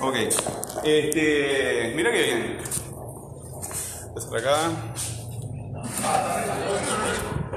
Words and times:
Ok. 0.00 0.16
Este. 0.84 1.92
Mira 1.94 2.12
que 2.12 2.22
bien. 2.22 2.58
Por 4.28 4.38
acá. 4.38 4.70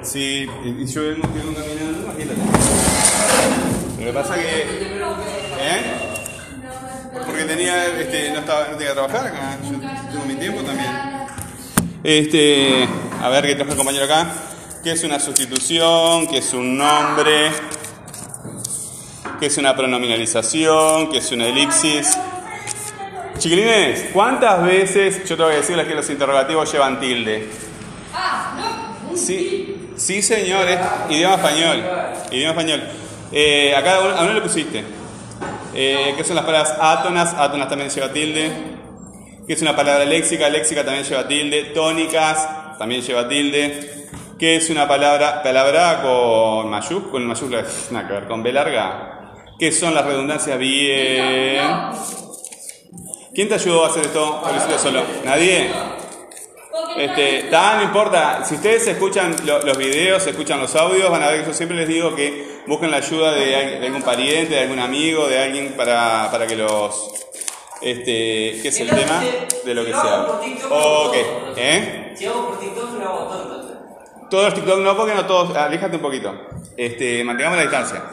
Sí, 0.04 0.48
y 0.64 0.86
yo 0.86 1.02
vengo, 1.02 1.22
caminando, 1.22 2.02
imagínate. 2.04 2.42
Lo 4.00 4.06
que 4.06 4.14
pasa 4.14 4.36
que. 4.36 4.62
¿Eh? 5.62 6.10
Porque 7.26 7.44
tenía, 7.44 8.00
este, 8.00 8.32
no, 8.32 8.40
estaba, 8.40 8.68
no 8.68 8.78
tenía 8.78 8.88
que 8.90 8.94
trabajar 8.94 9.28
acá. 9.28 9.58
Yo 9.64 9.78
tengo 10.12 10.26
mi 10.26 10.36
tiempo 10.36 10.62
también. 10.62 10.90
Este, 12.04 12.88
a 13.22 13.30
ver 13.30 13.46
qué 13.46 13.56
trajo 13.56 13.72
el 13.72 13.78
compañero 13.78 14.06
acá. 14.06 14.34
¿Qué 14.84 14.94
es 14.94 15.04
una 15.04 15.20
sustitución? 15.20 16.28
¿Qué 16.28 16.38
es 16.38 16.54
un 16.54 16.78
nombre? 16.78 17.52
¿Qué 19.40 19.46
es 19.46 19.58
una 19.58 19.74
pronominalización? 19.74 21.10
¿Qué 21.10 21.20
es 21.20 21.32
una 21.32 21.48
elipsis? 21.48 22.18
Chiquilines, 23.38 24.10
¿cuántas 24.12 24.62
veces 24.66 25.24
yo 25.24 25.38
tengo 25.38 25.50
que 25.50 25.56
decirles 25.56 25.88
que 25.88 25.96
los 25.96 26.10
interrogativos 26.10 26.70
llevan 26.70 27.00
tilde? 27.00 27.48
Sí, 29.16 29.94
sí 29.96 30.22
señor, 30.22 30.68
es 30.68 30.80
idioma 31.10 31.36
español. 31.36 31.84
Idioma 32.32 32.50
español. 32.52 32.84
Eh, 33.32 33.74
acá 33.78 33.96
a 33.96 34.20
a 34.20 34.24
uno 34.24 34.34
le 34.34 34.42
pusiste. 34.42 34.84
Eh, 35.74 36.16
¿Qué 36.18 36.24
son 36.26 36.36
las 36.36 36.44
palabras 36.44 36.76
átonas? 36.78 37.34
Átonas 37.34 37.70
también 37.70 37.90
lleva 37.90 38.12
tilde. 38.12 38.52
¿Qué 39.48 39.54
es 39.54 39.62
una 39.62 39.74
palabra 39.74 40.04
léxica? 40.04 40.50
Léxica 40.50 40.84
también 40.84 41.06
lleva 41.06 41.26
tilde. 41.30 41.64
Tónicas 41.74 42.78
también 42.78 43.02
lleva 43.02 43.30
tilde. 43.30 44.08
¿Qué 44.38 44.58
es 44.58 44.70
una 44.70 44.86
palabra, 44.86 45.42
palabra 45.42 46.02
con 46.02 46.70
mayúscula? 46.70 47.12
Con 47.12 47.26
mayúscula, 47.26 47.64
nada 47.92 48.08
que 48.08 48.14
ver, 48.16 48.28
con 48.28 48.44
B 48.44 48.52
larga. 48.52 49.19
¿Qué 49.60 49.72
son 49.72 49.94
las 49.94 50.06
redundancias? 50.06 50.58
Bien. 50.58 51.62
¿Quién 53.34 53.48
te 53.48 53.56
ayudó 53.56 53.86
a 53.86 53.90
hacer 53.90 54.06
esto? 54.06 54.42
¿O 54.44 54.50
lo 54.50 54.56
hiciste 54.56 54.80
solo? 54.80 55.04
¿Nadie? 55.24 55.70
Este, 56.98 57.44
ta, 57.52 57.76
no 57.78 57.84
importa, 57.84 58.44
si 58.44 58.56
ustedes 58.56 58.88
escuchan 58.88 59.36
lo- 59.46 59.62
los 59.62 59.78
videos, 59.78 60.26
escuchan 60.26 60.60
los 60.60 60.76
audios, 60.76 61.10
van 61.12 61.24
a 61.24 61.28
ver 61.28 61.42
que 61.42 61.48
yo 61.48 61.54
siempre 61.54 61.78
les 61.78 61.88
digo 61.88 62.16
que 62.16 62.62
busquen 62.68 62.90
la 62.92 62.98
ayuda 62.98 63.32
de, 63.34 63.56
al- 63.56 63.80
de 63.82 63.88
algún 63.88 64.02
pariente, 64.02 64.56
de 64.56 64.62
algún 64.62 64.80
amigo, 64.80 65.28
de 65.28 65.40
alguien 65.40 65.74
para, 65.78 66.30
para 66.32 66.48
que 66.48 66.56
los... 66.56 67.12
Este, 67.82 68.60
¿Qué 68.62 68.68
es 68.68 68.80
el 68.82 68.90
tema? 68.90 69.24
De 69.64 69.74
lo 69.74 69.86
que 69.86 69.92
sea. 69.92 70.26
Ok, 70.70 71.16
¿eh? 71.56 72.14
Si 72.18 72.26
hago 72.26 72.48
por 72.50 72.60
TikTok, 72.60 72.94
lo 73.00 73.06
hago 73.08 73.20
todo. 73.28 73.60
Todos 74.30 74.44
los 74.46 74.54
TikTok 74.56 74.80
no, 74.80 74.98
porque 74.98 75.16
no 75.16 75.26
todos. 75.26 75.56
Aléjate 75.56 75.96
un 75.96 76.02
poquito. 76.02 76.34
Este, 76.76 77.24
mantengamos 77.24 77.58
la 77.58 77.64
distancia. 77.64 78.04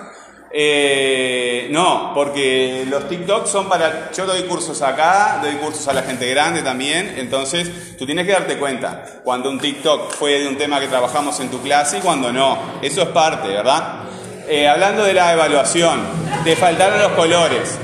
Eh, 0.59 1.69
no, 1.71 2.13
porque 2.15 2.87
los 2.89 3.07
TikTok 3.07 3.47
son 3.47 3.69
para. 3.69 4.11
Yo 4.11 4.25
doy 4.25 4.45
cursos 4.45 4.81
acá, 4.81 5.39
doy 5.43 5.57
cursos 5.57 5.87
a 5.87 5.93
la 5.93 6.01
gente 6.01 6.31
grande 6.31 6.63
también. 6.63 7.17
Entonces, 7.19 7.95
tú 7.99 8.07
tienes 8.07 8.25
que 8.25 8.33
darte 8.33 8.57
cuenta 8.57 9.05
cuando 9.23 9.51
un 9.51 9.61
TikTok 9.61 10.13
fue 10.13 10.39
de 10.39 10.49
un 10.49 10.57
tema 10.57 10.81
que 10.81 10.89
trabajamos 10.89 11.39
en 11.41 11.51
tu 11.51 11.61
clase 11.61 11.99
y 11.99 12.01
cuando 12.01 12.33
no. 12.33 12.59
Eso 12.81 13.03
es 13.03 13.09
parte, 13.09 13.49
¿verdad? 13.49 14.05
Eh, 14.49 14.67
hablando 14.67 15.05
de 15.05 15.13
la 15.13 15.35
evaluación, 15.35 16.01
te 16.43 16.57
faltaron 16.57 17.01
los 17.01 17.13
colores. 17.13 17.79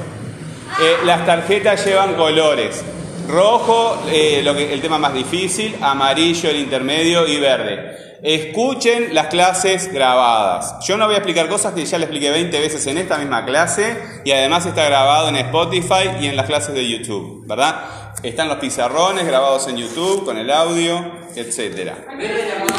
Eh, 0.81 0.97
las 1.05 1.27
tarjetas 1.27 1.85
llevan 1.85 2.15
colores. 2.15 2.83
Rojo, 3.29 4.03
eh, 4.09 4.43
el 4.73 4.81
tema 4.81 4.99
más 4.99 5.13
difícil, 5.13 5.77
amarillo, 5.79 6.49
el 6.49 6.57
intermedio 6.57 7.27
y 7.27 7.39
verde. 7.39 8.12
Escuchen 8.23 9.15
las 9.15 9.27
clases 9.27 9.93
grabadas. 9.93 10.77
Yo 10.87 10.97
no 10.97 11.07
voy 11.07 11.15
a 11.15 11.19
explicar 11.19 11.49
cosas 11.49 11.75
que 11.75 11.85
ya 11.85 11.99
le 11.99 12.05
expliqué 12.05 12.31
20 12.31 12.57
veces 12.61 12.87
en 12.87 12.99
esta 12.99 13.19
misma 13.19 13.45
clase 13.45 14.01
y 14.25 14.31
además 14.31 14.65
está 14.65 14.85
grabado 14.85 15.29
en 15.29 15.35
Spotify 15.35 16.09
y 16.21 16.27
en 16.29 16.37
las 16.37 16.47
clases 16.47 16.73
de 16.73 16.89
YouTube, 16.89 17.45
¿verdad? 17.49 18.15
Están 18.23 18.47
los 18.47 18.59
pizarrones 18.59 19.27
grabados 19.27 19.67
en 19.67 19.77
YouTube 19.77 20.25
con 20.25 20.39
el 20.39 20.53
audio, 20.53 21.05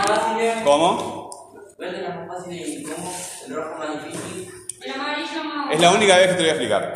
fácil, 0.08 0.64
¿Cómo? 0.64 1.30
verde 1.78 2.02
la 2.04 2.16
más 2.16 2.38
fácil 2.38 2.54
y 2.54 2.84
como 2.84 3.14
el 3.46 3.54
rojo 3.54 3.78
más 3.80 4.06
difícil. 4.06 4.50
Es 5.74 5.82
la 5.82 5.92
única 5.92 6.18
vez 6.20 6.28
que 6.28 6.34
te 6.36 6.40
voy 6.40 6.50
a 6.50 6.54
explicar. 6.54 6.94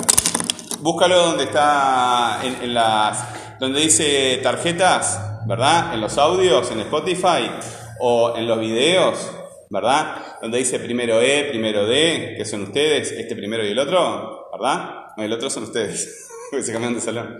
Búscalo 0.79 1.17
donde 1.17 1.43
está 1.43 2.39
en, 2.43 2.63
en 2.63 2.73
las 2.73 3.25
donde 3.59 3.81
dice 3.81 4.39
tarjetas, 4.41 5.19
¿verdad? 5.45 5.93
En 5.93 5.99
los 5.99 6.17
audios, 6.17 6.71
en 6.71 6.79
Spotify 6.79 7.49
o 7.99 8.37
en 8.37 8.47
los 8.47 8.59
videos, 8.59 9.31
¿verdad? 9.69 10.37
Donde 10.41 10.59
dice 10.59 10.79
primero 10.79 11.21
E, 11.21 11.45
primero 11.45 11.85
D, 11.85 12.35
que 12.37 12.45
son 12.45 12.63
ustedes, 12.63 13.11
este 13.11 13.35
primero 13.35 13.65
y 13.65 13.71
el 13.71 13.79
otro, 13.79 14.49
¿verdad? 14.51 15.07
No, 15.15 15.23
el 15.23 15.33
otro 15.33 15.49
son 15.49 15.63
ustedes, 15.63 16.29
se 16.61 16.71
cambian 16.71 16.93
de 16.93 17.01
salón. 17.01 17.37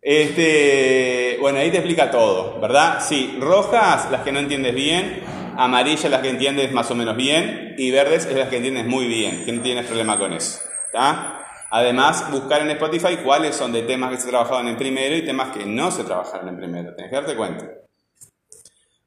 Este, 0.00 1.36
bueno, 1.40 1.58
ahí 1.58 1.70
te 1.70 1.78
explica 1.78 2.10
todo, 2.10 2.60
¿verdad? 2.60 3.02
Sí, 3.06 3.36
rojas 3.40 4.10
las 4.10 4.22
que 4.22 4.30
no 4.30 4.38
entiendes 4.38 4.74
bien, 4.74 5.22
amarillas 5.56 6.10
las 6.10 6.22
que 6.22 6.28
entiendes 6.28 6.70
más 6.72 6.90
o 6.90 6.94
menos 6.94 7.16
bien 7.16 7.74
y 7.76 7.90
verdes 7.90 8.26
es 8.26 8.36
las 8.36 8.48
que 8.48 8.56
entiendes 8.56 8.86
muy 8.86 9.06
bien, 9.06 9.44
que 9.44 9.52
no 9.52 9.62
tienes 9.62 9.86
problema 9.86 10.18
con 10.18 10.32
eso, 10.32 10.60
¿está? 10.86 11.42
Además, 11.70 12.30
buscar 12.30 12.62
en 12.62 12.70
Spotify 12.70 13.16
cuáles 13.24 13.56
son 13.56 13.72
de 13.72 13.82
temas 13.82 14.12
que 14.12 14.18
se 14.18 14.28
trabajaban 14.28 14.68
en 14.68 14.76
primero 14.76 15.16
y 15.16 15.24
temas 15.24 15.56
que 15.56 15.66
no 15.66 15.90
se 15.90 16.04
trabajaron 16.04 16.48
en 16.48 16.56
primero, 16.56 16.94
tenés 16.94 17.10
que 17.10 17.16
darte 17.16 17.34
cuenta. 17.34 17.66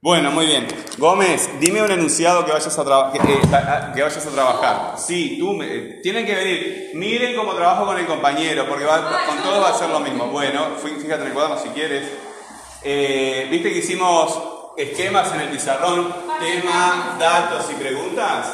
Bueno, 0.02 0.32
muy 0.32 0.46
bien. 0.46 0.66
Gómez, 0.98 1.50
dime 1.60 1.82
un 1.84 1.92
enunciado 1.92 2.46
que 2.46 2.54
vayas 2.54 2.78
a, 2.80 3.12
que, 3.12 3.18
eh, 3.18 3.42
que 3.94 4.02
vayas 4.02 4.26
a 4.26 4.30
trabajar. 4.30 4.96
Sí, 4.98 5.36
tú, 5.38 5.52
me- 5.54 5.66
eh, 5.68 6.00
tienen 6.02 6.26
que 6.26 6.36
venir. 6.36 6.92
Miren 6.94 7.36
cómo 7.36 7.54
trabajo 7.54 7.86
con 7.86 7.98
el 7.98 8.06
compañero, 8.06 8.66
porque 8.70 8.86
va- 8.86 9.26
con 9.26 9.38
todos 9.44 9.62
va 9.62 9.70
a 9.76 9.78
ser 9.78 9.90
lo 9.90 10.00
mismo. 10.00 10.28
Bueno, 10.28 10.68
fí- 10.82 11.02
fíjate 11.02 11.24
en 11.24 11.28
el 11.28 11.34
cuaderno 11.34 11.60
si 11.62 11.70
quieres. 11.70 12.08
Eh, 12.82 13.48
Viste 13.52 13.74
que 13.74 13.80
hicimos 13.80 14.40
esquemas 14.78 15.34
en 15.34 15.42
el 15.42 15.50
pizarrón, 15.50 16.14
tema, 16.40 17.18
datos 17.20 17.66
y 17.70 17.74
preguntas. 17.74 18.48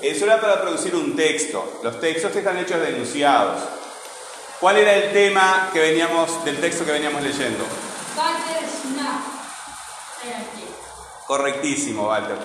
Eso 0.00 0.24
era 0.24 0.40
para 0.40 0.60
producir 0.62 0.94
un 0.94 1.16
texto. 1.16 1.80
Los 1.82 2.00
textos 2.00 2.30
que 2.30 2.38
están 2.38 2.58
hechos 2.58 2.80
de 2.80 2.90
enunciados. 2.90 3.60
¿Cuál 4.60 4.76
era 4.76 4.92
el 4.94 5.12
tema 5.12 5.70
que 5.72 5.80
veníamos, 5.80 6.44
del 6.44 6.58
texto 6.60 6.84
que 6.84 6.92
veníamos 6.92 7.22
leyendo? 7.22 7.64
Correctísimo, 11.32 12.08
Walter. 12.08 12.36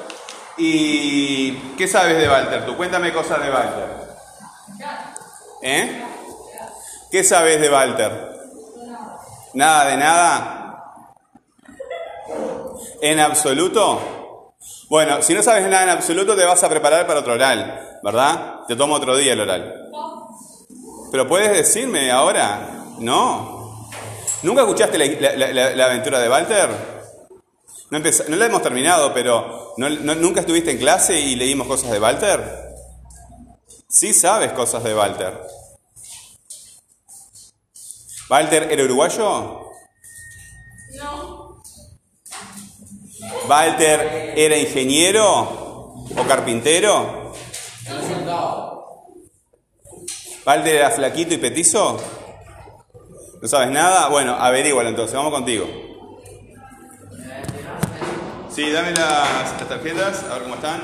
¿Y 0.56 1.52
qué 1.76 1.90
sabes 1.90 2.18
de 2.20 2.30
Walter? 2.30 2.66
Tú 2.66 2.78
cuéntame 2.78 3.12
cosas 3.12 3.44
de 3.44 3.52
Walter. 3.52 3.90
¿Eh? 5.62 6.04
¿Qué 7.12 7.22
sabes 7.22 7.60
de 7.60 7.70
Walter? 7.70 8.40
¿Nada 9.56 9.86
de 9.88 9.98
nada? 9.98 11.04
¿En 13.02 13.20
absoluto? 13.20 14.54
Bueno, 14.88 15.22
si 15.22 15.34
no 15.34 15.44
sabes 15.44 15.68
nada 15.68 15.84
en 15.84 15.90
absoluto, 15.90 16.34
te 16.38 16.46
vas 16.46 16.64
a 16.64 16.70
preparar 16.70 17.06
para 17.06 17.20
otro 17.20 17.34
oral, 17.34 18.00
¿verdad? 18.02 18.62
Te 18.70 18.78
tomo 18.78 18.96
otro 18.96 19.18
día 19.18 19.34
el 19.34 19.42
oral. 19.42 19.90
Pero 21.12 21.28
puedes 21.28 21.52
decirme 21.52 22.10
ahora, 22.10 22.86
no. 23.00 23.90
¿Nunca 24.44 24.62
escuchaste 24.62 24.98
la, 24.98 25.74
la- 25.76 25.86
aventura 25.88 26.20
de 26.20 26.30
Walter? 26.30 26.97
No, 27.90 28.00
no 28.00 28.36
la 28.36 28.46
hemos 28.46 28.62
terminado, 28.62 29.14
pero 29.14 29.74
¿no- 29.78 29.90
no- 29.90 30.16
¿nunca 30.16 30.42
estuviste 30.42 30.72
en 30.72 30.78
clase 30.78 31.20
y 31.20 31.36
leímos 31.36 31.68
cosas 31.68 31.92
de 31.92 32.00
Walter? 32.00 32.74
Sí 33.90 34.14
sabes 34.14 34.52
cosas 34.52 34.84
de 34.84 34.94
Walter. 34.94 35.40
¿Walter 38.30 38.68
era 38.72 38.84
uruguayo? 38.84 39.72
No. 40.96 41.64
¿Walter 43.48 44.34
era 44.36 44.58
ingeniero 44.58 45.42
o 45.42 46.24
carpintero? 46.28 47.32
¿Walter 50.46 50.76
era 50.76 50.92
flaquito 50.92 51.34
y 51.34 51.38
petizo? 51.38 51.98
¿No 53.42 53.48
sabes 53.48 53.70
nada? 53.70 54.10
Bueno, 54.10 54.34
averígualo 54.36 54.90
entonces, 54.90 55.16
vamos 55.16 55.32
contigo. 55.32 55.66
Sí, 58.58 58.72
dame 58.72 58.90
las, 58.90 59.56
tarjetas, 59.70 60.24
a 60.24 60.34
ver 60.34 60.42
cómo 60.42 60.56
están. 60.56 60.82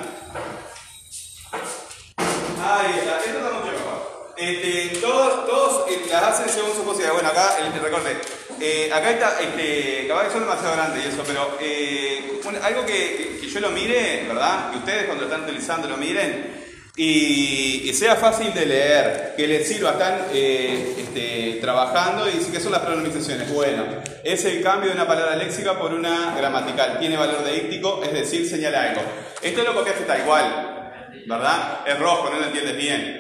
Ahí 2.62 3.00
está, 3.00 3.18
esto 3.18 3.38
está 3.40 3.50
mucho 3.50 3.72
mejor. 3.72 4.34
Este, 4.38 5.00
todos, 5.00 5.48
todos 5.48 5.90
eh, 5.90 6.06
las 6.12 6.22
hacen 6.24 6.50
según 6.50 6.76
su 6.76 6.84
posibilidad. 6.84 7.14
Bueno, 7.14 7.30
acá 7.30 7.58
el, 7.58 7.74
el 7.74 7.82
recorte. 7.82 8.16
Eh, 8.60 8.92
acá 8.94 9.10
está, 9.10 9.40
este, 9.42 10.06
capaz 10.08 10.26
que 10.26 10.32
son 10.34 10.42
demasiado 10.42 10.76
grandes 10.76 11.04
y 11.04 11.08
eso, 11.08 11.24
pero 11.26 11.58
eh, 11.60 12.40
algo 12.62 12.86
que- 12.86 13.40
que 13.42 13.50
yo 13.50 13.60
lo 13.60 13.72
mire, 13.72 14.26
¿verdad? 14.28 14.70
Que 14.70 14.78
ustedes 14.78 15.06
cuando 15.06 15.26
lo 15.26 15.32
están 15.32 15.44
utilizando 15.44 15.90
lo 15.90 15.98
miren 15.98 16.63
y, 16.96 17.90
y 17.90 17.94
sea 17.94 18.16
fácil 18.16 18.54
de 18.54 18.66
leer, 18.66 19.34
que 19.36 19.48
les 19.48 19.68
sirva, 19.68 19.92
están 19.92 20.28
eh, 20.32 20.96
este, 20.98 21.58
trabajando 21.60 22.30
y 22.30 22.34
qué 22.52 22.60
son 22.60 22.72
las 22.72 22.82
pronunciaciones. 22.82 23.52
Bueno, 23.52 23.84
es 24.24 24.46
el 24.46 24.62
cambio 24.62 24.90
de 24.90 24.96
una 24.96 25.08
palabra 25.08 25.36
léxica 25.36 25.78
por 25.78 25.94
una 25.94 26.36
gramatical. 26.36 27.00
Tiene 27.00 27.18
valor 27.18 27.44
deíctico, 27.44 28.04
es 28.04 28.14
decir, 28.14 28.48
señala 28.48 28.90
algo. 28.90 29.02
Esto 29.42 29.64
lo 29.64 29.74
copiaste 29.74 30.04
tal 30.04 30.22
igual, 30.22 30.92
¿verdad? 31.26 31.80
Es 31.86 32.00
rojo, 32.00 32.30
no 32.30 32.40
lo 32.40 32.46
entiendes 32.46 32.78
bien. 32.78 33.20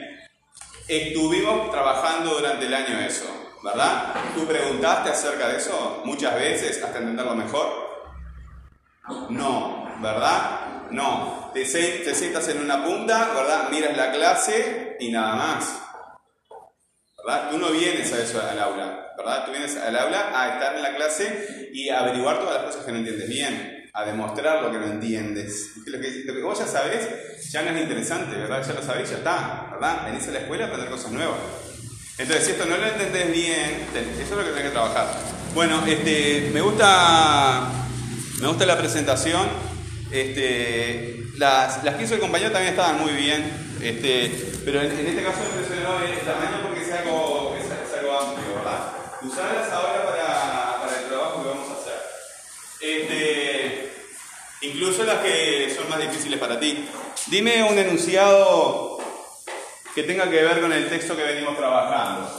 Estuvimos 0.88 1.72
trabajando 1.72 2.36
durante 2.36 2.66
el 2.66 2.74
año 2.74 3.00
eso. 3.00 3.26
¿Verdad? 3.64 4.14
¿Tú 4.36 4.46
preguntaste 4.46 5.10
acerca 5.10 5.48
de 5.48 5.58
eso 5.58 6.02
muchas 6.04 6.36
veces 6.36 6.84
hasta 6.84 6.98
entenderlo 6.98 7.34
mejor? 7.34 7.70
No, 9.30 9.90
¿verdad? 10.02 10.90
No. 10.92 11.43
Te, 11.54 11.66
sientas 11.66 12.50
en 12.50 12.60
una 12.60 12.84
punta, 12.84 13.32
¿verdad? 13.36 13.70
Miras 13.70 13.96
la 13.96 14.12
clase 14.12 14.98
y 15.00 15.12
nada 15.12 15.36
más. 15.36 15.80
¿Verdad? 17.18 17.52
Tú 17.52 17.58
no 17.60 17.70
vienes 17.70 18.12
a 18.12 18.22
eso 18.22 18.42
al 18.42 18.60
aula, 18.60 19.14
¿verdad? 19.16 19.46
Tú 19.46 19.52
vienes 19.52 19.78
al 19.78 19.96
aula 19.96 20.32
a 20.34 20.54
estar 20.54 20.76
en 20.76 20.82
la 20.82 20.96
clase 20.96 21.70
y 21.72 21.90
averiguar 21.90 22.40
todas 22.40 22.56
las 22.56 22.64
cosas 22.66 22.86
que 22.86 22.92
no 22.92 22.98
entiendes 22.98 23.30
bien, 23.30 23.90
a 23.94 24.04
demostrar 24.04 24.64
lo 24.64 24.72
que 24.72 24.80
no 24.80 24.86
entiendes. 24.86 25.72
Lo 25.86 26.00
que, 26.00 26.42
vos 26.42 26.58
ya 26.58 26.66
sabés 26.66 27.52
ya 27.52 27.62
no 27.62 27.70
es 27.70 27.84
interesante, 27.84 28.36
¿verdad? 28.36 28.66
Ya 28.66 28.74
lo 28.74 28.82
sabés, 28.82 29.10
ya 29.12 29.18
está, 29.18 29.68
¿verdad? 29.72 30.06
Venís 30.06 30.28
a 30.28 30.32
la 30.32 30.40
escuela 30.40 30.66
a 30.66 30.68
aprender 30.68 30.90
cosas 30.90 31.12
nuevas. 31.12 31.38
Entonces, 32.18 32.46
si 32.46 32.52
esto 32.52 32.66
no 32.66 32.78
lo 32.78 32.88
entendés 32.88 33.32
bien, 33.32 33.88
eso 33.94 34.22
es 34.22 34.30
lo 34.32 34.44
que 34.44 34.50
tenés 34.50 34.64
que 34.64 34.70
trabajar. 34.70 35.08
Bueno, 35.54 35.84
este, 35.86 36.50
me 36.52 36.62
gusta, 36.62 37.70
me 38.42 38.48
gusta 38.48 38.66
la 38.66 38.78
presentación. 38.78 39.48
Este, 40.12 41.23
las, 41.38 41.84
las 41.84 41.96
que 41.96 42.04
hizo 42.04 42.16
el 42.16 42.20
compañero 42.20 42.52
también 42.52 42.74
estaban 42.74 43.00
muy 43.00 43.14
bien, 43.14 43.44
este, 43.82 44.32
pero 44.64 44.82
en, 44.82 44.92
este 44.92 45.24
caso 45.24 45.40
me 45.40 45.62
impresionó 45.62 46.00
el 46.00 46.20
tamaño 46.20 46.62
porque 46.64 46.82
es 46.82 46.92
algo, 46.92 47.56
es, 47.60 47.66
es 47.66 48.00
algo 48.00 48.20
amplio, 48.20 48.56
¿verdad? 48.56 48.94
Usarlas 49.22 49.72
ahora 49.72 50.06
para, 50.06 50.82
para 50.82 51.02
el 51.02 51.08
trabajo 51.08 51.44
que 51.44 51.50
vamos 51.50 51.70
a 51.70 51.82
hacer. 51.82 52.02
Este, 52.82 53.94
incluso 54.62 55.04
las 55.04 55.20
que 55.20 55.74
son 55.76 55.90
más 55.90 56.00
difíciles 56.00 56.40
para 56.40 56.60
ti. 56.60 56.88
Dime 57.28 57.64
un 57.64 57.78
enunciado 57.78 59.00
que 59.96 60.04
tenga 60.04 60.30
que 60.30 60.44
ver 60.44 60.62
con 60.62 60.72
el 60.74 60.90
texto 60.90 61.16
que 61.16 61.24
venimos 61.24 61.56
trabajando. 61.58 62.30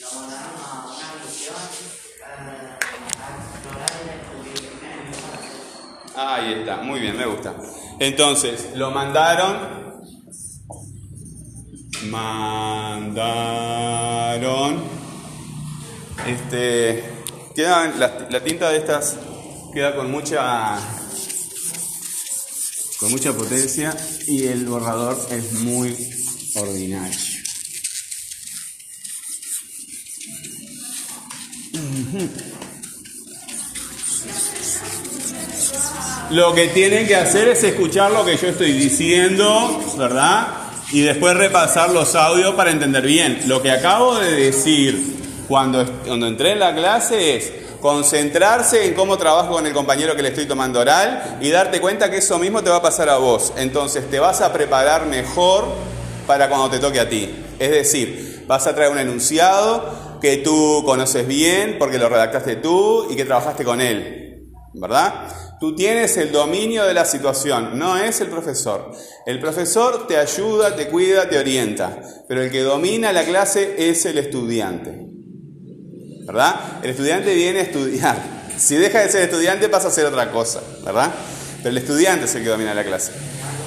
Lo 0.00 0.12
mandaron 0.12 0.53
Ahí 6.16 6.52
está, 6.60 6.76
muy 6.76 7.00
bien, 7.00 7.16
me 7.16 7.26
gusta. 7.26 7.56
Entonces, 7.98 8.70
lo 8.76 8.90
mandaron. 8.92 9.56
Mandaron. 12.10 13.34
Este. 16.26 17.04
Queda, 17.54 17.86
la, 17.96 18.28
la 18.30 18.42
tinta 18.42 18.70
de 18.70 18.78
estas 18.78 19.16
queda 19.72 19.96
con 19.96 20.10
mucha. 20.10 20.78
con 23.00 23.10
mucha 23.10 23.32
potencia 23.32 23.96
y 24.26 24.44
el 24.46 24.66
borrador 24.66 25.18
es 25.30 25.52
muy 25.52 25.96
ordinario. 26.54 27.18
Lo 36.30 36.54
que 36.54 36.68
tienen 36.68 37.06
que 37.06 37.16
hacer 37.16 37.48
es 37.48 37.62
escuchar 37.64 38.10
lo 38.10 38.24
que 38.24 38.36
yo 38.36 38.48
estoy 38.48 38.72
diciendo, 38.72 39.80
¿verdad? 39.98 40.48
Y 40.90 41.02
después 41.02 41.36
repasar 41.36 41.90
los 41.90 42.14
audios 42.14 42.54
para 42.54 42.70
entender 42.70 43.04
bien. 43.04 43.42
Lo 43.46 43.60
que 43.60 43.70
acabo 43.70 44.18
de 44.18 44.32
decir 44.32 45.44
cuando, 45.48 45.84
cuando 46.06 46.26
entré 46.26 46.52
en 46.52 46.60
la 46.60 46.74
clase 46.74 47.36
es 47.36 47.52
concentrarse 47.80 48.86
en 48.86 48.94
cómo 48.94 49.18
trabajo 49.18 49.52
con 49.52 49.66
el 49.66 49.74
compañero 49.74 50.16
que 50.16 50.22
le 50.22 50.28
estoy 50.28 50.46
tomando 50.46 50.80
oral 50.80 51.38
y 51.42 51.50
darte 51.50 51.80
cuenta 51.80 52.10
que 52.10 52.16
eso 52.16 52.38
mismo 52.38 52.62
te 52.62 52.70
va 52.70 52.76
a 52.76 52.82
pasar 52.82 53.10
a 53.10 53.18
vos. 53.18 53.52
Entonces 53.58 54.10
te 54.10 54.18
vas 54.18 54.40
a 54.40 54.52
preparar 54.52 55.04
mejor 55.06 55.66
para 56.26 56.48
cuando 56.48 56.70
te 56.70 56.78
toque 56.78 57.00
a 57.00 57.08
ti. 57.08 57.28
Es 57.58 57.70
decir, 57.70 58.44
vas 58.46 58.66
a 58.66 58.74
traer 58.74 58.90
un 58.90 58.98
enunciado 58.98 60.18
que 60.22 60.38
tú 60.38 60.82
conoces 60.86 61.26
bien 61.26 61.76
porque 61.78 61.98
lo 61.98 62.08
redactaste 62.08 62.56
tú 62.56 63.08
y 63.10 63.16
que 63.16 63.26
trabajaste 63.26 63.62
con 63.62 63.82
él, 63.82 64.48
¿verdad? 64.72 65.28
Tú 65.60 65.74
tienes 65.74 66.16
el 66.16 66.32
dominio 66.32 66.84
de 66.84 66.94
la 66.94 67.04
situación, 67.04 67.78
no 67.78 67.96
es 67.96 68.20
el 68.20 68.28
profesor. 68.28 68.92
El 69.24 69.40
profesor 69.40 70.06
te 70.06 70.16
ayuda, 70.16 70.74
te 70.74 70.88
cuida, 70.88 71.28
te 71.28 71.38
orienta, 71.38 72.00
pero 72.28 72.42
el 72.42 72.50
que 72.50 72.62
domina 72.62 73.12
la 73.12 73.24
clase 73.24 73.74
es 73.78 74.04
el 74.06 74.18
estudiante. 74.18 75.06
¿Verdad? 76.26 76.80
El 76.82 76.90
estudiante 76.90 77.34
viene 77.34 77.60
a 77.60 77.62
estudiar. 77.62 78.34
Si 78.56 78.76
deja 78.76 79.00
de 79.00 79.08
ser 79.08 79.22
estudiante 79.22 79.68
pasa 79.68 79.88
a 79.88 79.90
ser 79.90 80.06
otra 80.06 80.30
cosa, 80.30 80.62
¿verdad? 80.84 81.10
Pero 81.58 81.70
el 81.70 81.78
estudiante 81.78 82.26
es 82.26 82.34
el 82.36 82.44
que 82.44 82.50
domina 82.50 82.72
la 82.72 82.84
clase. 82.84 83.10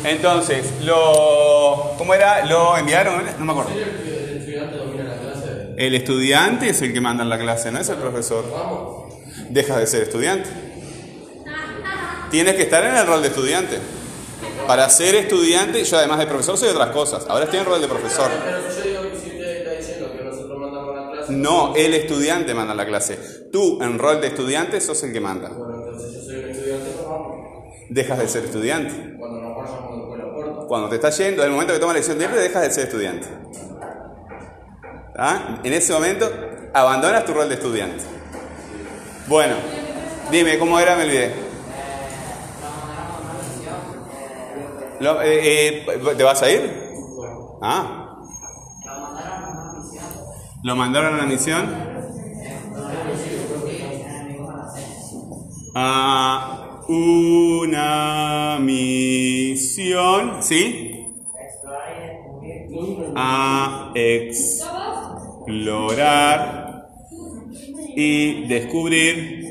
Entonces, 0.06 0.64
lo 0.82 1.94
¿cómo 1.98 2.14
era? 2.14 2.46
Lo 2.46 2.78
enviaron, 2.78 3.22
no 3.38 3.46
me 3.46 3.52
acuerdo. 3.52 3.72
El 3.72 4.38
estudiante 4.38 4.78
domina 4.78 5.04
la 5.04 5.18
clase. 5.18 5.74
El 5.76 5.94
estudiante 5.94 6.70
es 6.70 6.82
el 6.82 6.94
que 6.94 7.02
manda 7.02 7.24
en 7.24 7.30
la 7.30 7.38
clase, 7.38 7.70
no 7.70 7.80
es 7.80 7.90
el 7.90 7.98
profesor. 7.98 8.46
Dejas 9.50 9.78
de 9.80 9.88
ser 9.88 10.04
estudiante. 10.04 10.67
Tienes 12.30 12.56
que 12.56 12.64
estar 12.64 12.84
en 12.84 12.96
el 12.96 13.08
rol 13.08 13.22
de 13.22 13.30
estudiante. 13.30 13.78
Para 14.68 14.90
ser 14.90 15.16
estudiante, 15.16 15.84
yo 15.84 15.98
además 15.98 16.20
de 16.20 16.28
profesor 16.28 16.58
soy 16.58 16.70
otras 16.70 16.90
cosas. 16.90 17.26
Ahora 17.30 17.46
estoy 17.46 17.60
en 17.60 17.66
rol 17.66 17.82
de 17.82 17.88
profesor. 17.88 18.30
Pero 18.44 18.60
si 18.70 18.78
yo 18.78 19.02
digo 19.02 19.12
que 19.12 19.20
si 19.20 19.30
usted 19.30 19.58
está 19.58 19.72
diciendo 19.72 20.12
que 20.12 20.24
nosotros 20.24 20.60
mandamos 20.60 20.96
la 20.96 21.12
clase. 21.12 21.34
No, 21.34 21.76
el 21.76 21.94
estudiante 21.94 22.54
manda 22.54 22.76
la 22.76 22.86
clase. 22.86 23.18
Tú, 23.52 23.82
en 23.82 23.98
rol 23.98 24.20
de 24.20 24.28
estudiante, 24.28 24.82
sos 24.82 25.02
el 25.04 25.14
que 25.14 25.22
manda. 25.22 25.50
Bueno, 25.50 25.86
entonces 25.86 26.14
yo 26.14 26.22
soy 26.22 26.44
un 26.44 26.50
estudiante, 26.50 26.90
vamos. 27.08 27.38
Dejas 27.90 28.20
de 28.20 28.28
ser 28.28 28.44
estudiante. 28.44 29.18
Cuando 30.68 30.90
te 30.90 30.96
estás 30.96 31.18
yendo, 31.18 31.44
en 31.44 31.48
el 31.48 31.54
momento 31.54 31.74
que 31.74 31.80
tomas 31.80 31.94
la 31.94 32.00
decisión 32.00 32.20
de 32.20 32.26
irte, 32.26 32.38
dejas 32.38 32.62
de 32.64 32.72
ser 32.72 32.84
estudiante. 32.88 33.28
¿Ah? 35.16 35.62
En 35.64 35.74
ese 35.74 35.94
momento, 35.94 36.30
abandonas 36.74 37.24
tu 37.24 37.34
rol 37.34 37.48
de 37.48 37.56
estudiante. 37.56 38.04
Bueno, 39.28 39.56
dime, 40.30 40.60
¿cómo 40.60 40.78
era? 40.78 40.98
Me 40.98 41.06
olvidé. 41.06 41.47
Lo- 45.00 45.22
eh, 45.22 45.78
eh, 45.80 45.86
¿Te 46.18 46.24
vas 46.24 46.42
a 46.42 46.52
ir? 46.52 46.72
Ah. 47.62 48.20
¿Lo 50.64 50.76
mandaron 50.76 51.14
a 51.14 51.18
una 51.18 51.26
misión? 51.28 51.70
A 55.76 56.82
una 56.88 58.58
misión, 58.60 60.42
¿sí? 60.42 60.94
A 63.16 63.92
explorar 63.96 65.48
y 67.96 68.48
descubrir 68.48 69.46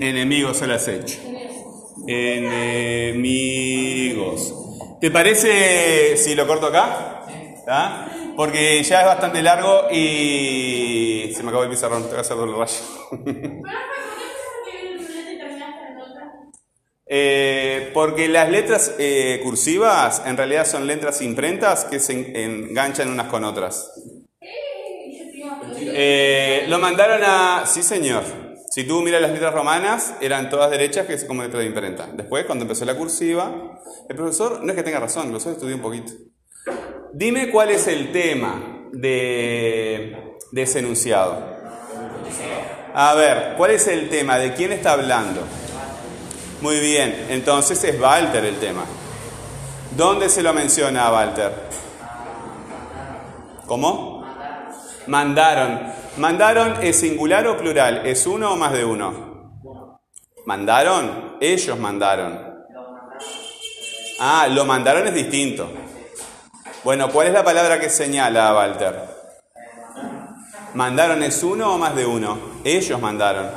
enemigos 0.00 0.62
al 0.62 0.72
acecho. 0.72 1.18
Enemigos. 3.16 4.54
¿Te 5.00 5.10
parece 5.10 6.16
si 6.16 6.34
lo 6.34 6.46
corto 6.46 6.66
acá? 6.66 7.22
¿Ah? 7.68 8.06
Porque 8.36 8.82
ya 8.82 9.00
es 9.00 9.06
bastante 9.06 9.42
largo 9.42 9.90
y 9.90 11.32
se 11.34 11.42
me 11.42 11.48
acabó 11.48 11.64
el 11.64 11.70
pizarrón, 11.70 12.02
te 12.02 12.08
voy 12.10 12.18
a 12.18 12.20
hacer 12.20 12.36
doble 12.36 12.56
rayo. 12.56 12.74
Eh, 17.08 17.90
porque 17.94 18.26
las 18.28 18.50
letras 18.50 18.92
eh, 18.98 19.40
cursivas 19.44 20.22
en 20.26 20.36
realidad 20.36 20.66
son 20.66 20.88
letras 20.88 21.22
imprentas 21.22 21.84
que 21.84 22.00
se 22.00 22.12
en- 22.14 22.66
enganchan 22.70 23.08
unas 23.08 23.28
con 23.28 23.44
otras. 23.44 23.92
Eh, 25.94 26.64
lo 26.68 26.78
mandaron 26.80 27.22
a... 27.24 27.64
Sí, 27.66 27.82
señor. 27.84 28.24
Si 28.76 28.84
tú 28.84 29.00
miras 29.00 29.22
las 29.22 29.30
letras 29.30 29.54
romanas, 29.54 30.12
eran 30.20 30.50
todas 30.50 30.70
derechas 30.70 31.06
que 31.06 31.14
es 31.14 31.24
como 31.24 31.42
letra 31.42 31.60
de 31.60 31.64
imprenta. 31.64 32.10
Después, 32.12 32.44
cuando 32.44 32.64
empezó 32.66 32.84
la 32.84 32.94
cursiva, 32.94 33.80
el 34.06 34.14
profesor, 34.14 34.62
no 34.62 34.70
es 34.70 34.76
que 34.76 34.82
tenga 34.82 35.00
razón, 35.00 35.22
el 35.22 35.30
profesor 35.30 35.54
estudió 35.54 35.76
un 35.76 35.80
poquito. 35.80 36.12
Dime 37.14 37.50
cuál 37.50 37.70
es 37.70 37.86
el 37.86 38.12
tema 38.12 38.86
de, 38.92 40.36
ese 40.54 40.80
enunciado. 40.80 41.42
A 42.92 43.14
ver, 43.14 43.54
¿cuál 43.56 43.70
es 43.70 43.86
el 43.86 44.10
tema? 44.10 44.36
¿De 44.36 44.52
quién 44.52 44.72
está 44.72 44.92
hablando? 44.92 45.40
Muy 46.60 46.78
bien, 46.78 47.28
entonces 47.30 47.82
es 47.82 47.98
Walter 47.98 48.44
el 48.44 48.58
tema. 48.58 48.84
¿Dónde 49.96 50.28
se 50.28 50.42
lo 50.42 50.52
menciona 50.52 51.06
a 51.06 51.14
Walter? 51.14 51.52
¿Cómo? 53.64 54.15
Mandaron. 55.06 55.92
¿Mandaron 56.16 56.82
es 56.82 57.00
singular 57.00 57.46
o 57.46 57.56
plural? 57.56 58.06
¿Es 58.06 58.26
uno 58.26 58.52
o 58.52 58.56
más 58.56 58.72
de 58.72 58.84
uno? 58.84 59.60
¿Mandaron? 60.46 61.36
Ellos 61.40 61.78
mandaron. 61.78 62.56
Ah, 64.18 64.48
lo 64.48 64.64
mandaron 64.64 65.06
es 65.06 65.14
distinto. 65.14 65.68
Bueno, 66.84 67.10
¿cuál 67.10 67.28
es 67.28 67.32
la 67.32 67.44
palabra 67.44 67.78
que 67.78 67.90
señala 67.90 68.54
Walter? 68.54 69.16
¿Mandaron 70.74 71.22
es 71.22 71.42
uno 71.42 71.74
o 71.74 71.78
más 71.78 71.94
de 71.94 72.06
uno? 72.06 72.38
Ellos 72.64 73.00
mandaron. 73.00 73.50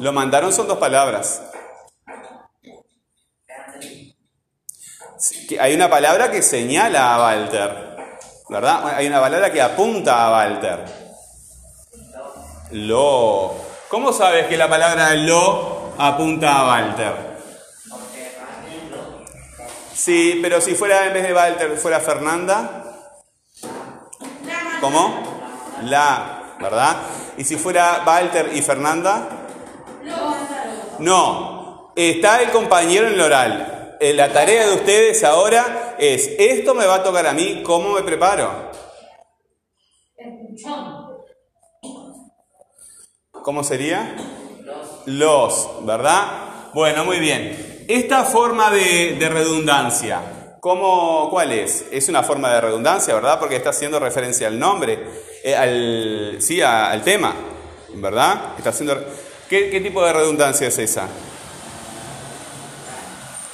Lo 0.00 0.12
mandaron 0.12 0.52
son 0.52 0.66
dos 0.66 0.78
palabras. 0.78 1.42
Hay 5.60 5.74
una 5.74 5.88
palabra 5.88 6.30
que 6.30 6.42
señala 6.42 7.14
a 7.14 7.22
Walter, 7.22 7.91
¿verdad? 8.52 8.96
Hay 8.96 9.06
una 9.06 9.20
palabra 9.20 9.50
que 9.50 9.62
apunta 9.62 10.26
a 10.26 10.30
Walter. 10.30 10.84
Lo. 12.72 13.54
¿Cómo 13.88 14.12
sabes 14.12 14.46
que 14.46 14.58
la 14.58 14.68
palabra 14.68 15.14
lo 15.14 15.94
apunta 15.96 16.60
a 16.60 16.66
Walter? 16.66 17.32
Sí, 19.94 20.38
pero 20.42 20.60
si 20.60 20.74
fuera 20.74 21.06
en 21.06 21.14
vez 21.14 21.22
de 21.22 21.34
Walter, 21.34 21.76
fuera 21.78 22.00
Fernanda. 22.00 22.84
¿Cómo? 24.80 25.14
La, 25.84 26.56
¿verdad? 26.60 26.96
Y 27.38 27.44
si 27.44 27.56
fuera 27.56 28.02
Walter 28.06 28.50
y 28.52 28.60
Fernanda. 28.60 29.28
No, 30.98 31.92
está 31.96 32.42
el 32.42 32.50
compañero 32.50 33.06
en 33.06 33.14
el 33.14 33.20
oral. 33.20 33.81
Eh, 34.02 34.14
La 34.14 34.32
tarea 34.32 34.66
de 34.66 34.74
ustedes 34.74 35.22
ahora 35.22 35.94
es, 35.96 36.32
esto 36.36 36.74
me 36.74 36.86
va 36.86 36.96
a 36.96 37.02
tocar 37.04 37.24
a 37.24 37.32
mí, 37.32 37.62
¿cómo 37.62 37.90
me 37.90 38.02
preparo? 38.02 38.50
¿Cómo 43.30 43.62
sería? 43.62 44.16
Los, 45.06 45.86
¿verdad? 45.86 46.72
Bueno, 46.74 47.04
muy 47.04 47.20
bien. 47.20 47.84
Esta 47.86 48.24
forma 48.24 48.72
de, 48.72 49.28
redundancia, 49.30 50.56
¿cómo, 50.58 51.28
¿cuál 51.30 51.52
es? 51.52 51.84
Es 51.92 52.08
una 52.08 52.24
forma 52.24 52.52
de 52.52 52.60
redundancia, 52.60 53.14
¿verdad? 53.14 53.38
Porque 53.38 53.54
está 53.54 53.70
haciendo 53.70 54.00
referencia 54.00 54.48
al 54.48 54.58
nombre, 54.58 54.98
eh, 55.44 55.54
al, 55.54 56.38
sí, 56.40 56.60
al 56.60 57.04
tema, 57.04 57.36
¿verdad? 57.94 58.54
Está 58.58 58.70
haciendo, 58.70 58.96
¿qué, 59.48 59.70
qué 59.70 59.80
tipo 59.80 60.04
de 60.04 60.12
redundancia 60.12 60.66
es 60.66 60.78
esa? 60.80 61.06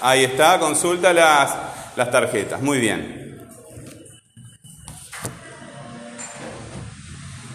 Ahí 0.01 0.25
está, 0.25 0.59
consulta 0.59 1.13
las, 1.13 1.55
las 1.97 2.11
tarjetas. 2.11 2.61
Muy 2.61 2.79
bien. 2.79 3.49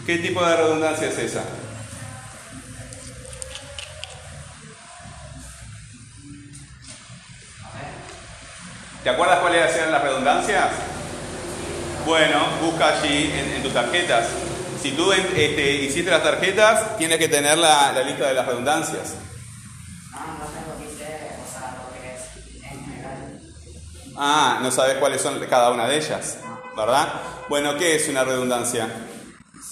¿Qué 0.05 0.17
tipo 0.17 0.43
de 0.45 0.57
redundancia 0.57 1.07
es 1.07 1.17
esa? 1.17 1.43
¿Te 9.03 9.09
acuerdas 9.09 9.39
cuáles 9.39 9.75
eran 9.75 9.91
las 9.91 10.03
redundancias? 10.03 10.69
Bueno, 12.05 12.39
busca 12.61 12.99
allí 12.99 13.31
en, 13.33 13.63
tus 13.63 13.73
tarjetas. 13.73 14.27
Si 14.81 14.91
tú 14.91 15.13
este, 15.13 15.75
hiciste 15.75 16.11
las 16.11 16.23
tarjetas, 16.23 16.97
tienes 16.97 17.17
que 17.17 17.29
tener 17.29 17.57
la, 17.57 17.93
la 17.93 18.01
lista 18.01 18.27
de 18.27 18.33
las 18.33 18.45
redundancias. 18.45 19.15
Ah, 24.15 24.59
no 24.61 24.71
sabes 24.71 24.95
cuáles 24.97 25.21
son 25.21 25.39
cada 25.49 25.71
una 25.71 25.87
de 25.87 25.97
ellas, 25.97 26.37
¿verdad? 26.75 27.13
Bueno, 27.49 27.75
¿qué 27.77 27.95
es 27.95 28.07
una 28.09 28.23
redundancia? 28.23 28.87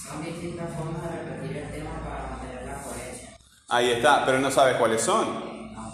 Son 0.09 0.23
distintas 0.23 0.67
formas 0.75 1.03
de 1.03 1.17
repetir 1.23 1.57
el 1.57 1.71
tema 1.71 1.91
para 2.03 2.27
mantener 2.31 2.65
la 2.65 2.81
coherencia. 2.83 3.37
Ahí 3.69 3.91
está, 3.91 4.25
pero 4.25 4.39
no 4.39 4.49
sabes 4.51 4.75
cuáles 4.77 5.01
son. 5.01 5.73
No. 5.73 5.93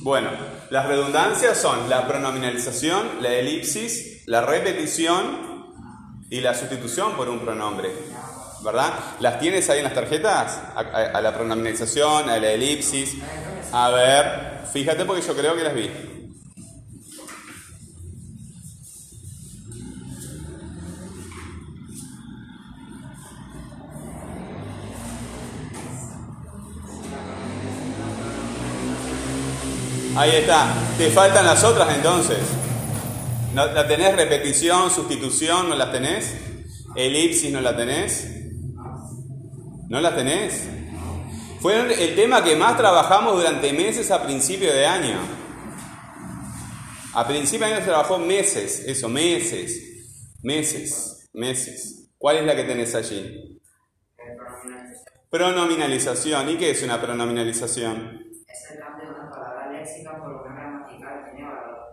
Bueno, 0.00 0.30
las 0.70 0.86
redundancias 0.86 1.58
son 1.58 1.88
la 1.90 2.06
pronominalización, 2.06 3.20
la 3.22 3.30
elipsis, 3.30 4.22
la 4.26 4.42
repetición 4.42 5.74
y 6.30 6.40
la 6.40 6.54
sustitución 6.54 7.14
por 7.16 7.28
un 7.28 7.40
pronombre. 7.40 7.90
¿Verdad? 8.62 8.92
¿Las 9.20 9.40
tienes 9.40 9.68
ahí 9.70 9.78
en 9.78 9.84
las 9.84 9.94
tarjetas? 9.94 10.60
A, 10.76 10.80
a- 10.80 11.18
a 11.18 11.20
la 11.22 11.32
pronominalización, 11.34 12.28
a 12.28 12.36
la 12.38 12.50
elipsis. 12.50 13.16
A 13.72 13.88
ver, 13.88 14.60
fíjate 14.72 15.04
porque 15.06 15.22
yo 15.22 15.34
creo 15.34 15.56
que 15.56 15.64
las 15.64 15.74
vi. 15.74 15.90
Ahí 30.16 30.30
está. 30.36 30.74
Te 30.98 31.10
faltan 31.10 31.46
las 31.46 31.62
otras 31.62 31.94
entonces. 31.94 32.38
¿No, 33.54 33.66
¿La 33.66 33.86
tenés 33.86 34.14
repetición, 34.16 34.90
sustitución? 34.90 35.68
¿No 35.68 35.76
las 35.76 35.92
tenés? 35.92 36.34
Elipsis, 36.96 37.52
¿no 37.52 37.60
la 37.60 37.76
tenés? 37.76 38.28
¿No 39.88 40.00
la 40.00 40.14
tenés? 40.14 40.68
Fue 41.60 41.78
el 41.78 42.14
tema 42.16 42.42
que 42.42 42.56
más 42.56 42.76
trabajamos 42.76 43.36
durante 43.36 43.72
meses 43.72 44.10
a 44.10 44.22
principio 44.22 44.72
de 44.72 44.86
año. 44.86 45.18
A 47.12 47.26
principio 47.26 47.66
de 47.66 47.74
año 47.74 47.84
se 47.84 47.90
trabajó 47.90 48.18
meses, 48.18 48.84
eso, 48.86 49.08
meses, 49.08 49.80
meses, 50.42 51.28
meses. 51.32 52.08
¿Cuál 52.18 52.38
es 52.38 52.46
la 52.46 52.56
que 52.56 52.64
tenés 52.64 52.94
allí? 52.94 53.60
Pronominalización. 55.28 56.48
¿Y 56.50 56.56
qué 56.56 56.70
es 56.70 56.82
una 56.82 57.00
pronominalización? 57.00 58.30
es 58.52 58.70
el 58.72 58.80
cambio 58.80 59.08
de 59.08 59.14
una 59.14 59.30
palabra 59.30 59.69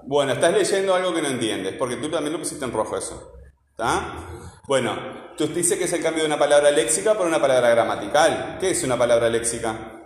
Bueno, 0.04 0.34
estás 0.34 0.54
leyendo 0.54 0.96
algo 0.96 1.14
que 1.14 1.22
no 1.22 1.28
entiendes, 1.28 1.76
porque 1.78 1.98
tú 1.98 2.10
también 2.10 2.34
lo 2.34 2.40
pusiste 2.40 2.64
en 2.64 2.72
rojo 2.72 2.98
eso. 2.98 3.34
¿Está? 3.72 4.16
Bueno, 4.68 4.96
tú 5.38 5.48
dices 5.48 5.78
que 5.78 5.86
es 5.86 5.94
el 5.94 6.02
cambio 6.02 6.24
de 6.24 6.28
una 6.28 6.40
palabra 6.40 6.72
léxica 6.72 7.14
por 7.14 7.28
una 7.28 7.40
palabra 7.40 7.70
gramatical. 7.70 8.58
¿Qué 8.60 8.72
es 8.72 8.84
una 8.84 8.98
palabra 8.98 9.30
léxica? 9.30 9.97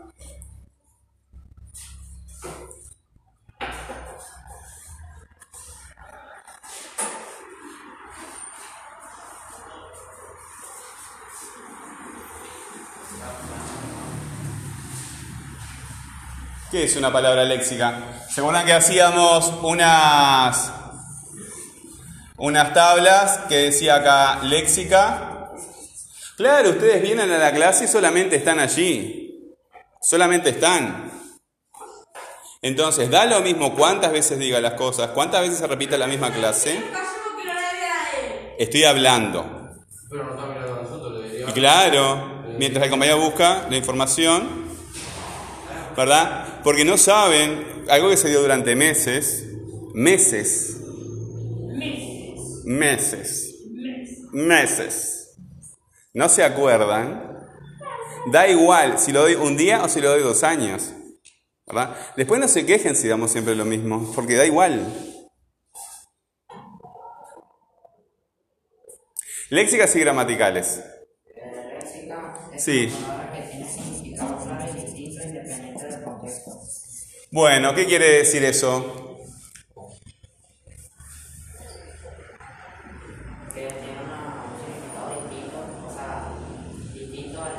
¿Qué 16.72 16.86
es 16.86 16.96
una 16.96 17.12
palabra 17.12 17.44
léxica? 17.44 18.24
¿Se 18.34 18.40
acuerdan 18.40 18.66
que 18.66 18.72
hacíamos 18.72 19.52
unas, 19.62 20.72
unas 22.38 22.74
tablas 22.74 23.40
que 23.50 23.58
decía 23.58 23.96
acá 23.96 24.40
léxica? 24.44 25.52
Claro, 26.38 26.70
ustedes 26.70 27.02
vienen 27.02 27.30
a 27.30 27.38
la 27.38 27.52
clase 27.52 27.84
y 27.84 27.88
solamente 27.90 28.38
están 28.38 28.60
allí. 28.60 29.54
Solamente 30.02 30.52
están. 30.52 31.12
Entonces, 32.62 33.10
da 33.10 33.26
lo 33.26 33.42
mismo 33.42 33.76
cuántas 33.76 34.14
veces 34.14 34.40
diga 34.40 34.62
las 34.62 34.76
cosas, 34.76 35.10
cuántas 35.10 35.42
veces 35.42 35.58
se 35.58 35.68
repite 35.68 35.98
la 35.98 36.08
misma 36.08 36.32
clase. 36.32 36.82
Estoy 38.58 38.86
hablando. 38.86 39.74
Pero 40.10 40.24
no 40.24 40.36
está 40.36 40.46
mirando 40.46 40.74
a 40.80 40.84
nosotros, 40.84 41.20
le 41.20 41.30
diría. 41.32 41.50
Y 41.50 41.52
claro, 41.52 42.46
mientras 42.58 42.86
el 42.86 42.90
compañero 42.90 43.20
busca 43.20 43.68
la 43.70 43.76
información, 43.76 44.61
¿verdad? 46.02 46.62
Porque 46.64 46.84
no 46.84 46.98
saben, 46.98 47.86
algo 47.88 48.10
que 48.10 48.18
se 48.18 48.30
dio 48.30 48.42
durante 48.42 48.76
meses, 48.76 49.46
meses, 49.94 50.82
meses, 52.66 53.56
meses, 54.32 55.38
no 56.14 56.28
se 56.28 56.44
acuerdan, 56.44 57.38
da 58.32 58.48
igual 58.48 58.98
si 58.98 59.12
lo 59.12 59.22
doy 59.22 59.36
un 59.36 59.56
día 59.58 59.84
o 59.84 59.90
si 59.90 60.02
lo 60.02 60.10
doy 60.10 60.24
dos 60.24 60.44
años, 60.44 60.92
¿verdad? 61.68 61.96
Después 62.18 62.42
no 62.42 62.48
se 62.48 62.66
quejen 62.66 62.96
si 62.96 63.08
damos 63.08 63.32
siempre 63.32 63.56
lo 63.56 63.66
mismo, 63.66 64.12
porque 64.16 64.36
da 64.36 64.46
igual. 64.46 64.82
Léxicas 69.50 69.96
y 69.96 70.00
gramaticales. 70.00 70.82
Sí. 72.58 72.92
Bueno, 77.32 77.74
¿qué 77.74 77.86
quiere 77.86 78.18
decir 78.20 78.44
eso? 78.44 79.18
Que 83.54 83.62
tiene 83.62 84.00
una- 84.06 84.46
un 84.48 84.60
significado 84.60 85.22
distinto, 85.30 85.58
o 85.88 85.94
sea, 85.94 86.34
distinto 86.94 87.40
al, 87.42 87.56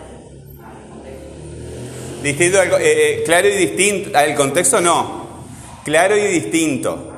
al 0.64 0.88
contexto. 0.90 2.22
Distinto 2.22 2.60
al 2.60 2.70
co- 2.70 2.78
eh, 2.78 3.20
eh, 3.20 3.22
claro 3.24 3.48
y 3.48 3.52
distinto. 3.56 4.18
Al 4.18 4.34
contexto 4.34 4.80
no. 4.80 5.22
Claro 5.84 6.16
y 6.16 6.26
distinto. 6.26 7.12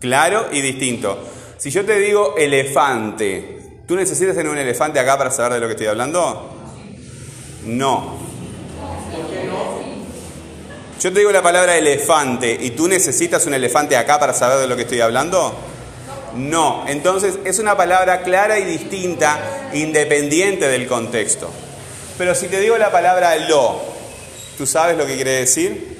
Claro 0.00 0.46
y 0.52 0.60
distinto. 0.60 1.18
Si 1.58 1.70
yo 1.70 1.84
te 1.84 1.98
digo 1.98 2.36
elefante, 2.38 3.80
¿tú 3.86 3.96
necesitas 3.96 4.36
tener 4.36 4.52
un 4.52 4.58
elefante 4.58 5.00
acá 5.00 5.18
para 5.18 5.30
saber 5.32 5.54
de 5.54 5.60
lo 5.60 5.66
que 5.66 5.72
estoy 5.72 5.88
hablando? 5.88 6.48
No. 7.66 8.17
Yo 11.00 11.12
te 11.12 11.20
digo 11.20 11.30
la 11.30 11.42
palabra 11.42 11.76
elefante 11.76 12.58
y 12.60 12.70
tú 12.70 12.88
necesitas 12.88 13.46
un 13.46 13.54
elefante 13.54 13.96
acá 13.96 14.18
para 14.18 14.34
saber 14.34 14.58
de 14.58 14.66
lo 14.66 14.74
que 14.74 14.82
estoy 14.82 15.00
hablando? 15.00 15.56
No. 16.34 16.84
Entonces 16.88 17.38
es 17.44 17.60
una 17.60 17.76
palabra 17.76 18.22
clara 18.22 18.58
y 18.58 18.64
distinta, 18.64 19.70
independiente 19.72 20.68
del 20.68 20.88
contexto. 20.88 21.50
Pero 22.16 22.34
si 22.34 22.48
te 22.48 22.60
digo 22.60 22.76
la 22.78 22.90
palabra 22.90 23.36
lo, 23.36 23.80
¿tú 24.56 24.66
sabes 24.66 24.96
lo 24.96 25.06
que 25.06 25.14
quiere 25.14 25.30
decir? 25.32 25.98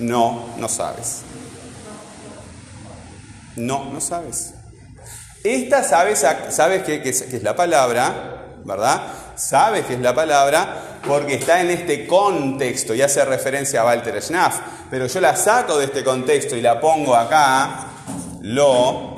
No, 0.00 0.50
no 0.58 0.68
sabes. 0.68 1.22
No, 3.56 3.90
no 3.90 4.00
sabes. 4.02 4.52
Esta 5.42 5.82
sabes, 5.82 6.24
sabes 6.50 6.82
que, 6.82 7.02
que 7.02 7.08
es, 7.08 7.42
la 7.42 7.56
palabra, 7.56 8.58
¿verdad? 8.64 9.02
Sabes 9.40 9.86
que 9.86 9.94
es 9.94 10.00
la 10.00 10.14
palabra 10.14 11.00
porque 11.06 11.34
está 11.34 11.62
en 11.62 11.70
este 11.70 12.06
contexto 12.06 12.94
y 12.94 13.00
hace 13.00 13.24
referencia 13.24 13.80
a 13.80 13.86
Walter 13.86 14.20
Schnaff. 14.22 14.60
Pero 14.90 15.06
yo 15.06 15.20
la 15.20 15.34
saco 15.34 15.78
de 15.78 15.86
este 15.86 16.04
contexto 16.04 16.56
y 16.56 16.60
la 16.60 16.78
pongo 16.78 17.16
acá, 17.16 17.86
lo, 18.42 19.16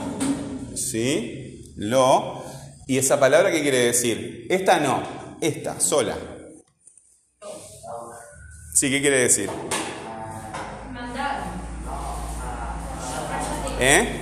¿sí? 0.77 1.75
Lo. 1.77 2.45
¿Y 2.87 2.99
esa 2.99 3.19
palabra 3.19 3.51
qué 3.51 3.63
quiere 3.63 3.79
decir? 3.79 4.47
Esta 4.49 4.79
no, 4.79 5.03
esta, 5.41 5.81
sola. 5.81 6.17
Sí, 8.75 8.91
¿qué 8.91 9.01
quiere 9.01 9.23
decir? 9.23 9.51
¿Eh? 13.81 14.21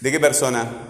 ¿De 0.00 0.12
qué 0.12 0.20
persona? 0.20 0.87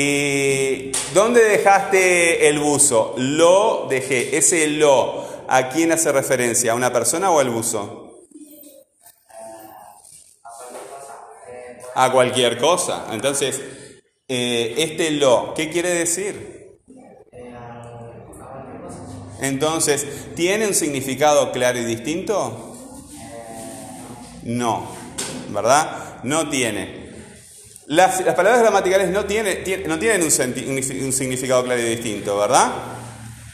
¿Y 0.00 0.92
dónde 1.12 1.42
dejaste 1.42 2.48
el 2.48 2.60
buzo? 2.60 3.16
Lo 3.16 3.88
dejé. 3.90 4.38
Ese 4.38 4.68
lo, 4.68 5.26
¿a 5.48 5.70
quién 5.70 5.90
hace 5.90 6.12
referencia? 6.12 6.70
¿A 6.70 6.76
una 6.76 6.92
persona 6.92 7.32
o 7.32 7.40
al 7.40 7.50
buzo? 7.50 8.28
A 11.96 12.12
cualquier 12.12 12.58
cosa. 12.58 13.08
Entonces, 13.10 13.60
eh, 14.28 14.74
este 14.78 15.10
lo, 15.10 15.52
¿qué 15.56 15.68
quiere 15.68 15.90
decir? 15.90 16.78
Entonces, 19.40 20.06
¿tiene 20.36 20.68
un 20.68 20.74
significado 20.74 21.50
claro 21.50 21.76
y 21.80 21.84
distinto? 21.84 22.76
No, 24.44 24.86
¿verdad? 25.48 26.22
No 26.22 26.48
tiene. 26.48 27.07
Las, 27.88 28.20
palabras 28.20 28.60
gramaticales 28.60 29.08
no, 29.08 29.24
tiene, 29.24 29.56
tiene- 29.56 29.88
no 29.88 29.98
tienen 29.98 30.22
un 30.22 30.30
significado 31.12 31.64
claro 31.64 31.80
y 31.80 31.84
distinto, 31.84 32.36
¿verdad? 32.38 32.70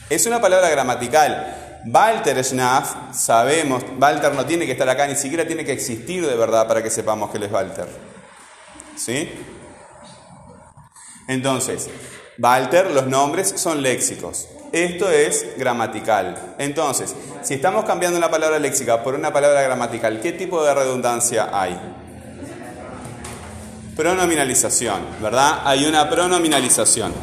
Es 0.09 0.25
una 0.25 0.41
palabra 0.41 0.69
gramatical. 0.69 1.81
Walter 1.87 2.43
Schnaff, 2.43 3.15
sabemos, 3.15 3.83
Walter 3.97 4.33
no 4.33 4.45
tiene 4.45 4.65
que 4.65 4.73
estar 4.73 4.89
acá, 4.89 5.07
ni 5.07 5.15
siquiera 5.15 5.45
tiene 5.47 5.63
que 5.63 5.71
existir 5.71 6.25
de 6.27 6.35
verdad 6.35 6.67
para 6.67 6.83
que 6.83 6.89
sepamos 6.89 7.29
que 7.31 7.37
él 7.37 7.43
es 7.43 7.51
Walter. 7.51 7.87
¿Sí? 8.97 9.31
Entonces, 11.29 11.89
Walter, 12.37 12.91
los 12.91 13.07
nombres 13.07 13.53
son 13.55 13.81
léxicos. 13.81 14.49
Esto 14.73 15.09
es 15.09 15.57
gramatical. 15.57 16.55
Entonces, 16.57 17.15
si 17.41 17.53
estamos 17.53 17.85
cambiando 17.85 18.17
una 18.17 18.29
palabra 18.29 18.59
léxica 18.59 19.01
por 19.01 19.15
una 19.15 19.31
palabra 19.31 19.61
gramatical, 19.61 20.19
¿qué 20.19 20.33
tipo 20.33 20.61
de 20.63 20.73
redundancia 20.73 21.49
hay? 21.53 21.79
Pronominalización, 23.95 25.21
¿verdad? 25.21 25.61
Hay 25.63 25.85
una 25.85 26.09
pronominalización. 26.09 27.13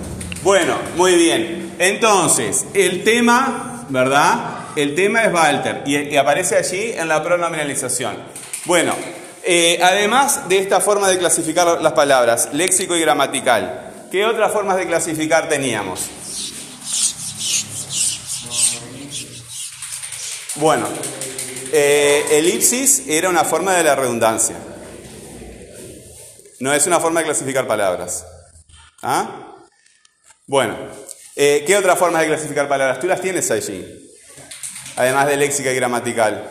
Bueno, 0.42 0.76
muy 0.96 1.16
bien. 1.16 1.74
Entonces, 1.78 2.64
el 2.72 3.04
tema, 3.04 3.84
¿verdad? 3.90 4.60
El 4.74 4.94
tema 4.94 5.22
es 5.22 5.32
Walter 5.34 5.82
y, 5.84 6.16
aparece 6.16 6.56
allí 6.56 6.92
en 6.92 7.08
la 7.08 7.22
pronominalización. 7.22 8.16
Bueno, 8.64 8.94
eh, 9.44 9.78
además 9.82 10.48
de 10.48 10.58
esta 10.58 10.80
forma 10.80 11.08
de 11.08 11.18
clasificar 11.18 11.82
las 11.82 11.92
palabras, 11.92 12.48
léxico 12.54 12.96
y 12.96 13.00
gramatical, 13.00 14.08
¿qué 14.10 14.24
otras 14.24 14.50
formas 14.50 14.78
de 14.78 14.86
clasificar 14.86 15.50
teníamos? 15.50 16.08
Bueno, 20.54 20.86
eh, 21.70 22.24
elipsis 22.30 23.02
era 23.08 23.28
una 23.28 23.44
forma 23.44 23.74
de 23.74 23.84
la 23.84 23.94
redundancia. 23.94 24.56
No 26.62 26.73
es 26.73 26.87
una 26.87 27.00
forma 27.00 27.19
de 27.19 27.26
clasificar 27.26 27.66
palabras. 27.66 28.25
¿Ah? 29.03 29.57
Bueno, 30.46 30.77
eh, 31.35 31.64
¿qué 31.66 31.77
otra 31.77 31.96
forma 31.96 32.20
de 32.20 32.29
clasificar 32.29 32.68
palabras? 32.68 33.01
Tú 33.01 33.09
las 33.09 33.20
tienes 33.20 33.51
allí, 33.51 33.85
además 34.94 35.27
de 35.27 35.38
léxica 35.38 35.72
y 35.72 35.75
gramatical. 35.75 36.48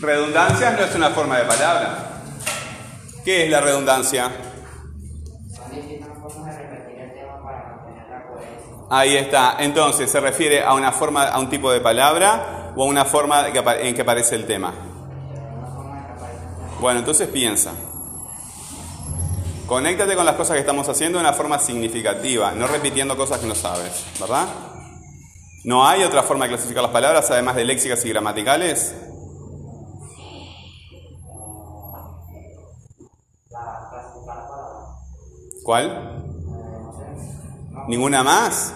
Redundancias 0.00 0.78
no 0.78 0.84
es 0.84 0.94
una 0.94 1.10
forma 1.10 1.38
de 1.38 1.44
palabra. 1.46 2.13
¿Qué 3.24 3.44
es 3.44 3.50
la 3.50 3.60
redundancia? 3.60 4.30
Ahí 8.90 9.16
está. 9.16 9.56
Entonces, 9.58 10.10
¿se 10.10 10.20
refiere 10.20 10.62
a 10.62 10.74
una 10.74 10.92
forma, 10.92 11.24
a 11.24 11.38
un 11.38 11.48
tipo 11.48 11.72
de 11.72 11.80
palabra 11.80 12.72
o 12.76 12.84
a 12.84 12.86
una 12.86 13.04
forma 13.04 13.48
en 13.48 13.94
que 13.94 14.02
aparece 14.02 14.36
el 14.36 14.46
tema? 14.46 14.72
Bueno, 16.80 16.98
entonces 17.00 17.28
piensa. 17.28 17.72
Conéctate 19.66 20.14
con 20.14 20.26
las 20.26 20.36
cosas 20.36 20.54
que 20.54 20.60
estamos 20.60 20.86
haciendo 20.86 21.18
de 21.18 21.24
una 21.24 21.32
forma 21.32 21.58
significativa, 21.58 22.52
no 22.52 22.66
repitiendo 22.66 23.16
cosas 23.16 23.38
que 23.38 23.46
no 23.46 23.54
sabes, 23.54 24.04
¿verdad? 24.20 24.46
¿No 25.64 25.88
hay 25.88 26.02
otra 26.02 26.22
forma 26.22 26.44
de 26.44 26.50
clasificar 26.50 26.82
las 26.82 26.92
palabras 26.92 27.30
además 27.30 27.56
de 27.56 27.64
léxicas 27.64 28.04
y 28.04 28.10
gramaticales? 28.10 28.94
La 33.50 33.88
clasificar 33.90 34.46
para 34.46 34.74
¿Cuál? 35.64 36.22
¿Ninguna 37.88 38.22
más? 38.22 38.74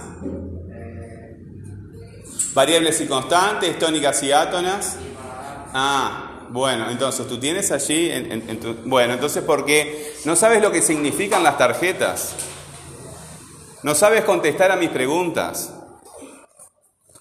Variables 2.55 3.01
y 3.01 3.07
constantes, 3.07 3.79
tónicas 3.79 4.23
y 4.23 4.33
átonas. 4.33 4.97
Ah, 5.75 6.47
bueno, 6.51 6.91
entonces 6.91 7.27
tú 7.29 7.39
tienes 7.39 7.71
allí, 7.73 8.11
en- 8.11 8.59
tu- 8.61 8.75
bueno, 8.87 9.13
entonces 9.15 9.45
porque 9.45 10.15
no 10.25 10.35
sabes 10.35 10.63
lo 10.63 10.73
que 10.73 10.81
significan 10.83 11.43
las 11.45 11.59
tarjetas. 11.59 12.35
No 13.83 13.95
sabes 13.95 14.25
contestar 14.25 14.73
a 14.73 14.77
mis 14.77 14.91
preguntas. 14.91 15.75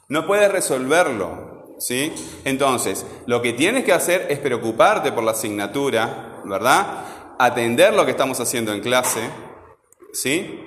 No 0.09 0.25
puedes 0.25 0.49
resolverlo, 0.49 1.75
¿sí? 1.77 2.13
Entonces, 2.45 3.05
lo 3.25 3.41
que 3.41 3.51
tienes 3.53 3.83
que 3.83 3.91
hacer 3.93 4.27
es 4.29 4.39
preocuparte 4.39 5.11
por 5.11 5.23
la 5.23 5.31
asignatura, 5.31 6.41
¿verdad? 6.45 7.03
Atender 7.37 7.93
lo 7.93 8.05
que 8.05 8.11
estamos 8.11 8.39
haciendo 8.39 8.71
en 8.73 8.79
clase, 8.79 9.19
¿sí? 10.21 10.65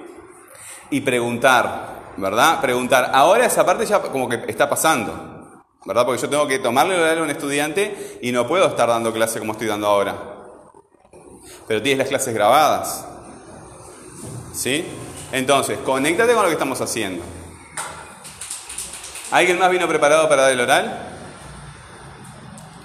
Y 0.91 1.01
preguntar, 1.01 2.13
¿verdad? 2.17 2.61
Preguntar. 2.61 3.11
Ahora 3.13 3.47
esa 3.47 3.67
parte 3.67 3.85
ya 3.85 4.01
como 4.01 4.29
que 4.29 4.45
está 4.47 4.69
pasando, 4.69 5.65
¿verdad? 5.85 6.05
Porque 6.05 6.23
yo 6.23 6.29
tengo 6.29 6.47
que 6.47 6.59
tomarle 6.59 6.95
el 6.95 7.03
horario 7.03 7.23
a 7.23 7.25
un 7.25 7.31
estudiante 7.31 8.19
y 8.23 8.31
no 8.33 8.47
puedo 8.47 8.67
estar 8.67 8.89
dando 8.89 9.13
clase 9.13 9.39
como 9.41 9.53
estoy 9.53 9.67
dando 9.67 9.89
ahora. 9.89 10.17
Pero 11.67 11.83
tienes 11.83 11.99
las 11.99 12.09
clases 12.09 12.35
grabadas, 12.35 13.07
¿sí? 14.53 14.85
Entonces, 15.33 15.79
conéctate 15.79 16.33
con 16.33 16.43
lo 16.43 16.49
que 16.49 16.55
estamos 16.55 16.81
haciendo. 16.81 17.23
¿Alguien 19.31 19.59
más 19.59 19.71
vino 19.71 19.87
preparado 19.87 20.29
para 20.29 20.43
dar 20.43 20.53
el 20.53 20.61
oral? 20.61 21.09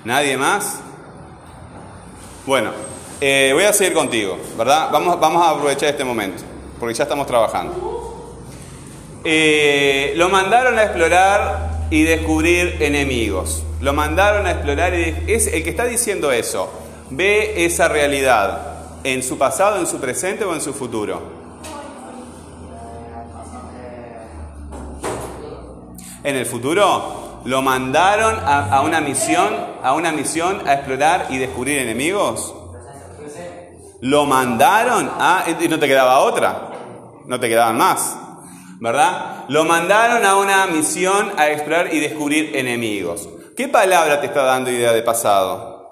¿Nadie 0.03 0.37
más? 0.37 0.79
Bueno, 2.45 2.71
eh, 3.19 3.51
voy 3.53 3.63
a 3.63 3.73
seguir 3.73 3.93
contigo, 3.93 4.37
¿verdad? 4.55 4.89
Vamos, 4.91 5.19
vamos 5.19 5.41
a 5.43 5.51
aprovechar 5.51 5.89
este 5.89 6.03
momento, 6.03 6.43
porque 6.79 6.93
ya 6.93 7.03
estamos 7.03 7.27
trabajando. 7.27 7.95
Eh, 9.23 10.13
lo 10.15 10.29
mandaron 10.29 10.77
a 10.77 10.83
explorar 10.83 11.87
y 11.89 12.03
descubrir 12.03 12.77
enemigos. 12.79 13.63
Lo 13.81 13.93
mandaron 13.93 14.45
a 14.45 14.51
explorar 14.51 14.93
y 14.93 15.23
es 15.27 15.47
el 15.47 15.63
que 15.63 15.71
está 15.71 15.85
diciendo 15.85 16.31
eso. 16.31 16.71
Ve 17.09 17.65
esa 17.65 17.87
realidad 17.87 18.75
en 19.03 19.23
su 19.23 19.37
pasado, 19.37 19.79
en 19.79 19.87
su 19.87 19.99
presente 19.99 20.45
o 20.45 20.53
en 20.53 20.61
su 20.61 20.73
futuro. 20.73 21.21
En 26.23 26.35
el 26.35 26.45
futuro 26.45 27.41
lo 27.45 27.61
mandaron 27.61 28.35
a, 28.39 28.77
a 28.77 28.81
una 28.81 28.99
misión, 29.01 29.55
a 29.83 29.93
una 29.93 30.11
misión 30.11 30.67
a 30.67 30.73
explorar 30.73 31.27
y 31.29 31.37
descubrir 31.37 31.77
enemigos. 31.77 32.53
Lo 34.01 34.25
mandaron 34.25 35.11
a 35.19 35.45
y 35.59 35.67
no 35.67 35.79
te 35.79 35.87
quedaba 35.87 36.19
otra, 36.19 36.69
no 37.25 37.39
te 37.39 37.49
quedaban 37.49 37.77
más, 37.77 38.15
¿verdad? 38.79 39.45
Lo 39.47 39.65
mandaron 39.65 40.25
a 40.25 40.35
una 40.35 40.65
misión 40.67 41.31
a 41.37 41.49
explorar 41.49 41.93
y 41.93 41.99
descubrir 41.99 42.55
enemigos. 42.55 43.27
¿Qué 43.55 43.67
palabra 43.67 44.19
te 44.19 44.27
está 44.27 44.43
dando 44.43 44.69
idea 44.69 44.91
de 44.91 45.01
pasado? 45.01 45.89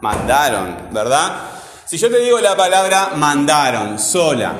Mandaron, 0.00 0.88
¿verdad? 0.90 1.32
Si 1.84 1.98
yo 1.98 2.10
te 2.10 2.18
digo 2.18 2.40
la 2.40 2.56
palabra 2.56 3.10
mandaron, 3.14 3.98
sola, 3.98 4.54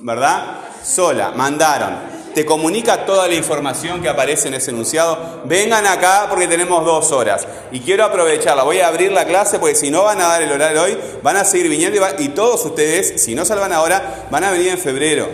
¿verdad? 0.00 0.42
Sola, 0.82 1.32
mandaron. 1.34 2.17
Te 2.34 2.44
comunica 2.46 3.04
toda 3.06 3.26
la 3.28 3.34
información 3.34 4.00
que 4.02 4.08
aparece 4.08 4.48
en 4.48 4.54
ese 4.54 4.70
enunciado. 4.70 5.42
Vengan 5.44 5.86
acá 5.86 6.26
porque 6.28 6.46
tenemos 6.46 6.84
dos 6.84 7.10
horas 7.12 7.46
y 7.72 7.80
quiero 7.80 8.04
aprovecharla. 8.04 8.62
Voy 8.62 8.80
a 8.80 8.88
abrir 8.88 9.12
la 9.12 9.26
clase 9.26 9.58
porque 9.58 9.74
si 9.74 9.90
no 9.90 10.04
van 10.04 10.20
a 10.20 10.28
dar 10.28 10.42
el 10.42 10.52
horario 10.52 10.82
hoy, 10.82 10.98
van 11.22 11.36
a 11.36 11.44
seguir 11.44 11.68
viniendo 11.68 11.96
y, 11.96 12.00
va- 12.00 12.12
y 12.18 12.28
todos 12.30 12.64
ustedes, 12.64 13.20
si 13.22 13.34
no 13.34 13.44
salvan 13.44 13.72
ahora, 13.72 14.26
van 14.30 14.44
a 14.44 14.50
venir 14.50 14.68
en 14.68 14.78
febrero. 14.78 15.28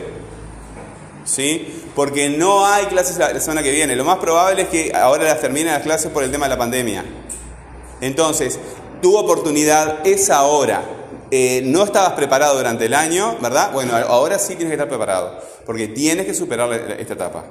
¿Sí? 1.24 1.82
Porque 1.94 2.28
no 2.28 2.66
hay 2.66 2.86
clases 2.86 3.16
la 3.18 3.32
la 3.32 3.40
semana 3.40 3.62
que 3.62 3.70
viene. 3.70 3.94
Lo 3.96 4.04
más 4.04 4.18
probable 4.18 4.62
es 4.62 4.68
que 4.68 4.92
ahora 4.94 5.24
las 5.24 5.40
terminen 5.40 5.72
las 5.72 5.82
clases 5.82 6.10
por 6.10 6.22
el 6.24 6.30
tema 6.30 6.46
de 6.46 6.50
la 6.50 6.58
pandemia. 6.58 7.04
Entonces, 8.00 8.58
tu 9.00 9.16
oportunidad 9.16 10.06
es 10.06 10.28
ahora. 10.30 10.82
Eh, 11.36 11.62
no 11.64 11.82
estabas 11.82 12.12
preparado 12.12 12.56
durante 12.56 12.86
el 12.86 12.94
año, 12.94 13.36
¿verdad? 13.40 13.72
Bueno, 13.72 13.96
ahora 13.96 14.38
sí 14.38 14.54
tienes 14.54 14.68
que 14.68 14.74
estar 14.74 14.88
preparado, 14.88 15.36
porque 15.66 15.88
tienes 15.88 16.26
que 16.26 16.32
superar 16.32 16.72
esta 16.72 17.14
etapa. 17.14 17.44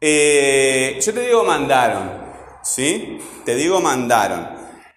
Eh, 0.00 0.98
yo 1.02 1.12
te 1.12 1.20
digo 1.20 1.44
mandaron, 1.44 2.12
¿sí? 2.62 3.18
Te 3.44 3.54
digo 3.54 3.78
mandaron. 3.78 4.48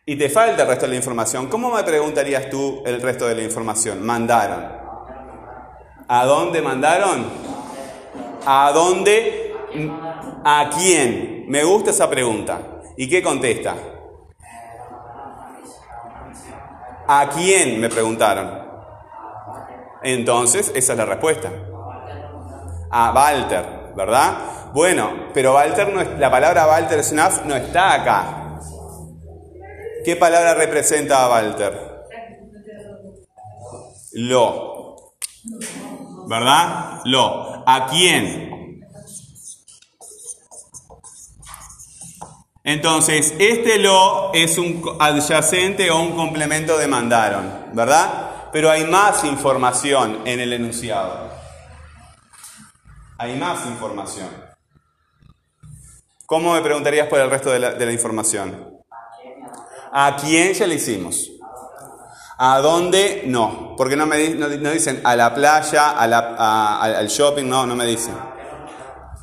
Y 0.05 0.15
te 0.15 0.29
falta 0.29 0.61
el 0.61 0.69
resto 0.69 0.85
de 0.85 0.91
la 0.91 0.95
información. 0.95 1.47
¿Cómo 1.47 1.69
me 1.69 1.83
preguntarías 1.83 2.49
tú 2.49 2.83
el 2.85 3.01
resto 3.01 3.27
de 3.27 3.35
la 3.35 3.43
información? 3.43 4.05
Mandaron. 4.05 4.71
¿A 6.07 6.25
dónde 6.25 6.61
mandaron? 6.61 7.25
¿A 8.45 8.71
dónde? 8.73 9.53
¿A 10.45 10.69
quién? 10.77 11.43
Me 11.49 11.65
gusta 11.65 11.91
esa 11.91 12.09
pregunta. 12.09 12.61
¿Y 12.95 13.09
qué 13.09 13.21
contesta? 13.21 13.95
¿A 17.07 17.29
quién? 17.29 17.79
Me 17.79 17.89
preguntaron. 17.89 18.67
Entonces, 20.03 20.71
esa 20.75 20.93
es 20.93 20.97
la 20.97 21.05
respuesta. 21.05 21.49
A 22.91 23.11
Walter, 23.13 23.93
¿verdad? 23.95 24.37
Bueno, 24.73 25.29
pero 25.33 25.53
Walter 25.53 25.93
no 25.93 26.01
es, 26.01 26.19
la 26.19 26.29
palabra 26.29 26.67
Walter 26.67 27.03
Schnaff 27.03 27.45
no 27.45 27.55
está 27.55 27.93
acá. 27.93 28.59
¿Qué 30.03 30.15
palabra 30.15 30.53
representa 30.53 31.25
a 31.25 31.29
Walter? 31.29 32.05
Lo. 34.13 35.15
¿Verdad? 36.27 37.01
Lo. 37.05 37.63
¿A 37.65 37.87
quién? 37.87 38.56
Entonces, 42.67 43.33
este 43.39 43.77
lo 43.79 44.33
es 44.33 44.57
un 44.57 44.83
adyacente 44.99 45.89
o 45.89 46.01
un 46.01 46.17
complemento 46.17 46.77
de 46.77 46.85
mandaron, 46.85 47.67
¿verdad? 47.71 48.49
Pero 48.51 48.69
hay 48.69 48.83
más 48.83 49.23
información 49.23 50.19
en 50.25 50.41
el 50.41 50.51
enunciado. 50.51 51.29
Hay 53.19 53.37
más 53.37 53.65
información. 53.67 54.27
¿Cómo 56.25 56.55
me 56.55 56.61
preguntarías 56.61 57.07
por 57.07 57.19
el 57.21 57.29
resto 57.29 57.51
de 57.51 57.59
la, 57.59 57.89
información? 57.89 58.69
¿A 59.93 60.17
quién 60.17 60.51
ya 60.53 60.67
le 60.67 60.75
hicimos? 60.75 61.31
¿A 62.37 62.59
dónde? 62.59 63.23
No. 63.27 63.75
Porque 63.77 63.95
no 63.95 64.05
me 64.05 64.27
no, 64.31 64.49
di- 64.49 64.57
no 64.57 64.71
dicen 64.71 64.99
a 65.05 65.15
la 65.15 65.33
playa, 65.33 65.91
a 65.91 66.05
la- 66.05 66.35
a- 66.37 66.81
al 66.83 67.07
shopping, 67.07 67.45
no, 67.47 67.65
no 67.65 67.77
me 67.77 67.85
dicen. 67.85 68.13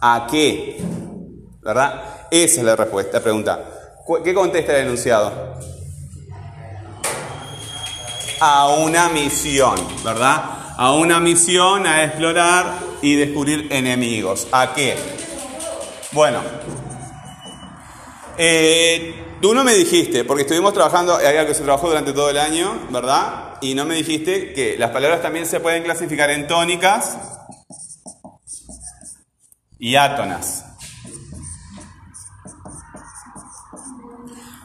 ¿A 0.00 0.26
qué? 0.30 0.82
¿Verdad? 1.60 2.13
Esa 2.30 2.60
es 2.60 2.64
la 2.64 2.76
respuesta, 2.76 3.18
la 3.18 3.22
pregunta. 3.22 3.64
¿Qué 4.22 4.34
contesta 4.34 4.76
el 4.76 4.86
enunciado? 4.86 5.32
A 8.40 8.68
una 8.68 9.08
misión, 9.08 9.76
¿verdad? 10.04 10.74
A 10.76 10.92
una 10.92 11.20
misión 11.20 11.86
a 11.86 12.04
explorar 12.04 12.74
y 13.00 13.16
descubrir 13.16 13.72
enemigos. 13.72 14.46
¿A 14.52 14.74
qué? 14.74 14.96
Bueno, 16.12 16.40
eh, 18.36 19.36
tú 19.40 19.54
no 19.54 19.64
me 19.64 19.74
dijiste, 19.74 20.24
porque 20.24 20.42
estuvimos 20.42 20.74
trabajando, 20.74 21.16
hay 21.16 21.36
algo 21.36 21.48
que 21.48 21.54
se 21.54 21.62
trabajó 21.62 21.88
durante 21.88 22.12
todo 22.12 22.30
el 22.30 22.38
año, 22.38 22.88
¿verdad? 22.90 23.54
Y 23.60 23.74
no 23.74 23.84
me 23.84 23.94
dijiste 23.94 24.52
que 24.52 24.76
las 24.78 24.90
palabras 24.90 25.22
también 25.22 25.46
se 25.46 25.60
pueden 25.60 25.82
clasificar 25.82 26.30
en 26.30 26.46
tónicas 26.46 27.16
y 29.78 29.96
átonas. 29.96 30.73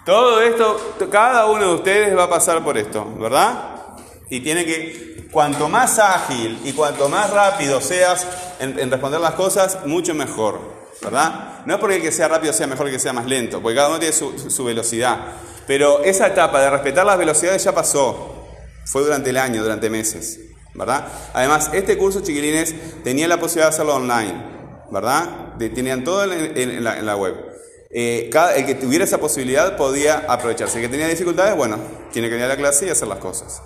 Todo 0.10 0.42
esto, 0.42 0.96
cada 1.12 1.46
uno 1.46 1.68
de 1.68 1.74
ustedes 1.76 2.18
va 2.18 2.24
a 2.24 2.30
pasar 2.32 2.64
por 2.64 2.80
esto, 2.80 3.06
¿verdad? 3.20 3.76
Y 4.32 4.40
tiene 4.40 4.66
que, 4.66 5.28
cuanto 5.32 5.70
más 5.70 6.00
ágil 6.00 6.60
y 6.64 6.74
cuanto 6.74 7.10
más 7.10 7.30
rápido 7.30 7.80
seas 7.80 8.26
en, 8.60 8.80
en 8.80 8.90
responder 8.90 9.22
las 9.22 9.34
cosas, 9.34 9.86
mucho 9.86 10.16
mejor, 10.16 10.60
¿verdad? 11.04 11.60
No 11.68 11.76
es 11.76 11.80
porque 11.80 11.98
el 11.98 12.02
que 12.02 12.12
sea 12.12 12.28
rápido 12.28 12.54
sea 12.54 12.66
mejor 12.66 12.88
que 12.88 12.94
el 12.94 12.96
que 12.98 13.04
sea 13.04 13.14
más 13.14 13.28
lento, 13.28 13.62
porque 13.62 13.76
cada 13.76 13.90
uno 13.90 14.00
tiene 14.00 14.16
su, 14.16 14.50
su- 14.50 14.64
velocidad. 14.64 15.20
Pero 15.68 16.02
esa 16.04 16.26
etapa 16.26 16.60
de 16.60 16.72
respetar 16.72 17.06
las 17.06 17.20
velocidades 17.20 17.64
ya 17.64 17.74
pasó, 17.76 18.48
fue 18.86 19.04
durante 19.04 19.30
el 19.30 19.38
año, 19.38 19.62
durante 19.62 19.92
meses, 19.92 20.40
¿verdad? 20.74 21.08
Además, 21.36 21.70
este 21.72 22.00
curso, 22.00 22.22
chiquilines, 22.22 22.74
tenía 23.04 23.28
la 23.28 23.40
posibilidad 23.40 23.68
de 23.70 23.76
hacerlo 23.76 23.94
online, 23.94 24.44
¿verdad? 24.90 25.54
De- 25.60 25.70
tenían 25.70 26.04
todo 26.04 26.24
en 26.24 26.84
la 26.84 27.16
web. 27.16 27.49
Eh, 27.92 28.30
cada- 28.32 28.56
el 28.56 28.66
que 28.66 28.76
tuviera 28.76 29.04
esa 29.04 29.18
posibilidad 29.18 29.76
podía 29.76 30.26
aprovecharse. 30.28 30.78
El 30.78 30.84
que 30.84 30.90
tenía 30.90 31.08
dificultades, 31.08 31.56
bueno, 31.56 31.78
tiene 32.12 32.28
que 32.28 32.36
venir 32.36 32.46
a 32.46 32.50
la 32.50 32.58
clase 32.58 32.86
y 32.86 32.90
hacer 32.90 33.08
las 33.08 33.18
cosas. 33.20 33.62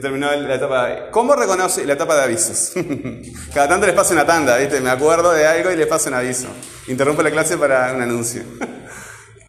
Terminó 0.00 0.30
la 0.30 0.54
etapa 0.54 0.86
de... 0.86 1.10
¿Cómo 1.10 1.34
reconoce 1.34 1.84
la 1.84 1.94
etapa 1.94 2.14
de 2.16 2.22
avisos? 2.22 2.72
Cada 3.54 3.68
tanto 3.68 3.84
les 3.86 3.94
pasa 3.94 4.14
una 4.14 4.24
tanda, 4.24 4.56
¿viste? 4.56 4.80
Me 4.80 4.90
acuerdo 4.90 5.32
de 5.32 5.46
algo 5.46 5.70
y 5.72 5.76
les 5.76 5.86
pasa 5.88 6.08
un 6.08 6.14
aviso. 6.14 6.46
Interrumpe 6.86 7.22
la 7.22 7.30
clase 7.32 7.58
para 7.58 7.92
un 7.92 8.00
anuncio. 8.00 8.42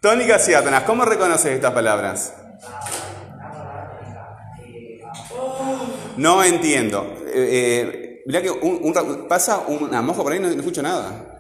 Tónicas 0.02 0.50
y 0.50 0.54
átonas, 0.56 0.84
¿cómo 0.84 1.06
reconoces 1.06 1.54
estas 1.54 1.72
palabras? 1.72 2.34
No 6.18 6.44
entiendo. 6.44 7.16
Eh, 7.28 7.32
eh, 7.34 8.22
mirá 8.26 8.42
que 8.42 8.52
un- 8.52 8.80
un 8.82 9.28
pasa 9.28 9.62
por 9.66 10.32
ahí 10.32 10.40
y 10.40 10.42
no, 10.42 10.50
no 10.50 10.56
escucho 10.60 10.82
nada. 10.82 11.33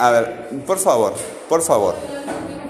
A 0.00 0.10
ver, 0.10 0.48
por 0.66 0.78
favor, 0.78 1.12
por 1.46 1.60
favor. 1.60 1.94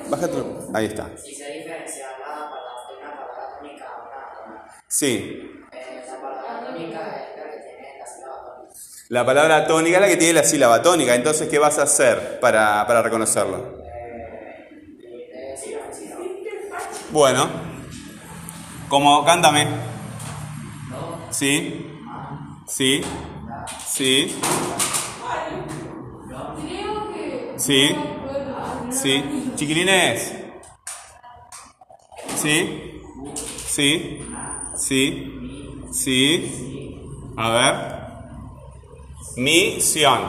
Baja 0.08 0.26
tu... 0.26 0.68
Ahí 0.74 0.86
está. 0.86 1.08
Si 1.16 1.32
se 1.32 1.46
diferencia 1.52 2.08
la 2.08 2.24
palabra, 2.24 2.60
una 2.98 3.10
palabra 3.12 3.56
tónica 3.56 3.84
a 3.86 4.02
una 4.02 4.20
tónica. 4.34 4.82
Sí. 4.88 5.62
La 5.70 6.20
palabra 6.20 6.66
tónica 6.66 7.06
es 7.06 7.40
la 7.40 7.48
que 7.54 7.62
tiene 7.62 7.98
la 8.00 8.06
sílaba 8.06 8.42
tónica. 8.42 9.06
La 9.10 9.24
palabra 9.24 9.66
tónica 9.68 9.96
es 9.96 10.00
la 10.00 10.08
que 10.08 10.16
tiene 10.16 10.32
la 10.32 10.42
sílaba 10.42 10.82
tónica. 10.82 11.14
Entonces, 11.14 11.48
¿qué 11.48 11.58
vas 11.60 11.78
a 11.78 11.82
hacer 11.82 12.40
para, 12.40 12.84
para 12.88 13.00
reconocerlo? 13.00 13.78
Bueno. 17.12 17.48
Como, 18.88 19.24
cántame. 19.24 19.68
Sí. 21.30 21.96
Sí. 22.66 23.02
Sí. 23.86 24.36
Sí. 27.60 27.94
Sí. 28.90 29.22
Chiquilines. 29.54 30.34
Sí. 32.36 33.02
Sí. 33.68 34.24
Sí. 34.76 35.86
Sí. 35.92 36.96
A 37.36 37.50
ver. 37.50 37.74
Misión. 39.36 40.20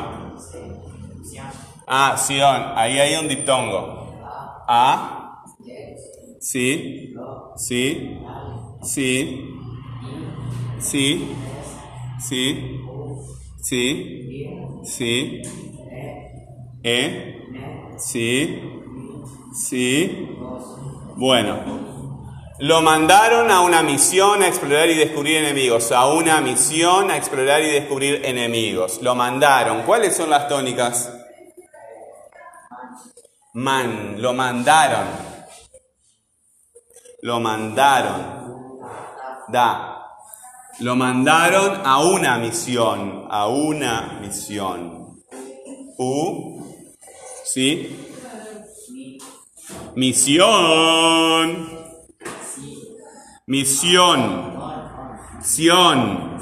Ah, 1.88 2.18
sion. 2.18 2.74
Ahí 2.76 3.00
hay 3.00 3.16
un 3.16 3.30
diptongo. 3.30 4.14
A. 4.68 5.46
Sí. 6.42 7.16
Sí. 7.56 8.18
Sí. 8.84 9.38
Sí. 10.82 11.36
Sí. 12.20 12.82
Sí. 13.62 14.82
Sí. 14.84 15.42
E. 16.84 17.48
Sí. 17.98 18.62
Sí. 19.54 20.38
Bueno. 21.16 21.82
Lo 22.60 22.82
mandaron 22.82 23.50
a 23.50 23.62
una 23.62 23.82
misión 23.82 24.44
a 24.44 24.48
explorar 24.48 24.88
y 24.90 24.96
descubrir 24.96 25.38
enemigos. 25.38 25.92
A 25.92 26.08
una 26.08 26.42
misión 26.42 27.10
a 27.10 27.18
explorar 27.18 27.62
y 27.64 27.72
descubrir 27.72 28.24
enemigos. 28.24 29.02
Lo 29.02 29.16
mandaron. 29.16 29.82
¿Cuáles 29.82 30.16
son 30.16 30.30
las 30.30 30.48
tónicas? 30.48 31.12
Man. 33.54 34.16
Lo 34.20 34.34
mandaron. 34.34 35.08
Lo 37.24 37.40
mandaron. 37.40 38.42
Da. 39.48 39.98
Lo 40.80 40.96
mandaron 40.96 41.82
a 41.84 42.00
una 42.00 42.38
misión. 42.38 43.28
A 43.30 43.48
una 43.48 44.20
misión. 44.22 45.24
U. 45.98 46.61
¿Sí? 47.54 48.08
Misión. 49.94 51.70
Misión. 53.46 54.58
Acción. 55.36 56.38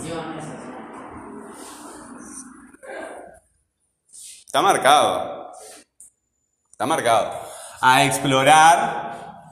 Está 4.45 4.61
marcado. 4.61 5.51
Está 6.69 6.85
marcado. 6.85 7.41
A 7.81 8.03
explorar. 8.03 9.43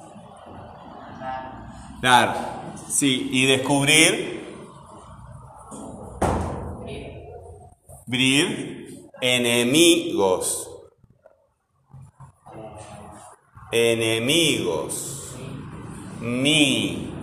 Dar. 2.04 2.76
Sí, 2.88 3.30
y 3.32 3.48
descubrir. 3.48 4.46
Abrir 8.06 9.10
enemigos. 9.22 10.77
Enemigos. 13.72 15.36
Mi. 16.22 17.14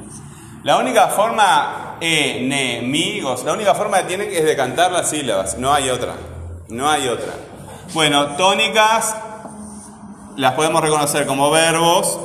La 0.62 0.78
única 0.78 1.08
forma, 1.08 1.96
enemigos, 2.00 3.44
la 3.44 3.52
única 3.52 3.74
forma 3.74 3.98
que 3.98 4.04
tienen 4.04 4.30
es 4.30 4.44
de 4.44 4.56
cantar 4.56 4.92
las 4.92 5.10
sílabas, 5.10 5.58
no 5.58 5.72
hay 5.72 5.90
otra. 5.90 6.14
No 6.68 6.88
hay 6.88 7.08
otra. 7.08 7.34
Bueno, 7.92 8.36
tónicas 8.36 9.14
las 10.36 10.54
podemos 10.54 10.80
reconocer 10.82 11.26
como 11.26 11.50
verbos, 11.50 12.18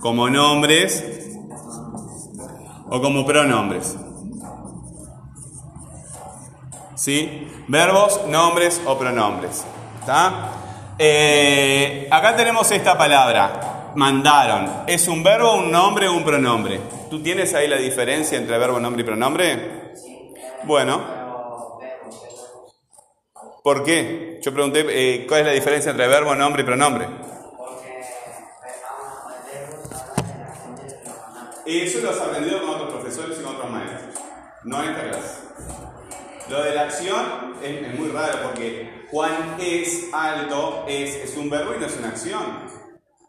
como 0.00 0.28
nombres 0.28 1.02
o 2.90 3.00
como 3.00 3.24
pronombres. 3.24 3.96
¿Sí? 6.94 7.48
Verbos, 7.68 8.20
nombres 8.28 8.80
o 8.86 8.98
pronombres. 8.98 9.64
¿Está? 10.00 10.63
Eh, 10.96 12.06
acá 12.10 12.36
tenemos 12.36 12.70
esta 12.70 12.96
palabra, 12.96 13.92
mandaron. 13.96 14.84
¿Es 14.86 15.08
un 15.08 15.24
verbo, 15.24 15.56
un 15.56 15.70
nombre 15.70 16.06
o 16.06 16.14
un 16.14 16.24
pronombre? 16.24 16.80
¿Tú 17.10 17.20
tienes 17.22 17.52
ahí 17.54 17.66
la 17.66 17.76
diferencia 17.76 18.38
entre 18.38 18.58
verbo, 18.58 18.78
nombre 18.78 19.02
y 19.02 19.04
pronombre? 19.04 19.92
Bueno, 20.64 21.02
¿por 23.62 23.82
qué? 23.82 24.38
Yo 24.40 24.52
pregunté 24.52 24.84
eh, 24.88 25.26
cuál 25.26 25.40
es 25.40 25.46
la 25.46 25.52
diferencia 25.52 25.90
entre 25.90 26.06
verbo, 26.06 26.34
nombre 26.34 26.62
y 26.62 26.66
pronombre. 26.66 27.08
Y 31.66 31.80
eso 31.80 32.00
lo 32.00 32.10
has 32.10 32.20
aprendido 32.20 32.60
con 32.60 32.70
otros 32.70 32.92
profesores 32.92 33.38
y 33.40 33.42
con 33.42 33.56
otros 33.56 33.70
maestros, 33.70 34.14
no 34.64 34.82
en 34.82 34.90
esta 34.90 35.08
clase. 35.08 35.38
Lo 36.48 36.62
de 36.62 36.74
la 36.74 36.82
acción 36.82 37.54
es, 37.62 37.86
es 37.88 37.98
muy 37.98 38.08
raro 38.10 38.38
porque 38.42 39.06
Juan 39.10 39.56
es 39.58 40.08
alto, 40.12 40.84
es, 40.86 41.14
es 41.14 41.36
un 41.36 41.48
verbo 41.48 41.74
y 41.74 41.78
no 41.78 41.86
es 41.86 41.96
una 41.96 42.08
acción. 42.08 42.66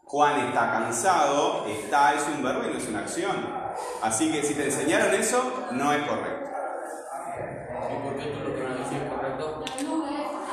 Juan 0.04 0.46
está 0.48 0.70
cansado, 0.72 1.66
está 1.66 2.14
es 2.14 2.22
un 2.34 2.42
verbo 2.42 2.62
y 2.64 2.72
no 2.72 2.78
es 2.78 2.86
una 2.88 3.00
acción. 3.00 3.36
Así 4.02 4.30
que 4.30 4.42
si 4.42 4.54
te 4.54 4.64
enseñaron 4.66 5.14
eso, 5.14 5.66
no 5.72 5.92
es 5.92 6.02
correcto. 6.06 6.46
¿Y 7.92 8.02
por 8.02 8.16
qué 8.16 8.24
tú 8.26 8.40
lo 8.48 8.54
que 8.54 8.96
es 8.96 9.12
correcto? 9.12 9.64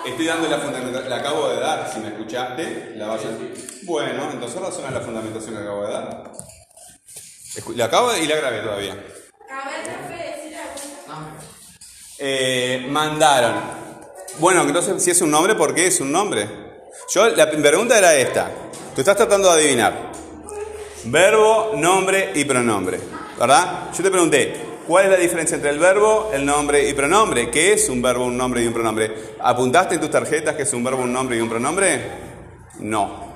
Estoy 0.05 0.25
dando 0.25 0.49
la 0.49 0.57
fundamentación, 0.57 1.09
la 1.09 1.15
acabo 1.17 1.47
de 1.49 1.59
dar, 1.61 1.89
si 1.89 1.99
me 1.99 2.09
escuchaste, 2.09 2.93
la 2.95 3.07
vas 3.07 3.21
a... 3.25 3.29
Bueno, 3.83 4.29
entonces 4.31 4.59
razona 4.61 4.91
la 4.91 4.99
fundamentación 5.01 5.55
que 5.55 5.61
acabo 5.61 5.85
de 5.85 5.93
dar. 5.93 6.31
La 7.75 7.85
acabo 7.85 8.11
de- 8.11 8.23
y 8.23 8.27
la 8.27 8.35
grabé 8.35 8.59
todavía. 8.59 8.95
Eh, 12.25 12.87
mandaron. 12.89 13.55
Bueno, 14.39 14.61
entonces 14.61 15.03
si 15.03 15.11
es 15.11 15.21
un 15.21 15.29
nombre, 15.29 15.55
¿por 15.55 15.75
qué 15.75 15.87
es 15.87 15.99
un 15.99 16.09
nombre? 16.09 16.47
Yo, 17.13 17.27
la 17.27 17.51
pregunta 17.51 17.97
era 17.97 18.15
esta. 18.15 18.49
Tú 18.95 19.01
estás 19.01 19.17
tratando 19.17 19.53
de 19.53 19.59
adivinar. 19.59 19.93
Verbo, 21.03 21.73
nombre 21.75 22.31
y 22.33 22.45
pronombre. 22.45 22.97
¿Verdad? 23.37 23.89
Yo 23.93 24.01
te 24.01 24.09
pregunté, 24.09 24.55
¿cuál 24.87 25.03
es 25.03 25.11
la 25.11 25.17
diferencia 25.17 25.55
entre 25.55 25.71
el 25.71 25.79
verbo, 25.79 26.31
el 26.33 26.45
nombre 26.45 26.87
y 26.87 26.93
pronombre? 26.93 27.51
¿Qué 27.51 27.73
es 27.73 27.89
un 27.89 28.01
verbo, 28.01 28.23
un 28.23 28.37
nombre 28.37 28.63
y 28.63 28.67
un 28.67 28.73
pronombre? 28.73 29.35
¿Apuntaste 29.41 29.95
en 29.95 29.99
tus 29.99 30.09
tarjetas 30.09 30.55
que 30.55 30.63
es 30.63 30.73
un 30.73 30.81
verbo, 30.81 31.03
un 31.03 31.11
nombre 31.11 31.35
y 31.35 31.41
un 31.41 31.49
pronombre? 31.49 32.09
No. 32.79 33.33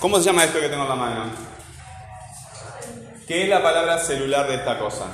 ¿Cómo 0.00 0.18
se 0.18 0.24
llama 0.24 0.42
esto 0.42 0.58
que 0.58 0.68
tengo 0.68 0.82
en 0.82 0.88
la 0.88 0.96
mano? 0.96 1.49
¿Qué 3.30 3.44
es 3.44 3.48
la 3.48 3.62
palabra 3.62 3.96
celular 3.96 4.48
de 4.48 4.56
esta 4.56 4.76
cosa? 4.76 5.06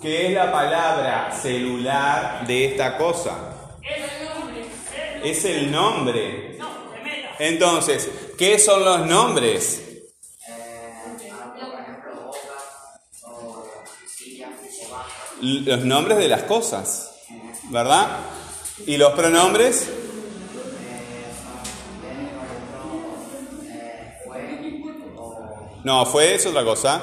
¿Qué 0.00 0.28
es 0.28 0.32
la 0.32 0.52
palabra 0.52 1.32
celular 1.32 2.46
de 2.46 2.66
esta 2.66 2.96
cosa? 2.96 3.72
Es 5.24 5.44
el 5.44 5.72
nombre. 5.72 6.60
Entonces, 7.40 8.08
¿qué 8.38 8.60
son 8.60 8.84
los 8.84 9.04
nombres? 9.08 9.82
Los 15.40 15.84
nombres 15.84 16.18
de 16.18 16.28
las 16.28 16.42
cosas, 16.44 17.16
¿verdad? 17.64 18.06
¿Y 18.86 18.96
los 18.96 19.12
pronombres? 19.14 19.90
No, 25.84 26.04
fue 26.04 26.34
es 26.34 26.46
otra 26.46 26.64
cosa. 26.64 27.00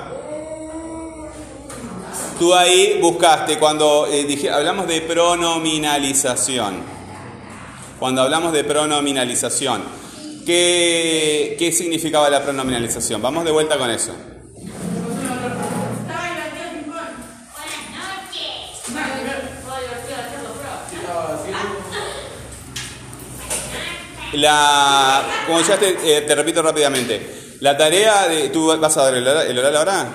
Tú 2.37 2.53
ahí 2.53 2.99
buscaste 3.01 3.57
cuando 3.57 4.07
eh, 4.07 4.23
dije, 4.23 4.51
hablamos 4.51 4.87
de 4.87 5.01
pronominalización. 5.01 6.97
Cuando 7.99 8.21
hablamos 8.21 8.53
de 8.53 8.63
pronominalización, 8.63 9.81
¿qué, 10.45 11.55
¿qué 11.57 11.71
significaba 11.71 12.29
la 12.29 12.43
pronominalización? 12.43 13.19
Vamos 13.23 13.43
de 13.43 13.51
vuelta 13.51 13.79
con 13.79 13.89
eso. 13.89 14.13
La, 24.33 25.23
como 25.47 25.61
ya 25.61 25.77
te, 25.79 26.17
eh, 26.17 26.21
te 26.21 26.35
repito 26.35 26.61
rápidamente, 26.61 27.37
la 27.60 27.78
tarea 27.78 28.28
de... 28.28 28.50
¿Tú 28.50 28.67
vas 28.78 28.98
a 28.98 29.04
dar 29.04 29.13
el 29.15 29.28
oral, 29.28 29.76
ahora? 29.76 30.08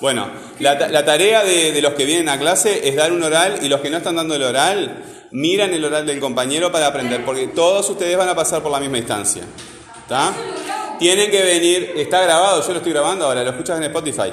Bueno, 0.00 0.30
la, 0.58 0.88
la 0.88 1.04
tarea 1.04 1.44
de, 1.44 1.72
de 1.72 1.82
los 1.82 1.94
que 1.94 2.04
vienen 2.04 2.28
a 2.28 2.38
clase 2.38 2.88
es 2.88 2.96
dar 2.96 3.12
un 3.12 3.22
oral 3.22 3.58
y 3.62 3.68
los 3.68 3.80
que 3.80 3.90
no 3.90 3.98
están 3.98 4.16
dando 4.16 4.34
el 4.34 4.42
oral 4.42 5.04
miran 5.32 5.72
el 5.72 5.84
oral 5.84 6.06
del 6.06 6.20
compañero 6.20 6.72
para 6.72 6.86
aprender, 6.86 7.24
porque 7.24 7.48
todos 7.48 7.88
ustedes 7.90 8.16
van 8.16 8.28
a 8.28 8.34
pasar 8.34 8.62
por 8.62 8.72
la 8.72 8.80
misma 8.80 8.98
instancia. 8.98 9.42
¿Está? 10.02 10.32
Tienen 10.98 11.30
que 11.30 11.42
venir, 11.42 11.92
está 11.96 12.20
grabado, 12.20 12.62
yo 12.62 12.68
lo 12.70 12.76
estoy 12.76 12.92
grabando 12.92 13.26
ahora, 13.26 13.42
lo 13.42 13.50
escuchas 13.50 13.78
en 13.78 13.84
Spotify. 13.84 14.32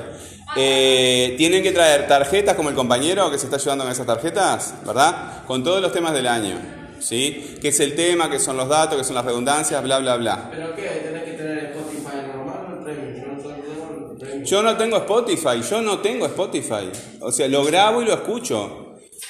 Eh, 0.56 1.36
tienen 1.38 1.62
que 1.62 1.72
traer 1.72 2.08
tarjetas 2.08 2.56
como 2.56 2.70
el 2.70 2.76
compañero 2.76 3.30
que 3.30 3.38
se 3.38 3.46
está 3.46 3.58
ayudando 3.58 3.84
con 3.84 3.94
esas 3.94 4.08
tarjetas, 4.08 4.74
¿verdad? 4.86 5.46
Con 5.46 5.64
todos 5.64 5.82
los 5.82 5.92
temas 5.92 6.14
del 6.14 6.28
año, 6.28 6.58
¿sí? 7.00 7.56
¿Qué 7.62 7.70
es 7.70 7.80
el 7.80 7.96
tema? 7.96 8.30
¿Qué 8.30 8.40
son 8.40 8.58
los 8.58 8.68
datos? 8.70 8.98
¿Qué 8.98 9.04
son 9.04 9.16
las 9.16 9.26
redundancias? 9.26 9.82
Bla, 9.84 10.00
bla, 10.00 10.16
bla. 10.18 10.50
¿Pero 10.52 10.76
qué? 10.76 10.82
¿Tenés 10.84 11.24
que 11.24 11.32
tener 11.32 11.58
Spotify 11.66 12.18
normal 12.34 12.78
o 12.80 12.84
premium? 12.84 13.16
Yo 13.16 13.28
no 13.34 13.38
tengo 13.38 14.10
el 14.12 14.18
premium. 14.18 14.44
Yo 14.46 14.64
no 14.64 14.78
tengo 14.78 14.98
Spotify, 14.98 15.62
yo 15.70 15.82
no 15.82 16.00
tengo 16.00 16.26
Spotify. 16.26 16.90
O 17.22 17.32
sea, 17.32 17.48
lo 17.48 17.64
grabo 17.64 18.02
y 18.02 18.06
lo 18.06 18.14
escucho. 18.14 18.84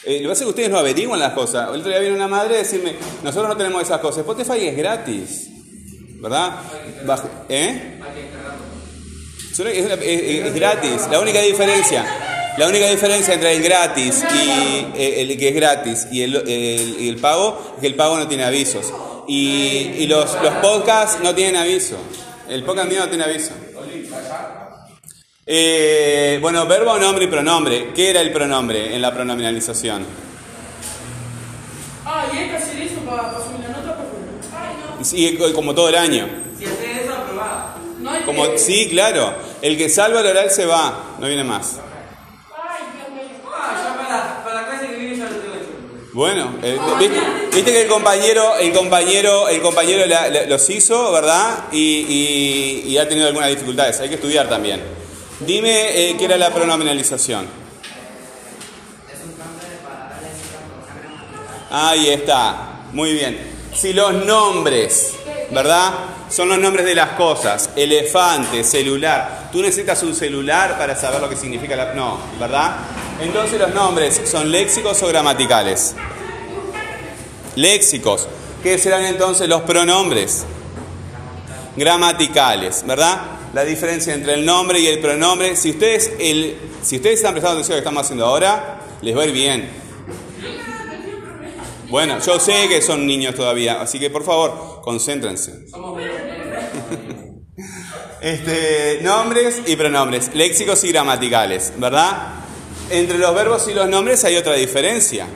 Eh, 0.04 0.16
lo 0.22 0.24
que 0.24 0.28
pasa 0.30 0.40
es 0.42 0.46
que 0.46 0.50
ustedes 0.50 0.70
no 0.70 0.78
averiguan 0.80 1.20
las 1.20 1.34
cosas. 1.34 1.70
El 1.74 1.80
otro 1.80 1.90
día 1.90 2.00
vino 2.00 2.16
una 2.16 2.28
madre 2.28 2.56
a 2.56 2.58
decirme, 2.60 2.94
nosotros 3.24 3.50
no 3.50 3.58
tenemos 3.58 3.82
esas 3.82 4.00
cosas. 4.00 4.20
Spotify 4.20 4.68
es 4.68 4.78
gratis. 4.78 5.50
¿Verdad? 6.22 6.60
Bajo- 7.06 7.30
¿Eh? 7.50 8.00
Solo 9.54 9.70
Es, 9.70 9.86
es- 9.86 10.46
es 10.46 10.54
gratis. 10.54 11.08
La 11.12 11.20
única 11.20 11.42
diferencia, 11.42 12.06
la 12.58 12.68
única 12.68 12.88
diferencia 12.90 13.34
entre 13.36 13.54
el 13.56 13.62
gratis 13.64 14.24
y 14.34 14.88
eh, 14.96 15.22
el 15.22 15.38
que 15.38 15.50
es 15.50 15.56
gratis 15.56 16.08
y 16.12 16.24
el, 16.24 16.36
el- 16.36 16.96
y 17.00 17.10
el 17.10 17.18
pago 17.18 17.74
es 17.76 17.82
que 17.82 17.88
el 17.88 17.96
pago 17.96 18.18
no 18.18 18.28
tiene 18.28 18.44
avisos. 18.46 18.92
Y, 19.28 19.94
y 19.98 20.08
los, 20.08 20.42
los 20.42 20.54
podcasts 20.56 21.20
no 21.22 21.36
tienen 21.36 21.58
aviso. 21.58 21.98
El 22.50 22.64
podcast 22.64 22.90
mío 22.90 23.00
no 23.02 23.10
tiene 23.10 23.24
aviso. 23.26 23.52
Eh, 25.46 26.40
bueno, 26.42 26.66
verbo, 26.66 26.98
nombre 26.98 27.26
y 27.26 27.28
pronombre. 27.28 27.92
¿Qué 27.94 28.10
era 28.10 28.22
el 28.22 28.32
pronombre 28.32 28.94
en 28.96 29.02
la 29.02 29.14
pronominalización? 29.14 30.06
Ah, 32.06 32.26
y 32.34 32.38
hay 32.38 32.50
que 32.50 32.56
hacer 32.58 32.82
eso 32.82 32.96
para, 33.02 33.32
para 33.34 33.46
subir 33.46 33.60
la 33.62 33.78
nota. 33.78 33.98
Sí, 35.04 35.38
como 35.54 35.76
todo 35.76 35.90
el 35.90 35.96
año. 35.96 36.28
Si 36.58 36.66
haces 36.66 37.04
eso, 37.04 37.14
aprobá. 37.14 37.76
No 38.00 38.12
hay 38.12 38.24
Como, 38.24 38.52
que... 38.52 38.58
sí, 38.58 38.88
claro. 38.90 39.34
El 39.62 39.78
que 39.78 39.90
salva 39.90 40.22
el 40.22 40.28
oral 40.28 40.50
se 40.52 40.66
va, 40.66 41.16
no 41.20 41.28
viene 41.28 41.44
más. 41.44 41.80
Ay, 42.56 42.84
Dios 42.96 43.10
mío. 43.10 43.38
Ah, 43.54 43.84
ya 43.84 43.98
para 43.98 44.10
la, 44.18 44.44
para 44.44 44.62
la 44.62 44.68
clase 44.68 44.88
que 44.88 44.96
viene 44.98 45.18
ya 45.18 45.26
lo 45.26 45.36
tengo 45.36 45.54
hecho. 45.56 46.07
Bueno, 46.18 46.56
eh, 46.64 46.76
viste, 47.54 47.72
que 47.72 47.82
el 47.84 47.88
compañero, 47.88 48.56
el 48.58 48.74
compañero, 48.74 49.48
el 49.50 49.62
compañero 49.62 50.04
los 50.50 50.70
hizo, 50.72 51.12
¿verdad? 51.12 51.66
Y, 51.72 52.98
ha 52.98 53.08
tenido 53.08 53.28
algunas 53.28 53.52
dificultades. 53.52 54.00
Hay 54.00 54.10
que 54.10 54.16
estudiar 54.16 54.50
también. 54.50 54.82
Dime 55.42 56.10
eh, 56.10 56.16
qué 56.18 56.26
era 56.26 56.36
la 56.38 56.52
pronominalización. 56.52 57.46
Ahí 61.70 62.10
está. 62.10 62.88
Muy 62.94 63.14
bien. 63.14 63.38
Si 63.76 63.94
los 63.94 64.12
nombres, 64.26 65.14
¿verdad? 65.52 65.94
Son 66.30 66.50
los 66.50 66.58
nombres 66.58 66.86
de 66.86 66.96
las 66.96 67.12
cosas. 67.12 67.70
Elefante, 67.76 68.64
celular. 68.64 69.50
Tú 69.52 69.62
necesitas 69.62 70.04
un 70.04 70.14
celular 70.14 70.78
para 70.78 70.96
saber 70.96 71.22
lo 71.22 71.30
que 71.30 71.36
significa 71.36 71.76
la... 71.76 71.94
No, 71.94 72.18
¿verdad? 72.40 72.76
Entonces 73.22 73.60
los 73.60 73.74
nombres 73.74 74.22
son 74.26 74.52
léxicos 74.52 75.02
o 75.04 75.08
gramaticales. 75.08 75.96
Léxicos. 77.56 78.28
¿Qué 78.62 78.78
serán 78.78 79.06
entonces 79.06 79.48
los 79.48 79.62
pronombres? 79.62 80.46
Gramaticales, 81.76 82.86
¿verdad? 82.86 83.22
La 83.54 83.64
diferencia 83.64 84.14
entre 84.14 84.34
el 84.34 84.46
nombre 84.46 84.80
y 84.80 84.88
el 84.88 85.00
pronombre. 85.00 85.56
Si 85.56 85.72
ustedes, 85.72 86.12
el, 86.20 86.58
si 86.84 86.98
ustedes 86.98 87.18
están 87.18 87.34
prestando 87.34 87.60
atención 87.60 87.76
a 87.76 87.78
lo 87.78 87.82
que 87.82 87.88
estamos 87.88 88.04
haciendo 88.04 88.26
ahora, 88.26 88.82
les 89.02 89.16
va 89.16 89.22
a 89.22 89.26
ir 89.26 89.32
bien. 89.32 89.87
Bueno, 91.90 92.20
yo 92.26 92.40
sé 92.40 92.68
que 92.68 92.82
son 92.82 93.06
niños 93.06 93.36
todavía, 93.36 93.82
así 93.82 94.00
que 94.00 94.10
por 94.10 94.24
favor, 94.24 94.82
concéntrense. 94.82 95.66
Este, 98.20 99.00
nombres 99.04 99.62
y 99.68 99.76
pronombres, 99.76 100.32
léxicos 100.34 100.84
y 100.84 100.90
gramaticales, 100.90 101.74
¿verdad? 101.78 102.34
Entre 102.90 103.18
los 103.18 103.34
verbos 103.34 103.68
y 103.68 103.74
los 103.74 103.88
nombres 103.88 104.24
hay 104.26 104.36
otra 104.36 104.54
diferencia. 104.56 105.28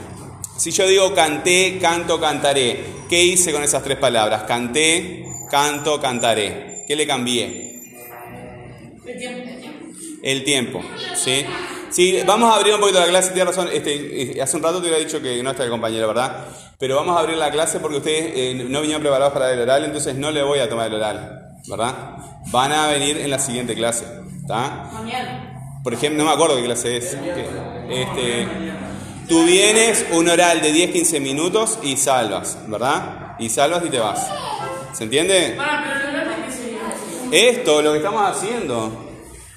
Si 0.56 0.72
yo 0.72 0.86
digo 0.86 1.14
canté, 1.14 1.78
canto, 1.80 2.20
cantaré, 2.20 2.84
¿qué 3.08 3.22
hice 3.24 3.52
con 3.52 3.62
esas 3.62 3.82
tres 3.82 3.98
palabras? 3.98 4.44
Canté, 4.44 5.26
canto, 5.50 6.00
cantaré. 6.00 6.84
¿Qué 6.86 6.96
le 6.96 7.06
cambié? 7.06 7.82
El 9.06 9.18
tiempo. 9.18 9.48
El 10.22 10.44
tiempo, 10.44 10.82
¿sí? 11.14 11.44
Sí, 11.92 12.22
vamos 12.26 12.50
a 12.50 12.56
abrir 12.56 12.74
un 12.74 12.80
poquito 12.80 13.00
la 13.00 13.06
clase, 13.06 13.32
tiene 13.32 13.50
razón, 13.50 13.68
este, 13.70 14.40
hace 14.40 14.56
un 14.56 14.62
rato 14.62 14.76
te 14.76 14.88
hubiera 14.88 14.98
dicho 14.98 15.20
que 15.20 15.42
no 15.42 15.50
está 15.50 15.64
el 15.64 15.70
compañero, 15.70 16.08
¿verdad? 16.08 16.46
Pero 16.78 16.96
vamos 16.96 17.16
a 17.16 17.20
abrir 17.20 17.36
la 17.36 17.50
clase 17.50 17.80
porque 17.80 17.98
ustedes 17.98 18.32
eh, 18.34 18.66
no 18.66 18.80
vinieron 18.80 19.02
preparados 19.02 19.34
para 19.34 19.52
el 19.52 19.60
oral, 19.60 19.84
entonces 19.84 20.14
no 20.14 20.30
le 20.30 20.42
voy 20.42 20.60
a 20.60 20.70
tomar 20.70 20.86
el 20.86 20.94
oral, 20.94 21.58
¿verdad? 21.68 21.94
Van 22.46 22.72
a 22.72 22.88
venir 22.88 23.18
en 23.18 23.30
la 23.30 23.38
siguiente 23.38 23.74
clase, 23.74 24.06
¿está? 24.40 24.88
Mañana. 24.90 25.80
Por 25.84 25.92
ejemplo, 25.92 26.22
no 26.24 26.30
me 26.30 26.34
acuerdo 26.34 26.56
qué 26.56 26.64
clase 26.64 26.96
es. 26.96 27.16
Este, 27.90 28.48
tú 29.28 29.44
vienes 29.44 30.06
un 30.12 30.30
oral 30.30 30.62
de 30.62 30.72
10-15 30.72 31.20
minutos 31.20 31.78
y 31.82 31.98
salvas, 31.98 32.56
¿verdad? 32.68 33.36
Y 33.38 33.50
salvas 33.50 33.84
y 33.84 33.90
te 33.90 33.98
vas. 33.98 34.30
¿Se 34.94 35.04
entiende? 35.04 35.58
Esto, 37.32 37.82
lo 37.82 37.92
que 37.92 37.98
estamos 37.98 38.30
haciendo. 38.30 39.12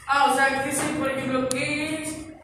Ah, 0.08 0.32
o 0.32 0.36
sea, 0.36 0.64
que 0.64 0.72
por 1.00 1.10
ejemplo, 1.10 1.45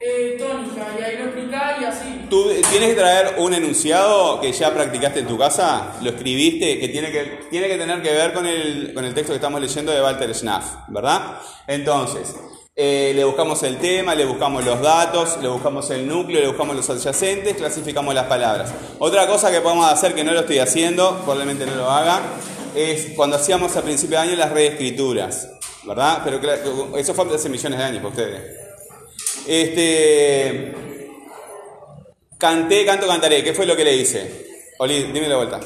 eh, 0.02 0.36
tónica, 0.40 1.78
y 1.78 1.82
y 1.82 1.86
así. 1.86 2.26
Tú 2.30 2.50
tienes 2.72 2.90
que 2.90 2.96
traer 2.96 3.36
un 3.38 3.54
enunciado 3.54 4.42
que 4.42 4.52
ya 4.52 4.74
practicaste 4.74 5.20
en 5.20 5.28
tu 5.28 5.38
casa, 5.38 5.94
lo 6.02 6.10
escribiste, 6.10 6.80
que 6.80 6.90
tiene 6.90 7.12
que, 7.12 7.42
tiene 7.52 7.68
que 7.68 7.78
tener 7.78 8.02
que 8.02 8.12
ver 8.12 8.34
con 8.34 8.48
el, 8.48 8.94
con 8.96 9.06
el 9.06 9.14
texto 9.14 9.32
que 9.34 9.36
estamos 9.36 9.62
leyendo 9.62 9.92
de 9.92 10.02
Walter 10.02 10.34
Schnaff, 10.34 10.66
¿verdad? 10.88 11.40
Entonces, 11.68 12.36
eh, 12.76 13.12
le 13.14 13.24
buscamos 13.26 13.62
el 13.62 13.78
tema, 13.78 14.16
le 14.16 14.26
buscamos 14.26 14.66
los 14.66 14.82
datos, 14.82 15.38
le 15.40 15.48
buscamos 15.48 15.88
el 15.92 16.08
núcleo, 16.08 16.42
le 16.42 16.48
buscamos 16.48 16.76
los 16.76 16.90
adyacentes, 16.90 17.56
clasificamos 17.56 18.16
las 18.16 18.26
palabras. 18.26 18.74
Otra 18.98 19.28
cosa 19.28 19.52
que 19.52 19.62
podemos 19.62 19.92
hacer, 19.92 20.16
que 20.16 20.24
no 20.24 20.32
lo 20.32 20.40
estoy 20.40 20.58
haciendo, 20.58 21.18
probablemente 21.18 21.68
no 21.68 21.76
lo 21.76 21.92
haga, 21.92 22.22
es 22.74 23.12
cuando 23.16 23.36
hacíamos 23.36 23.76
a 23.78 23.84
principio 23.84 24.18
de 24.18 24.24
año 24.24 24.36
las 24.36 24.52
reescrituras, 24.52 25.48
¿verdad? 25.84 26.22
Pero 26.24 26.98
eso 26.98 27.14
fue 27.14 27.36
hace 27.36 27.50
millones 27.50 27.78
de 27.78 27.86
años 27.86 27.98
para 27.98 28.10
ustedes. 28.10 28.61
Este. 29.48 30.74
Canté, 32.38 32.86
canto, 32.86 33.08
cantaré. 33.08 33.44
¿Qué 33.44 33.54
fue 33.54 33.66
lo 33.66 33.76
que 33.76 33.84
le 33.84 33.96
hice? 33.96 34.66
Oli, 34.80 35.04
dime 35.12 35.28
la 35.28 35.38
vuelta. 35.38 35.60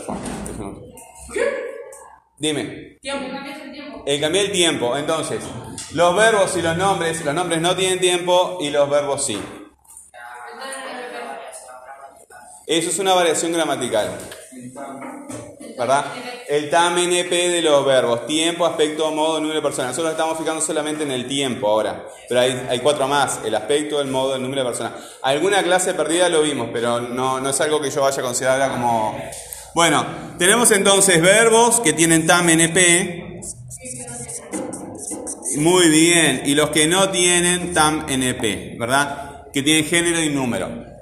Dime. 2.38 2.98
Tiempo. 3.02 3.26
Cambié 4.20 4.42
el 4.42 4.52
tiempo. 4.52 4.98
Entonces, 4.98 5.40
los 5.94 6.16
verbos 6.16 6.56
y 6.58 6.62
los 6.62 6.76
nombres, 6.76 7.24
los 7.24 7.34
nombres 7.34 7.62
no 7.62 7.76
tienen 7.76 8.00
tiempo 8.00 8.58
y 8.60 8.70
los 8.70 8.90
verbos 8.90 9.26
sí. 9.26 9.40
Eso 12.68 12.90
es 12.90 13.00
una 13.00 13.14
variación 13.14 13.54
gramatical. 13.54 14.18
¿Verdad? 15.78 16.06
El 16.48 16.70
TAM 16.70 16.98
NP 16.98 17.50
de 17.50 17.62
los 17.62 17.86
verbos, 17.86 18.26
tiempo, 18.26 18.66
aspecto, 18.66 19.12
modo, 19.12 19.40
número 19.40 19.56
de 19.56 19.62
personas. 19.62 19.92
Nosotros 19.92 20.12
estamos 20.12 20.38
fijando 20.38 20.62
solamente 20.62 21.04
en 21.04 21.12
el 21.12 21.28
tiempo 21.28 21.68
ahora, 21.68 22.08
pero 22.30 22.40
hay, 22.40 22.68
hay 22.70 22.80
cuatro 22.80 23.08
más, 23.08 23.40
el 23.44 23.54
aspecto, 23.56 24.00
el 24.00 24.08
modo, 24.08 24.36
el 24.36 24.42
número 24.42 24.64
de 24.64 24.70
personas. 24.70 24.94
Alguna 25.22 25.62
clase 25.64 25.94
perdida 25.94 26.30
lo 26.30 26.42
vimos, 26.42 26.70
pero 26.72 27.02
no, 27.02 27.42
no 27.42 27.50
es 27.50 27.60
algo 27.62 27.82
que 27.82 27.90
yo 27.90 28.02
vaya 28.02 28.20
a 28.20 28.24
considerar 28.24 28.72
como... 28.72 29.20
Bueno, 29.74 30.06
tenemos 30.40 30.72
entonces 30.72 31.22
verbos 31.22 31.82
que 31.82 31.92
tienen 31.92 32.26
TAM 32.26 32.50
NP. 32.50 33.42
Muy 35.58 35.90
bien, 35.90 36.44
y 36.46 36.56
los 36.56 36.70
que 36.70 36.88
no 36.88 37.10
tienen 37.10 37.74
TAM 37.74 38.06
NP, 38.08 38.78
¿verdad? 38.78 39.52
Que 39.52 39.62
tienen 39.62 39.86
género 39.86 40.22
y 40.22 40.30
número. 40.30 40.95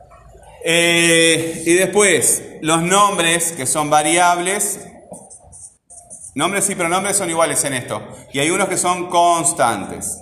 Eh, 0.65 1.63
y 1.65 1.73
después, 1.73 2.43
los 2.61 2.81
nombres 2.81 3.51
que 3.51 3.65
son 3.65 3.89
variables. 3.89 4.79
Nombres 6.35 6.69
y 6.69 6.75
pronombres 6.75 7.17
son 7.17 7.29
iguales 7.29 7.63
en 7.63 7.73
esto. 7.73 8.01
Y 8.31 8.39
hay 8.39 8.49
unos 8.49 8.67
que 8.69 8.77
son 8.77 9.09
constantes. 9.09 10.19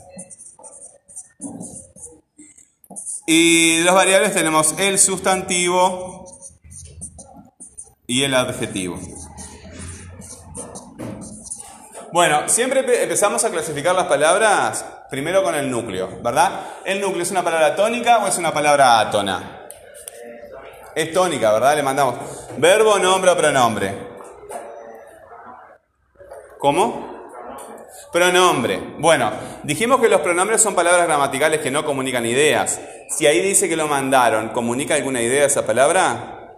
Y 3.27 3.77
de 3.77 3.91
variables 3.91 4.33
tenemos 4.33 4.75
el 4.77 4.99
sustantivo 4.99 6.25
y 8.07 8.23
el 8.23 8.33
adjetivo. 8.33 8.99
Bueno, 12.11 12.49
siempre 12.49 12.85
empe- 12.85 13.03
empezamos 13.03 13.45
a 13.45 13.51
clasificar 13.51 13.95
las 13.95 14.07
palabras 14.07 14.83
primero 15.09 15.43
con 15.43 15.55
el 15.55 15.71
núcleo, 15.71 16.19
¿verdad? 16.21 16.61
¿El 16.83 16.99
núcleo 16.99 17.23
es 17.23 17.31
una 17.31 17.43
palabra 17.43 17.73
tónica 17.75 18.17
o 18.17 18.27
es 18.27 18.37
una 18.37 18.53
palabra 18.53 18.99
átona? 18.99 19.60
Es 20.95 21.13
tónica, 21.13 21.51
¿verdad? 21.53 21.75
Le 21.75 21.83
mandamos 21.83 22.15
verbo, 22.57 22.99
nombre 22.99 23.31
o 23.31 23.37
pronombre. 23.37 23.93
¿Cómo? 26.59 27.11
Pronombre. 28.11 28.79
Bueno, 28.99 29.31
dijimos 29.63 30.01
que 30.01 30.09
los 30.09 30.21
pronombres 30.21 30.61
son 30.61 30.75
palabras 30.75 31.07
gramaticales 31.07 31.61
que 31.61 31.71
no 31.71 31.85
comunican 31.85 32.25
ideas. 32.25 32.79
Si 33.09 33.25
ahí 33.25 33.41
dice 33.41 33.69
que 33.69 33.75
lo 33.75 33.87
mandaron, 33.87 34.49
¿comunica 34.49 34.95
alguna 34.95 35.21
idea 35.21 35.45
esa 35.45 35.65
palabra? 35.65 36.55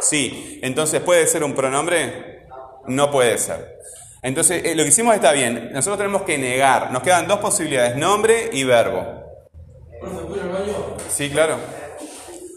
Sí. 0.00 0.60
Entonces, 0.62 1.00
¿puede 1.00 1.26
ser 1.26 1.42
un 1.42 1.54
pronombre? 1.54 2.46
No 2.86 3.10
puede 3.10 3.38
ser. 3.38 3.76
Entonces, 4.22 4.64
eh, 4.64 4.74
lo 4.74 4.82
que 4.84 4.90
hicimos 4.90 5.14
está 5.14 5.32
bien. 5.32 5.70
Nosotros 5.72 5.98
tenemos 5.98 6.22
que 6.22 6.38
negar. 6.38 6.92
Nos 6.92 7.02
quedan 7.02 7.26
dos 7.26 7.38
posibilidades, 7.38 7.96
nombre 7.96 8.50
y 8.52 8.64
verbo. 8.64 9.24
Sí, 11.08 11.28
claro. 11.30 11.56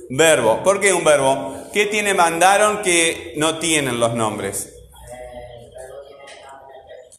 Verbo. 0.10 0.64
¿Por 0.64 0.80
qué 0.80 0.92
un 0.92 1.04
verbo? 1.04 1.56
¿Qué 1.72 1.86
tiene 1.86 2.14
mandaron 2.14 2.82
que 2.82 3.34
no 3.38 3.60
tienen 3.60 4.00
los 4.00 4.16
nombres? 4.16 4.74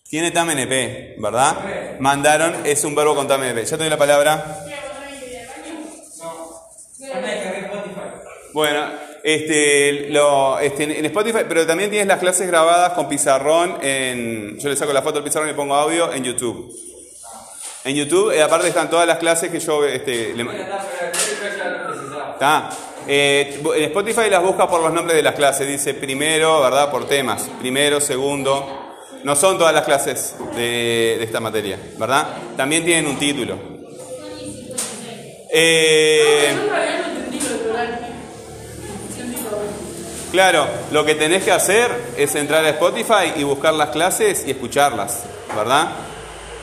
Tiene 0.08 0.32
tam 0.32 0.50
NP, 0.50 1.16
¿verdad? 1.18 1.98
Mandaron 2.00 2.66
es 2.66 2.82
un 2.82 2.96
verbo 2.96 3.14
con 3.14 3.28
tam 3.28 3.44
NP. 3.44 3.64
Ya 3.64 3.76
te 3.76 3.84
doy 3.84 3.90
la 3.90 3.96
palabra. 3.96 4.66
Bueno, 8.52 8.86
este, 9.22 10.08
lo, 10.10 10.58
este, 10.58 10.98
en 10.98 11.04
Spotify, 11.04 11.44
pero 11.48 11.64
también 11.64 11.90
tienes 11.90 12.08
las 12.08 12.18
clases 12.18 12.48
grabadas 12.48 12.94
con 12.94 13.08
pizarrón. 13.08 13.78
En, 13.82 14.58
yo 14.58 14.68
le 14.68 14.74
saco 14.74 14.92
la 14.92 15.02
foto 15.02 15.16
del 15.16 15.24
pizarrón 15.24 15.48
y 15.48 15.52
pongo 15.52 15.76
audio 15.76 16.12
en 16.12 16.24
YouTube. 16.24 16.74
En 17.84 17.94
YouTube, 17.94 18.32
eh, 18.32 18.42
aparte 18.42 18.66
están 18.66 18.90
todas 18.90 19.06
las 19.06 19.18
clases 19.18 19.50
que 19.50 19.60
yo 19.60 19.84
este, 19.86 20.34
le, 20.34 20.44
Está. 22.40 22.70
Eh, 23.06 23.60
en 23.76 23.84
Spotify 23.84 24.30
las 24.30 24.42
busca 24.42 24.66
por 24.66 24.80
los 24.80 24.90
nombres 24.94 25.14
de 25.14 25.22
las 25.22 25.34
clases. 25.34 25.68
Dice 25.68 25.92
primero, 25.92 26.62
¿verdad? 26.62 26.90
Por 26.90 27.06
temas. 27.06 27.42
Primero, 27.60 28.00
segundo. 28.00 28.96
No 29.24 29.36
son 29.36 29.58
todas 29.58 29.74
las 29.74 29.84
clases 29.84 30.36
de, 30.56 31.16
de 31.18 31.22
esta 31.22 31.38
materia, 31.38 31.78
¿verdad? 31.98 32.28
También 32.56 32.82
tienen 32.82 33.08
un 33.08 33.18
título. 33.18 33.58
Eh, 35.52 36.56
claro, 40.32 40.66
lo 40.92 41.04
que 41.04 41.16
tenés 41.16 41.42
que 41.42 41.52
hacer 41.52 41.90
es 42.16 42.34
entrar 42.36 42.64
a 42.64 42.70
Spotify 42.70 43.34
y 43.36 43.42
buscar 43.42 43.74
las 43.74 43.90
clases 43.90 44.44
y 44.46 44.52
escucharlas, 44.52 45.24
¿verdad? 45.54 45.90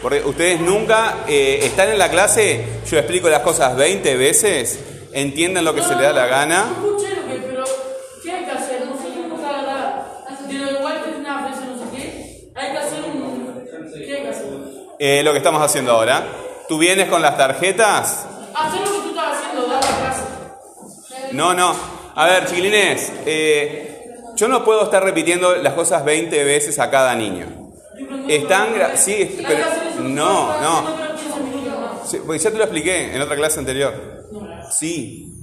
Porque 0.02 0.24
ustedes 0.24 0.60
nunca 0.60 1.18
eh, 1.28 1.60
están 1.62 1.89
en 1.89 1.99
la 1.99 2.10
clase, 2.10 2.66
yo 2.89 2.97
explico 2.97 3.30
las 3.30 3.41
cosas 3.41 3.76
20 3.76 4.16
veces, 4.16 4.80
entienden 5.22 5.65
lo 5.65 5.74
que 5.74 5.82
se 5.82 5.95
les 5.95 6.03
da 6.03 6.13
la 6.13 6.28
gana. 6.28 6.65
No 6.65 6.88
escuché 6.88 7.15
lo 7.15 7.28
que, 7.28 7.39
pero 7.39 7.63
¿qué 8.24 8.32
hay 8.32 8.45
que 8.45 8.51
hacer? 8.51 8.86
No 8.86 8.95
sé 8.97 9.13
qué 9.13 9.30
cosa 9.30 9.49
agarrar. 9.49 10.05
De 10.47 10.53
lo 10.53 10.72
igual 10.72 11.03
que 11.03 11.20
una 11.20 11.39
frase, 11.39 11.65
no 11.65 11.78
sé 11.78 11.95
qué. 11.95 12.51
Hay 12.55 12.72
que 12.72 12.78
hacer 12.78 12.99
un. 13.03 13.65
¿Qué 13.93 14.15
hay 14.15 14.22
que 14.22 14.30
hacer? 14.30 14.45
Eh, 14.99 15.24
lo 15.24 15.32
que 15.32 15.38
estamos 15.38 15.61
haciendo 15.61 15.91
ahora. 15.91 16.24
Tú 16.68 16.78
vienes 16.78 17.07
con 17.07 17.22
las 17.22 17.38
tarjetas 17.38 18.28
Hacer 18.53 18.82
lo 18.82 18.91
que 18.91 18.99
tú 18.99 19.09
estabas 19.09 19.38
haciendo, 19.38 19.68
dar 19.68 19.84
la 19.84 19.97
clase. 19.97 20.24
No, 21.32 21.53
no. 21.53 21.76
A 22.15 22.26
ver, 22.26 22.45
chiquilines, 22.45 23.11
eh, 23.26 24.13
yo 24.36 24.47
no 24.47 24.63
puedo 24.63 24.84
estar 24.84 25.03
repitiendo 25.03 25.55
las 25.55 25.74
cosas 25.74 26.03
20 26.03 26.43
veces 26.43 26.78
a 26.80 26.89
cada 26.89 27.15
niño. 27.15 27.72
Están, 28.28 28.68
sí, 28.95 29.39
pero, 29.47 29.65
no, 30.01 30.61
no, 30.61 30.84
Sí, 32.05 32.20
porque 32.26 32.39
ya 32.39 32.51
te 32.51 32.57
lo 32.57 32.63
expliqué 32.63 33.15
en 33.15 33.22
otra 33.22 33.36
clase 33.36 33.59
anterior. 33.59 34.16
Sí, 34.72 35.34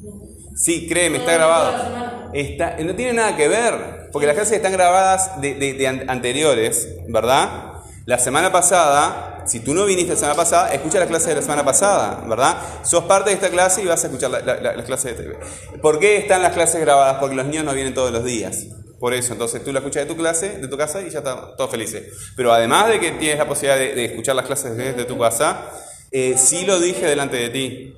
sí, 0.56 0.86
créeme, 0.88 1.18
está 1.18 1.34
grabado. 1.34 2.30
Está, 2.32 2.76
no 2.80 2.94
tiene 2.94 3.12
nada 3.14 3.36
que 3.36 3.48
ver, 3.48 4.08
porque 4.12 4.26
las 4.26 4.34
clases 4.36 4.56
están 4.56 4.72
grabadas 4.72 5.40
de, 5.40 5.54
de- 5.54 5.74
de 5.74 5.86
an- 5.88 6.10
anteriores, 6.10 6.88
¿verdad? 7.08 7.72
La 8.06 8.18
semana 8.18 8.52
pasada, 8.52 9.44
si 9.46 9.60
tú 9.60 9.72
no 9.72 9.86
viniste 9.86 10.12
la 10.12 10.18
semana 10.18 10.34
pasada, 10.36 10.74
escucha 10.74 10.98
la 11.00 11.06
clase 11.06 11.30
de 11.30 11.36
la 11.36 11.42
semana 11.42 11.64
pasada, 11.64 12.22
¿verdad? 12.28 12.56
Sos 12.82 13.04
parte 13.04 13.30
de 13.30 13.36
esta 13.36 13.48
clase 13.50 13.82
y 13.82 13.86
vas 13.86 14.02
a 14.04 14.08
escuchar 14.08 14.30
la, 14.30 14.40
la- 14.40 14.60
la- 14.60 14.76
las 14.76 14.84
clases 14.84 15.16
de 15.16 15.22
TV. 15.24 15.38
¿Por 15.80 15.98
qué 15.98 16.16
están 16.18 16.42
las 16.42 16.52
clases 16.52 16.80
grabadas? 16.80 17.16
Porque 17.20 17.34
los 17.36 17.46
niños 17.46 17.64
no 17.64 17.72
vienen 17.72 17.94
todos 17.94 18.10
los 18.12 18.24
días. 18.24 18.66
Por 19.00 19.14
eso, 19.14 19.32
entonces 19.32 19.62
tú 19.64 19.72
la 19.72 19.78
escuchas 19.80 20.04
de 20.06 20.08
tu 20.14 20.16
clase, 20.16 20.58
de 20.58 20.68
tu 20.68 20.76
casa 20.76 21.00
y 21.02 21.10
ya 21.10 21.18
está 21.18 21.56
todo 21.56 21.68
felices. 21.68 22.04
Pero 22.36 22.52
además 22.52 22.88
de 22.88 23.00
que 23.00 23.12
tienes 23.12 23.38
la 23.38 23.46
posibilidad 23.46 23.78
de, 23.78 23.94
de 23.94 24.04
escuchar 24.06 24.34
las 24.36 24.46
clases 24.46 24.76
desde 24.76 25.04
tu 25.04 25.18
casa, 25.18 25.66
eh, 26.10 26.36
sí 26.38 26.64
lo 26.64 26.78
dije 26.80 27.06
delante 27.06 27.36
de 27.36 27.48
ti. 27.50 27.94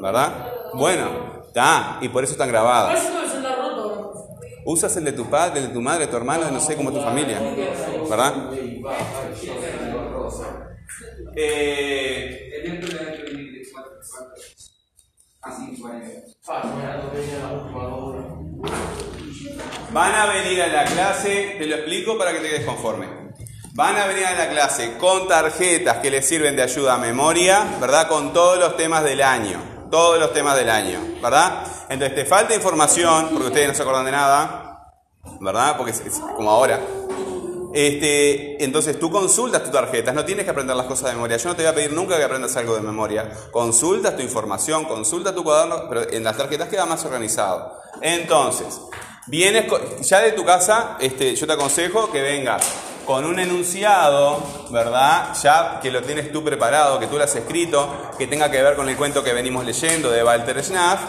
¿Verdad? 0.00 0.52
Bueno, 0.74 1.42
está, 1.46 1.98
y 2.00 2.08
por 2.08 2.24
eso 2.24 2.32
están 2.32 2.48
grabadas. 2.48 3.02
Usas 4.64 4.96
el 4.96 5.04
de 5.04 5.12
tu 5.12 5.28
padre, 5.28 5.60
el 5.60 5.68
de 5.68 5.72
tu 5.74 5.80
madre, 5.80 6.06
tu 6.06 6.16
hermano, 6.16 6.50
no 6.50 6.60
sé 6.60 6.76
cómo 6.76 6.90
es 6.90 6.96
tu 6.96 7.02
familia. 7.02 7.40
¿Verdad? 8.08 8.52
Eh, 11.34 12.50
El 12.62 12.70
miércoles 12.70 13.00
hay 13.00 13.16
que 13.16 13.22
venir 13.24 13.52
de 13.52 13.72
4 13.72 13.92
a 15.42 15.56
5 15.56 15.86
años. 15.88 16.08
Ah, 16.48 16.62
van 19.90 20.14
a 20.14 20.26
venir 20.26 20.62
a 20.62 20.68
la 20.68 20.84
clase, 20.84 21.56
te 21.58 21.66
lo 21.66 21.76
explico 21.76 22.16
para 22.16 22.32
que 22.32 22.38
te 22.38 22.48
quedes 22.48 22.66
conforme. 22.66 23.06
Van 23.74 23.96
a 23.96 24.06
venir 24.06 24.26
a 24.26 24.34
la 24.34 24.50
clase 24.50 24.96
con 24.98 25.26
tarjetas 25.26 25.98
que 25.98 26.10
les 26.10 26.26
sirven 26.26 26.54
de 26.54 26.62
ayuda 26.62 26.94
a 26.94 26.98
memoria, 26.98 27.78
¿verdad? 27.80 28.06
Con 28.06 28.32
todos 28.32 28.58
los 28.58 28.76
temas 28.76 29.02
del 29.02 29.22
año. 29.22 29.71
Todos 29.92 30.18
los 30.18 30.32
temas 30.32 30.56
del 30.56 30.70
año, 30.70 31.00
¿verdad? 31.20 31.66
Entonces 31.90 32.14
te 32.14 32.24
falta 32.24 32.54
información, 32.54 33.28
porque 33.30 33.48
ustedes 33.48 33.68
no 33.68 33.74
se 33.74 33.82
acuerdan 33.82 34.06
de 34.06 34.12
nada, 34.12 34.90
¿verdad? 35.38 35.76
Porque 35.76 35.90
es, 35.90 36.00
como 36.34 36.50
ahora. 36.50 36.80
Este, 37.74 38.64
entonces 38.64 38.98
tú 38.98 39.10
consultas 39.10 39.62
tus 39.62 39.70
tarjetas, 39.70 40.14
no 40.14 40.24
tienes 40.24 40.46
que 40.46 40.50
aprender 40.50 40.74
las 40.76 40.86
cosas 40.86 41.10
de 41.10 41.16
memoria. 41.16 41.36
Yo 41.36 41.50
no 41.50 41.56
te 41.56 41.60
voy 41.60 41.70
a 41.70 41.74
pedir 41.74 41.92
nunca 41.92 42.16
que 42.16 42.24
aprendas 42.24 42.56
algo 42.56 42.74
de 42.74 42.80
memoria. 42.80 43.30
Consultas 43.50 44.16
tu 44.16 44.22
información, 44.22 44.86
consulta 44.86 45.34
tu 45.34 45.44
cuaderno, 45.44 45.90
pero 45.90 46.10
en 46.10 46.24
las 46.24 46.38
tarjetas 46.38 46.70
queda 46.70 46.86
más 46.86 47.04
organizado. 47.04 47.78
Entonces, 48.00 48.80
vienes 49.26 49.66
ya 50.08 50.20
de 50.20 50.32
tu 50.32 50.42
casa, 50.42 50.96
este, 51.00 51.36
yo 51.36 51.46
te 51.46 51.52
aconsejo 51.52 52.10
que 52.10 52.22
vengas 52.22 52.62
con 53.06 53.24
un 53.24 53.38
enunciado, 53.38 54.42
¿verdad? 54.70 55.34
Ya 55.42 55.80
que 55.80 55.90
lo 55.90 56.02
tienes 56.02 56.32
tú 56.32 56.42
preparado, 56.42 56.98
que 56.98 57.06
tú 57.06 57.18
lo 57.18 57.24
has 57.24 57.34
escrito, 57.34 57.88
que 58.18 58.26
tenga 58.26 58.50
que 58.50 58.62
ver 58.62 58.76
con 58.76 58.88
el 58.88 58.96
cuento 58.96 59.22
que 59.22 59.32
venimos 59.32 59.64
leyendo 59.64 60.10
de 60.10 60.22
Walter 60.24 60.62
Schnaff. 60.62 61.00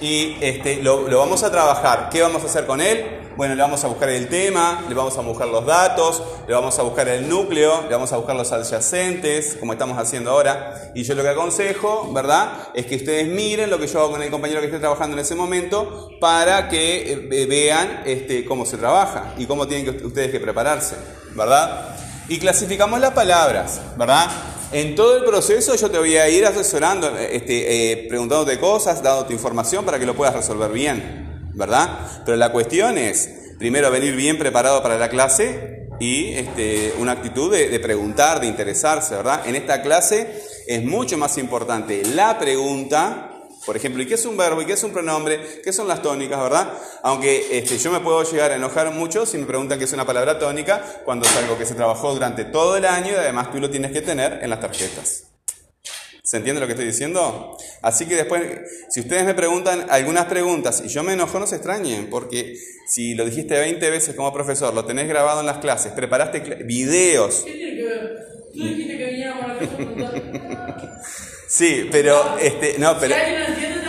Y 0.00 0.38
este, 0.40 0.82
lo, 0.82 1.04
vamos 1.18 1.42
a 1.42 1.50
trabajar. 1.50 2.08
¿Qué 2.10 2.22
vamos 2.22 2.42
a 2.42 2.46
hacer 2.46 2.66
con 2.66 2.80
él? 2.80 3.18
Bueno, 3.36 3.54
le 3.54 3.62
vamos 3.62 3.84
a 3.84 3.86
buscar 3.86 4.08
el 4.08 4.28
tema, 4.28 4.84
le 4.88 4.94
vamos 4.94 5.16
a 5.16 5.20
buscar 5.20 5.48
los 5.48 5.64
datos, 5.64 6.22
le 6.46 6.54
vamos 6.54 6.78
a 6.78 6.82
buscar 6.82 7.08
el 7.08 7.28
núcleo, 7.28 7.82
le 7.82 7.94
vamos 7.94 8.12
a 8.12 8.16
buscar 8.16 8.34
los 8.34 8.50
adyacentes, 8.52 9.56
como 9.58 9.72
estamos 9.72 9.98
haciendo 9.98 10.30
ahora. 10.30 10.90
Y 10.94 11.04
yo 11.04 11.14
lo 11.14 11.22
que 11.22 11.28
aconsejo, 11.28 12.10
¿verdad? 12.12 12.68
Es 12.74 12.86
que 12.86 12.96
ustedes 12.96 13.28
miren 13.28 13.70
lo 13.70 13.78
que 13.78 13.86
yo 13.86 14.00
hago 14.00 14.12
con 14.12 14.22
el 14.22 14.30
compañero 14.30 14.60
que 14.60 14.66
esté 14.66 14.78
trabajando 14.78 15.16
en 15.16 15.20
ese 15.20 15.34
momento 15.34 16.10
para 16.18 16.68
que 16.68 17.12
eh, 17.12 17.46
vean 17.46 18.02
este, 18.04 18.44
cómo 18.44 18.66
se 18.66 18.78
trabaja 18.78 19.34
y 19.38 19.46
cómo 19.46 19.66
tienen 19.66 19.86
que, 19.86 20.06
ustedes 20.06 20.30
que 20.30 20.40
prepararse, 20.40 20.96
¿verdad? 21.34 21.96
Y 22.28 22.38
clasificamos 22.38 23.00
las 23.00 23.12
palabras, 23.12 23.80
¿verdad? 23.96 24.30
En 24.72 24.94
todo 24.94 25.16
el 25.16 25.24
proceso 25.24 25.74
yo 25.74 25.90
te 25.90 25.98
voy 25.98 26.16
a 26.16 26.28
ir 26.28 26.46
asesorando, 26.46 27.16
este, 27.18 27.92
eh, 27.92 28.06
preguntándote 28.08 28.60
cosas, 28.60 29.02
dándote 29.02 29.32
información 29.32 29.84
para 29.84 29.98
que 29.98 30.06
lo 30.06 30.14
puedas 30.14 30.34
resolver 30.34 30.70
bien, 30.70 31.50
¿verdad? 31.54 32.22
Pero 32.24 32.36
la 32.36 32.52
cuestión 32.52 32.96
es, 32.96 33.54
primero, 33.58 33.90
venir 33.90 34.14
bien 34.14 34.38
preparado 34.38 34.80
para 34.80 34.96
la 34.96 35.08
clase 35.08 35.88
y 35.98 36.34
este, 36.34 36.94
una 36.98 37.12
actitud 37.12 37.50
de, 37.50 37.68
de 37.68 37.80
preguntar, 37.80 38.40
de 38.40 38.46
interesarse, 38.46 39.16
¿verdad? 39.16 39.42
En 39.46 39.56
esta 39.56 39.82
clase 39.82 40.40
es 40.68 40.84
mucho 40.84 41.18
más 41.18 41.36
importante 41.36 42.04
la 42.04 42.38
pregunta, 42.38 43.29
por 43.66 43.76
ejemplo, 43.76 44.02
¿y 44.02 44.06
qué 44.06 44.14
es 44.14 44.24
un 44.24 44.36
verbo? 44.36 44.62
¿Y 44.62 44.66
qué 44.66 44.72
es 44.72 44.82
un 44.84 44.92
pronombre? 44.92 45.60
¿Qué 45.62 45.72
son 45.72 45.86
las 45.86 46.02
tónicas, 46.02 46.40
verdad? 46.40 46.72
Aunque 47.02 47.58
este, 47.58 47.76
yo 47.78 47.90
me 47.92 48.00
puedo 48.00 48.22
llegar 48.24 48.52
a 48.52 48.56
enojar 48.56 48.90
mucho 48.90 49.26
si 49.26 49.36
me 49.38 49.46
preguntan 49.46 49.78
qué 49.78 49.84
es 49.84 49.92
una 49.92 50.06
palabra 50.06 50.38
tónica, 50.38 50.82
cuando 51.04 51.26
es 51.26 51.36
algo 51.36 51.58
que 51.58 51.66
se 51.66 51.74
trabajó 51.74 52.12
durante 52.14 52.44
todo 52.44 52.76
el 52.76 52.84
año 52.84 53.12
y 53.12 53.16
además 53.16 53.50
tú 53.52 53.58
lo 53.60 53.68
tienes 53.70 53.92
que 53.92 54.00
tener 54.02 54.40
en 54.42 54.50
las 54.50 54.60
tarjetas. 54.60 55.24
¿Se 56.22 56.36
entiende 56.36 56.60
lo 56.60 56.66
que 56.68 56.74
estoy 56.74 56.86
diciendo? 56.86 57.56
Así 57.82 58.06
que 58.06 58.14
después, 58.14 58.42
si 58.88 59.00
ustedes 59.00 59.24
me 59.24 59.34
preguntan 59.34 59.86
algunas 59.90 60.26
preguntas 60.26 60.80
y 60.84 60.88
yo 60.88 61.02
me 61.02 61.14
enojo, 61.14 61.40
no 61.40 61.46
se 61.46 61.56
extrañen, 61.56 62.08
porque 62.08 62.54
si 62.86 63.14
lo 63.14 63.24
dijiste 63.24 63.58
20 63.58 63.90
veces 63.90 64.14
como 64.14 64.32
profesor, 64.32 64.72
lo 64.72 64.84
tenés 64.84 65.08
grabado 65.08 65.40
en 65.40 65.46
las 65.46 65.58
clases, 65.58 65.92
preparaste 65.92 66.42
cl- 66.44 66.64
videos, 66.66 67.42
¿Qué 67.44 67.52
tiene 67.52 67.76
que 67.76 67.82
ver? 67.82 68.26
Tú 68.52 68.58
dijiste 68.62 68.96
que 68.98 69.04
veníamos 69.04 69.44
a 69.44 69.48
la 69.48 69.58
casa. 69.58 71.00
Sí, 71.50 71.88
pero 71.90 72.38
este, 72.38 72.76
no, 72.78 72.96
pero 72.96 73.16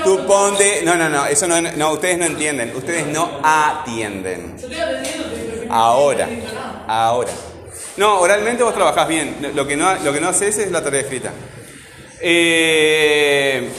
tú 0.03 0.25
ponte, 0.25 0.81
no, 0.83 0.95
no, 0.95 1.07
no, 1.07 1.27
eso 1.27 1.47
no, 1.47 1.61
no, 1.61 1.91
ustedes 1.91 2.17
no 2.17 2.25
entienden, 2.25 2.75
ustedes 2.75 3.05
no 3.05 3.39
atienden. 3.43 4.55
Ahora, 5.69 6.27
ahora. 6.87 7.29
No, 7.97 8.19
oralmente 8.19 8.63
vos 8.63 8.73
trabajás 8.73 9.07
bien, 9.07 9.51
lo 9.53 9.67
que 9.67 9.77
no, 9.77 9.93
lo 9.93 10.11
que 10.11 10.19
no 10.19 10.29
haces 10.29 10.57
es 10.57 10.71
la 10.71 10.83
tarea 10.83 11.01
escrita. 11.01 11.33
Eh, 12.19 13.69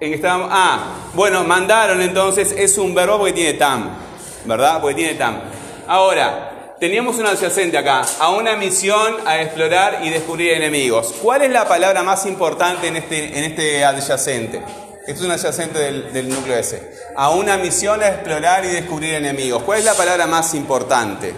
¿En 0.00 0.10
qué 0.10 0.14
estábamos? 0.14 0.48
Ah, 0.52 1.08
bueno, 1.14 1.42
mandaron 1.42 2.00
entonces, 2.00 2.54
es 2.56 2.78
un 2.78 2.94
verbo 2.94 3.18
porque 3.18 3.32
tiene 3.32 3.54
tam, 3.54 3.96
¿verdad? 4.44 4.80
Porque 4.80 4.94
tiene 4.94 5.14
tam. 5.14 5.40
Ahora, 5.88 6.57
teníamos 6.80 7.16
un 7.16 7.26
adyacente 7.26 7.76
acá, 7.76 8.02
a 8.20 8.30
una 8.30 8.56
misión 8.56 9.16
a 9.26 9.40
explorar 9.40 10.00
y 10.02 10.10
descubrir 10.10 10.52
enemigos. 10.52 11.14
¿Cuál 11.22 11.42
es 11.42 11.50
la 11.50 11.66
palabra 11.66 12.02
más 12.02 12.26
importante 12.26 12.88
en 12.88 12.96
este, 12.96 13.38
en 13.38 13.44
este 13.44 13.84
adyacente? 13.84 14.58
Esto 15.06 15.20
es 15.20 15.26
un 15.26 15.30
adyacente 15.32 15.78
del, 15.78 16.12
del 16.12 16.28
núcleo 16.28 16.56
S. 16.56 16.80
A 17.16 17.30
una 17.30 17.56
misión 17.56 18.02
a 18.02 18.08
explorar 18.08 18.64
y 18.64 18.68
descubrir 18.68 19.14
enemigos. 19.14 19.62
¿Cuál 19.62 19.80
es 19.80 19.84
la 19.84 19.94
palabra 19.94 20.26
más 20.26 20.54
importante? 20.54 21.34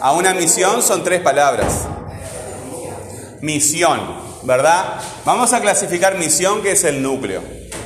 A 0.00 0.12
una 0.12 0.34
misión 0.34 0.82
son 0.82 1.04
tres 1.04 1.20
palabras. 1.20 1.86
Misión, 3.40 4.00
¿verdad? 4.42 5.00
Vamos 5.24 5.52
a 5.52 5.60
clasificar 5.60 6.16
misión, 6.16 6.62
que 6.62 6.72
es 6.72 6.84
el 6.84 7.02
núcleo. 7.02 7.42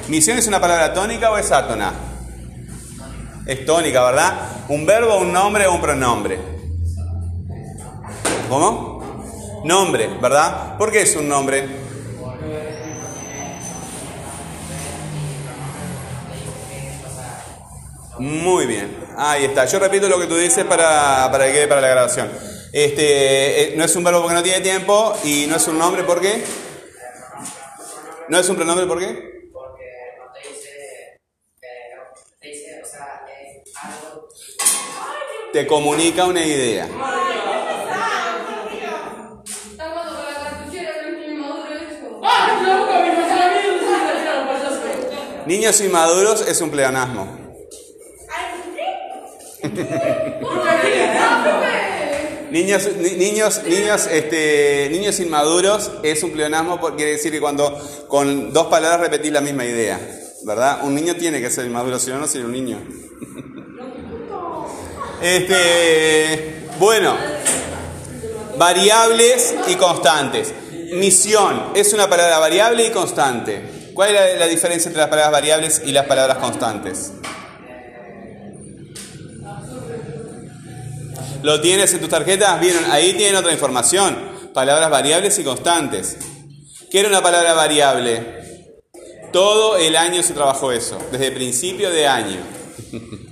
¿Misión 0.09 0.39
es 0.39 0.47
una 0.47 0.61
palabra 0.61 0.95
tónica 0.95 1.31
o 1.31 1.37
es 1.37 1.51
átona? 1.51 2.08
Es 3.49 3.65
tónica, 3.65 4.05
¿verdad? 4.05 4.67
Un 4.69 4.85
verbo, 4.85 5.17
un 5.17 5.33
nombre 5.33 5.67
o 5.67 5.73
un 5.73 5.81
pronombre. 5.81 6.39
¿Cómo? 8.47 9.25
Nombre, 9.65 10.07
¿verdad? 10.21 10.77
¿Por 10.77 10.93
qué 10.93 11.01
es 11.01 11.17
un 11.17 11.27
nombre? 11.27 11.67
Muy 18.19 18.67
bien, 18.67 18.95
ahí 19.17 19.47
está. 19.47 19.65
Yo 19.65 19.79
repito 19.79 20.11
lo 20.11 20.21
que 20.21 20.27
tú 20.27 20.37
dices 20.37 20.67
para, 20.67 21.31
para 21.33 21.47
que 21.47 21.53
quede 21.53 21.69
para 21.69 21.81
la 21.81 21.89
grabación. 21.89 22.31
Este, 22.71 23.63
eh, 23.63 23.75
no 23.79 23.85
es 23.87 23.97
un 23.97 24.05
verbo 24.05 24.21
porque 24.21 24.35
no 24.35 24.43
tiene 24.43 24.61
tiempo 24.61 25.17
y 25.25 25.47
no 25.47 25.57
es 25.57 25.67
un 25.69 25.79
nombre 25.79 26.05
¿por 26.05 26.21
qué? 26.21 26.45
¿No 28.29 28.39
es 28.39 28.47
un 28.47 28.57
pronombre? 28.57 28.85
Porque 28.85 29.28
si 40.69 40.77
la 40.83 40.93
quiero, 44.21 44.49
payaso. 44.49 45.47
Niños 45.47 45.81
inmaduros 45.81 46.47
es 46.47 46.61
un 46.61 46.71
pleonasmo. 46.71 47.27
Niños, 52.51 52.89
ni- 52.99 53.11
niños, 53.11 53.63
niños, 53.65 54.07
este, 54.11 54.89
niños 54.91 55.21
inmaduros 55.21 55.91
es 56.03 56.23
un 56.23 56.31
pleonasmo 56.33 56.81
porque 56.81 56.97
quiere 56.99 57.13
decir 57.13 57.31
que 57.31 57.41
cuando 57.41 57.79
con 58.09 58.53
dos 58.55 58.69
palabras 58.69 59.01
repetís 59.01 59.33
la 59.33 59.43
misma 59.43 59.67
idea, 59.67 60.01
¿verdad? 60.45 60.81
Un 60.83 60.95
niño 60.95 61.15
tiene 61.17 61.43
que 61.43 61.51
ser 61.51 61.67
inmaduro, 61.67 61.99
si 61.99 62.11
no, 62.11 62.19
no 62.19 62.27
sería 62.27 62.47
un 62.47 62.53
niño. 62.53 62.79
Este, 65.21 66.69
bueno, 66.79 67.17
variables 68.57 69.55
y 69.67 69.75
constantes. 69.75 70.55
Misión 70.93 71.73
es 71.75 71.93
una 71.93 72.09
palabra 72.09 72.39
variable 72.39 72.87
y 72.87 72.91
constante. 72.91 73.91
¿Cuál 73.95 74.15
es 74.15 74.15
la, 74.15 74.41
la 74.41 74.47
diferencia 74.47 74.89
entre 74.89 75.01
las 75.01 75.11
palabras 75.11 75.33
variables 75.33 75.83
y 75.85 75.93
las 75.93 76.07
palabras 76.07 76.39
constantes? 76.39 77.13
¿Lo 81.43 81.61
tienes 81.61 81.93
en 81.95 82.01
tus 82.01 82.09
tarjetas? 82.09 82.61
¿Vieron? 82.61 82.85
Ahí 82.91 83.15
tienen 83.15 83.37
otra 83.37 83.53
información. 83.53 84.17
Palabras 84.55 84.91
variables 84.91 85.39
y 85.39 85.45
constantes. 85.45 86.17
¿Qué 86.91 87.01
era 87.01 87.09
una 87.09 87.23
palabra 87.23 87.55
variable? 87.55 88.39
Todo 89.33 89.77
el 89.77 89.95
año 89.97 90.23
se 90.23 90.33
trabajó 90.33 90.73
eso, 90.73 90.99
desde 91.13 91.31
principio 91.33 91.91
de 91.91 92.07
año. 92.07 92.41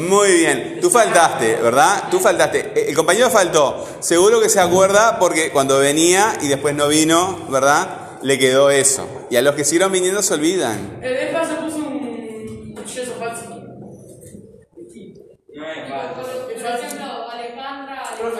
Muy 0.00 0.32
bien, 0.32 0.78
tú 0.80 0.88
faltaste, 0.88 1.56
¿verdad? 1.56 2.04
Tú 2.10 2.18
faltaste. 2.18 2.72
Eh, 2.74 2.86
El 2.88 2.96
compañero 2.96 3.28
faltó. 3.28 3.86
Seguro 4.00 4.40
que 4.40 4.48
se 4.48 4.58
acuerda 4.58 5.18
porque 5.18 5.50
cuando 5.50 5.78
venía 5.78 6.38
y 6.40 6.48
después 6.48 6.74
no 6.74 6.88
vino, 6.88 7.46
¿verdad? 7.50 8.18
Le 8.22 8.38
quedó 8.38 8.70
eso. 8.70 9.06
Y 9.30 9.36
a 9.36 9.42
los 9.42 9.54
que 9.54 9.64
siguieron 9.64 9.92
viniendo 9.92 10.22
se 10.22 10.34
olvidan. 10.34 11.00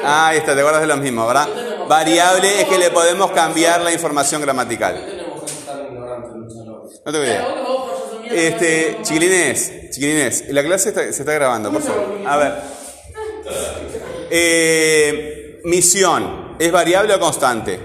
Ah, 0.03 0.29
ahí 0.29 0.39
está, 0.39 0.55
te 0.55 0.61
acuerdas 0.61 0.81
de 0.81 0.87
lo 0.87 0.97
mismo, 0.97 1.27
¿verdad? 1.27 1.49
Variable 1.89 2.63
es 2.63 2.69
que 2.69 2.79
le 2.79 2.91
podemos 2.91 3.33
cambiar 3.33 3.83
la 3.83 3.93
información 3.93 4.41
gramatical. 4.41 4.95
No 7.05 7.13
tengo 7.13 7.25
idea. 7.25 7.47
Este, 8.31 8.99
chiquilines, 9.03 9.80
chiquilines, 9.91 10.45
la 10.49 10.63
clase 10.63 10.93
se 10.93 11.09
está 11.09 11.33
grabando, 11.33 11.73
por 11.73 11.83
favor. 11.83 12.21
A 12.27 12.37
ver. 12.37 12.55
Eh, 14.31 15.61
misión, 15.65 16.55
¿es 16.59 16.71
variable 16.71 17.15
o 17.15 17.21
constante? 17.21 17.79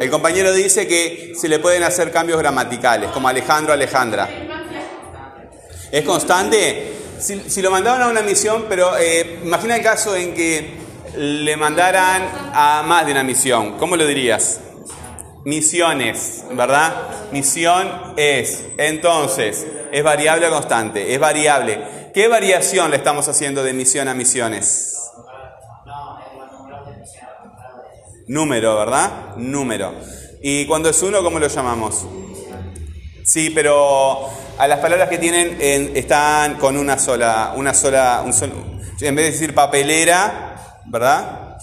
El 0.00 0.10
compañero 0.10 0.52
dice 0.52 0.86
que 0.86 1.34
se 1.38 1.48
le 1.48 1.58
pueden 1.58 1.82
hacer 1.82 2.10
cambios 2.10 2.38
gramaticales, 2.38 3.10
como 3.10 3.28
Alejandro, 3.28 3.72
Alejandra. 3.72 4.28
¿Es 5.90 6.04
constante? 6.04 6.92
Si, 7.18 7.50
si 7.50 7.62
lo 7.62 7.70
mandaban 7.70 8.02
a 8.02 8.08
una 8.08 8.22
misión, 8.22 8.66
pero 8.68 8.96
eh, 8.96 9.40
imagina 9.44 9.76
el 9.76 9.82
caso 9.82 10.14
en 10.14 10.34
que 10.34 10.78
le 11.16 11.56
mandaran 11.56 12.52
a 12.54 12.82
más 12.86 13.06
de 13.06 13.12
una 13.12 13.24
misión, 13.24 13.76
¿cómo 13.76 13.96
lo 13.96 14.06
dirías? 14.06 14.60
Misiones, 15.52 16.44
¿verdad? 16.52 16.92
Misión 17.32 17.90
es. 18.18 18.66
Entonces, 18.76 19.66
¿es 19.90 20.04
variable 20.04 20.46
o 20.46 20.50
constante? 20.50 21.14
Es 21.14 21.18
variable. 21.18 22.10
¿Qué 22.12 22.28
variación 22.28 22.90
le 22.90 22.98
estamos 22.98 23.26
haciendo 23.28 23.64
de 23.64 23.72
misión 23.72 24.08
a 24.08 24.12
misiones? 24.14 24.94
Número, 28.26 28.76
¿verdad? 28.76 29.36
Número. 29.36 29.94
¿Y 30.42 30.66
cuando 30.66 30.90
es 30.90 31.02
uno, 31.02 31.22
cómo 31.22 31.38
lo 31.38 31.48
llamamos? 31.48 32.04
Sí, 33.24 33.48
pero 33.48 34.28
a 34.58 34.68
las 34.68 34.80
palabras 34.80 35.08
que 35.08 35.16
tienen 35.16 35.56
en- 35.62 35.96
están 35.96 36.56
con 36.58 36.76
una 36.76 36.98
sola, 36.98 37.54
una 37.56 37.72
sola, 37.72 38.20
un 38.22 38.34
solo- 38.34 38.52
en 39.00 39.14
vez 39.14 39.24
de 39.24 39.32
decir 39.32 39.54
papelera, 39.54 40.80
¿verdad? 40.84 41.56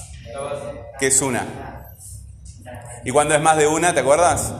Que 1.00 1.08
es 1.08 1.22
una. 1.22 1.46
¿Y 3.06 3.12
cuando 3.12 3.36
es 3.36 3.42
más 3.42 3.56
de 3.56 3.68
una, 3.68 3.94
te 3.94 4.00
acuerdas? 4.00 4.52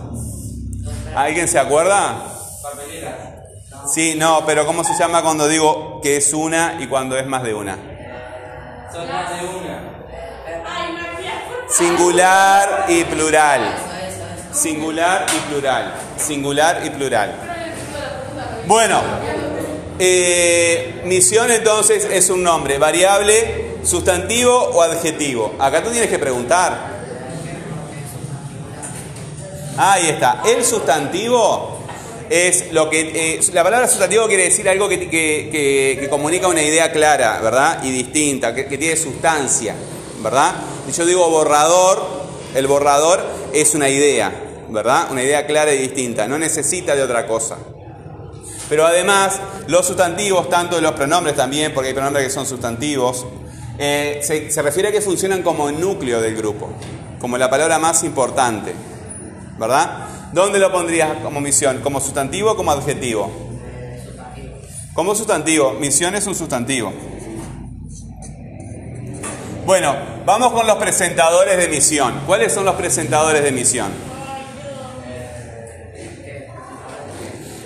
¿Alguien 1.16 1.48
se 1.48 1.58
acuerda? 1.58 2.32
Sí, 3.92 4.14
no, 4.16 4.46
pero 4.46 4.68
¿cómo 4.68 4.84
se 4.84 4.94
llama 4.98 5.24
cuando 5.24 5.48
digo 5.48 6.00
que 6.02 6.18
es 6.18 6.32
una 6.32 6.78
y 6.80 6.86
cuando 6.86 7.18
es 7.18 7.26
más 7.26 7.42
de 7.42 7.56
una? 7.56 7.76
Son 8.94 9.08
más 9.08 9.30
de 9.32 9.48
una. 9.48 9.80
Singular 11.68 12.86
y 12.88 13.04
plural. 13.06 13.76
Singular 14.52 15.26
y 15.36 15.50
plural. 15.50 15.94
Singular 16.16 16.82
y 16.86 16.90
plural. 16.92 17.36
Bueno, 18.68 19.02
eh, 19.98 21.02
misión 21.06 21.50
entonces 21.50 22.08
es 22.12 22.30
un 22.30 22.44
nombre, 22.44 22.78
variable, 22.78 23.78
sustantivo 23.84 24.56
o 24.56 24.84
adjetivo. 24.84 25.56
Acá 25.58 25.84
tú 25.84 25.90
tienes 25.90 26.12
que 26.12 26.20
preguntar. 26.20 26.95
Ahí 29.78 30.08
está. 30.10 30.42
El 30.46 30.64
sustantivo 30.64 31.80
es 32.30 32.72
lo 32.72 32.90
que... 32.90 33.36
eh, 33.36 33.40
la 33.54 33.64
palabra 33.64 33.88
sustantivo 33.88 34.28
quiere 34.28 34.44
decir 34.46 34.68
algo 34.70 34.88
que, 34.88 35.10
que- 35.10 36.08
comunica 36.10 36.48
una 36.48 36.62
idea 36.62 36.92
clara, 36.92 37.40
¿verdad? 37.42 37.84
Y 37.84 37.92
distinta, 37.92 38.54
que, 38.54 38.64
tiene 38.78 38.96
sustancia, 38.96 39.76
¿verdad? 40.24 40.54
Yo 40.96 41.06
digo 41.06 41.30
borrador, 41.30 42.02
el 42.54 42.68
borrador 42.68 43.22
es 43.54 43.76
una 43.76 43.90
idea, 43.90 44.32
¿verdad? 44.70 45.08
Una 45.12 45.24
idea 45.24 45.46
clara 45.46 45.74
y 45.74 45.78
distinta, 45.78 46.28
no 46.28 46.38
necesita 46.38 46.96
de 46.96 47.04
otra 47.04 47.28
cosa. 47.28 47.58
Pero 48.70 48.86
además, 48.86 49.40
los 49.68 49.86
sustantivos, 49.86 50.50
tanto 50.50 50.80
los 50.80 50.94
pronombres 50.94 51.36
también, 51.36 51.74
porque 51.74 51.90
hay 51.90 51.94
pronombres 51.94 52.26
que 52.26 52.32
son 52.32 52.46
sustantivos, 52.46 53.26
eh, 53.78 54.22
se, 54.24 54.50
se 54.52 54.62
refiere 54.62 54.90
a 54.90 54.92
que 54.92 55.02
funcionan 55.02 55.44
como 55.44 55.70
núcleo 55.72 56.22
del 56.22 56.36
grupo, 56.36 56.70
como 57.20 57.38
la 57.38 57.50
palabra 57.50 57.78
más 57.78 58.04
importante, 58.04 58.74
¿verdad? 59.58 60.08
¿Dónde 60.32 60.60
lo 60.60 60.72
pondrías 60.72 61.18
como 61.24 61.42
misión? 61.42 61.82
¿Como 61.82 62.00
sustantivo 62.00 62.52
o 62.52 62.56
como 62.56 62.72
adjetivo? 62.72 63.32
Como 64.94 65.16
sustantivo, 65.16 65.74
misión 65.74 66.16
es 66.16 66.26
un 66.28 66.36
sustantivo. 66.36 66.94
Bueno, 69.66 69.96
vamos 70.26 70.54
con 70.54 70.68
los 70.68 70.78
presentadores 70.78 71.58
de 71.58 71.68
misión. 71.68 72.22
¿Cuáles 72.28 72.54
son 72.54 72.66
los 72.66 72.76
presentadores 72.76 73.44
de 73.44 73.52
misión? 73.52 73.92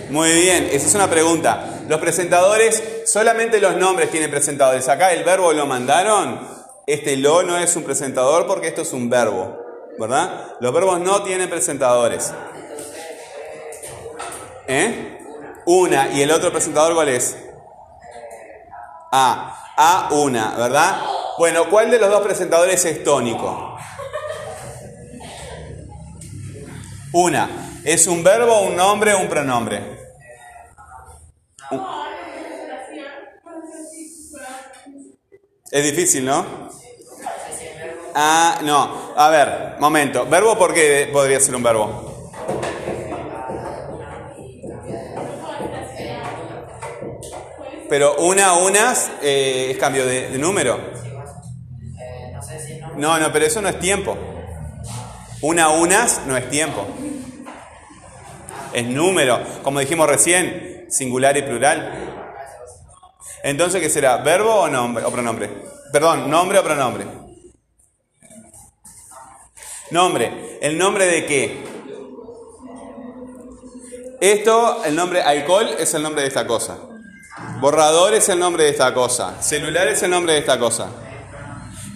Muy 0.09 0.31
bien, 0.31 0.69
esa 0.71 0.87
es 0.87 0.95
una 0.95 1.09
pregunta. 1.09 1.81
Los 1.87 1.99
presentadores, 1.99 2.81
solamente 3.05 3.59
los 3.59 3.75
nombres 3.75 4.09
tienen 4.09 4.31
presentadores. 4.31 4.87
Acá 4.87 5.11
el 5.11 5.23
verbo 5.23 5.53
lo 5.53 5.67
mandaron. 5.67 6.39
Este 6.87 7.17
lo 7.17 7.43
no 7.43 7.57
es 7.57 7.75
un 7.75 7.83
presentador 7.83 8.47
porque 8.47 8.69
esto 8.69 8.81
es 8.81 8.93
un 8.93 9.09
verbo, 9.11 9.58
¿verdad? 9.99 10.55
Los 10.61 10.73
verbos 10.73 10.99
no 11.01 11.23
tienen 11.23 11.49
presentadores. 11.49 12.33
¿Eh? 14.67 15.19
Una. 15.65 16.11
¿Y 16.11 16.21
el 16.21 16.31
otro 16.31 16.51
presentador 16.51 16.95
cuál 16.95 17.09
es? 17.09 17.37
A. 19.11 19.55
A 19.81 20.09
una, 20.11 20.55
¿verdad? 20.55 21.01
Bueno, 21.37 21.69
¿cuál 21.69 21.89
de 21.89 21.99
los 21.99 22.09
dos 22.09 22.21
presentadores 22.21 22.83
es 22.85 23.03
tónico? 23.03 23.77
Una. 27.13 27.49
¿Es 27.83 28.07
un 28.07 28.23
verbo, 28.23 28.61
un 28.61 28.75
nombre 28.75 29.13
o 29.13 29.19
un 29.19 29.29
pronombre? 29.29 29.99
Es 35.71 35.83
difícil, 35.83 36.25
¿no? 36.25 36.69
Ah, 38.21 38.59
no. 38.63 39.13
A 39.15 39.29
ver, 39.29 39.75
momento. 39.79 40.25
¿Verbo 40.25 40.57
por 40.57 40.73
qué 40.73 41.09
podría 41.09 41.39
ser 41.39 41.55
un 41.55 41.63
verbo? 41.63 42.33
Pero 47.87 48.17
una, 48.17 48.55
unas, 48.55 49.09
eh, 49.21 49.69
es 49.71 49.77
cambio 49.77 50.05
de, 50.05 50.37
número. 50.37 50.77
No 52.97 53.17
no. 53.17 53.31
Pero 53.31 53.45
eso 53.45 53.61
no 53.61 53.69
es 53.69 53.79
tiempo. 53.79 54.17
Una, 55.39 55.69
unas 55.69 56.25
no 56.27 56.35
es 56.35 56.49
tiempo. 56.49 56.85
Es 58.73 58.85
número. 58.85 59.39
Como 59.63 59.79
dijimos 59.79 60.09
recién, 60.09 60.87
singular 60.89 61.37
y 61.37 61.43
plural. 61.43 62.25
Entonces, 63.43 63.81
¿qué 63.81 63.89
será? 63.89 64.17
¿Verbo 64.17 64.53
o 64.55 64.67
nombre 64.67 65.05
o 65.05 65.09
pronombre? 65.09 65.49
Perdón, 65.93 66.29
nombre 66.29 66.59
o 66.59 66.63
pronombre. 66.65 67.28
Nombre. 69.91 70.59
¿El 70.61 70.77
nombre 70.77 71.05
de 71.05 71.25
qué? 71.25 71.63
Esto, 74.21 74.83
el 74.83 74.95
nombre 74.95 75.21
alcohol 75.21 75.69
es 75.79 75.93
el 75.93 76.03
nombre 76.03 76.21
de 76.21 76.27
esta 76.27 76.45
cosa. 76.45 76.77
Borrador 77.61 78.13
es 78.13 78.27
el 78.29 78.39
nombre 78.39 78.63
de 78.65 78.69
esta 78.69 78.93
cosa. 78.93 79.41
Celular 79.41 79.87
es 79.87 80.03
el 80.03 80.11
nombre 80.11 80.33
de 80.33 80.39
esta 80.39 80.59
cosa. 80.59 80.89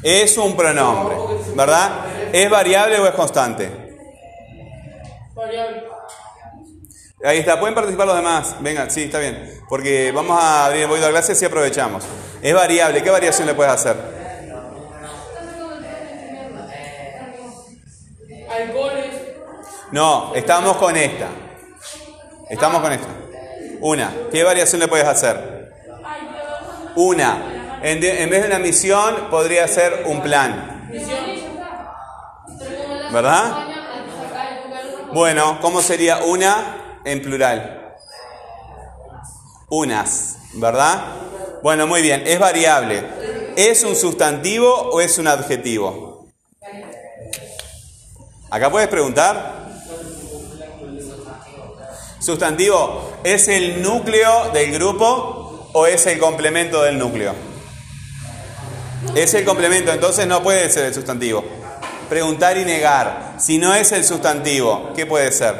Es 0.02 0.38
un 0.38 0.56
pronombre, 0.56 1.16
¿verdad? 1.56 2.06
¿Es 2.34 2.50
variable 2.50 3.00
o 3.00 3.08
es 3.08 3.14
constante? 3.14 3.70
Variable. 5.34 5.84
Ahí 7.24 7.40
está, 7.40 7.58
pueden 7.60 7.76
participar 7.76 8.08
los 8.08 8.18
demás. 8.18 8.56
Venga, 8.60 8.90
sí, 8.90 9.04
está 9.04 9.20
bien. 9.20 9.62
Porque 9.70 10.12
vamos 10.12 10.38
a 10.42 10.66
abrir 10.66 10.84
el 10.84 11.04
a 11.04 11.10
clases 11.10 11.42
y 11.42 11.46
aprovechamos. 11.46 12.04
Es 12.42 12.54
variable, 12.54 13.02
¿qué 13.02 13.10
variación 13.10 13.48
le 13.48 13.54
puedes 13.54 13.72
hacer? 13.72 14.23
No, 19.92 20.34
estamos 20.36 20.78
con 20.78 20.96
esta. 20.96 21.28
Estamos 22.50 22.82
con 22.82 22.92
esta. 22.92 23.08
Una, 23.82 24.12
¿qué 24.32 24.44
variación 24.44 24.80
le 24.82 24.88
puedes 24.88 25.08
hacer? 25.08 25.72
Una. 26.96 27.80
En, 27.84 28.04
en 28.04 28.30
vez 28.30 28.42
de 28.42 28.48
una 28.48 28.60
misión, 28.60 29.30
podría 29.30 29.68
ser 29.68 30.04
un 30.06 30.22
plan. 30.22 30.90
¿Verdad? 33.12 33.68
Bueno, 35.14 35.60
¿cómo 35.62 35.82
sería 35.82 36.18
una 36.24 37.00
en 37.06 37.22
plural? 37.22 37.96
Unas, 39.70 40.38
¿verdad? 40.54 41.04
Bueno, 41.62 41.88
muy 41.88 42.02
bien, 42.02 42.24
es 42.26 42.40
variable. 42.40 43.04
¿Es 43.56 43.84
un 43.84 43.96
sustantivo 43.96 44.74
o 44.74 45.02
es 45.02 45.18
un 45.18 45.28
adjetivo? 45.28 46.13
Acá 48.54 48.70
puedes 48.70 48.88
preguntar. 48.88 49.64
Sustantivo, 52.20 53.14
¿es 53.24 53.48
el 53.48 53.82
núcleo 53.82 54.52
del 54.52 54.72
grupo 54.74 55.72
o 55.74 55.88
es 55.88 56.06
el 56.06 56.20
complemento 56.20 56.84
del 56.84 57.00
núcleo? 57.00 57.34
Es 59.16 59.34
el 59.34 59.44
complemento, 59.44 59.92
entonces 59.92 60.28
no 60.28 60.44
puede 60.44 60.70
ser 60.70 60.86
el 60.86 60.94
sustantivo. 60.94 61.44
Preguntar 62.08 62.56
y 62.56 62.64
negar. 62.64 63.38
Si 63.40 63.58
no 63.58 63.74
es 63.74 63.92
el 63.92 64.06
sustantivo, 64.06 64.94
¿qué 64.96 65.08
puede 65.08 65.32
ser? 65.32 65.56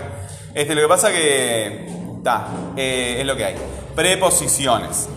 Este, 0.54 0.74
lo 0.74 0.82
que 0.82 0.88
pasa 0.88 1.10
que... 1.10 1.86
Está, 2.18 2.46
eh, 2.76 3.16
es 3.18 3.26
lo 3.26 3.36
que 3.36 3.44
hay. 3.44 3.56
Preposiciones. 3.96 5.08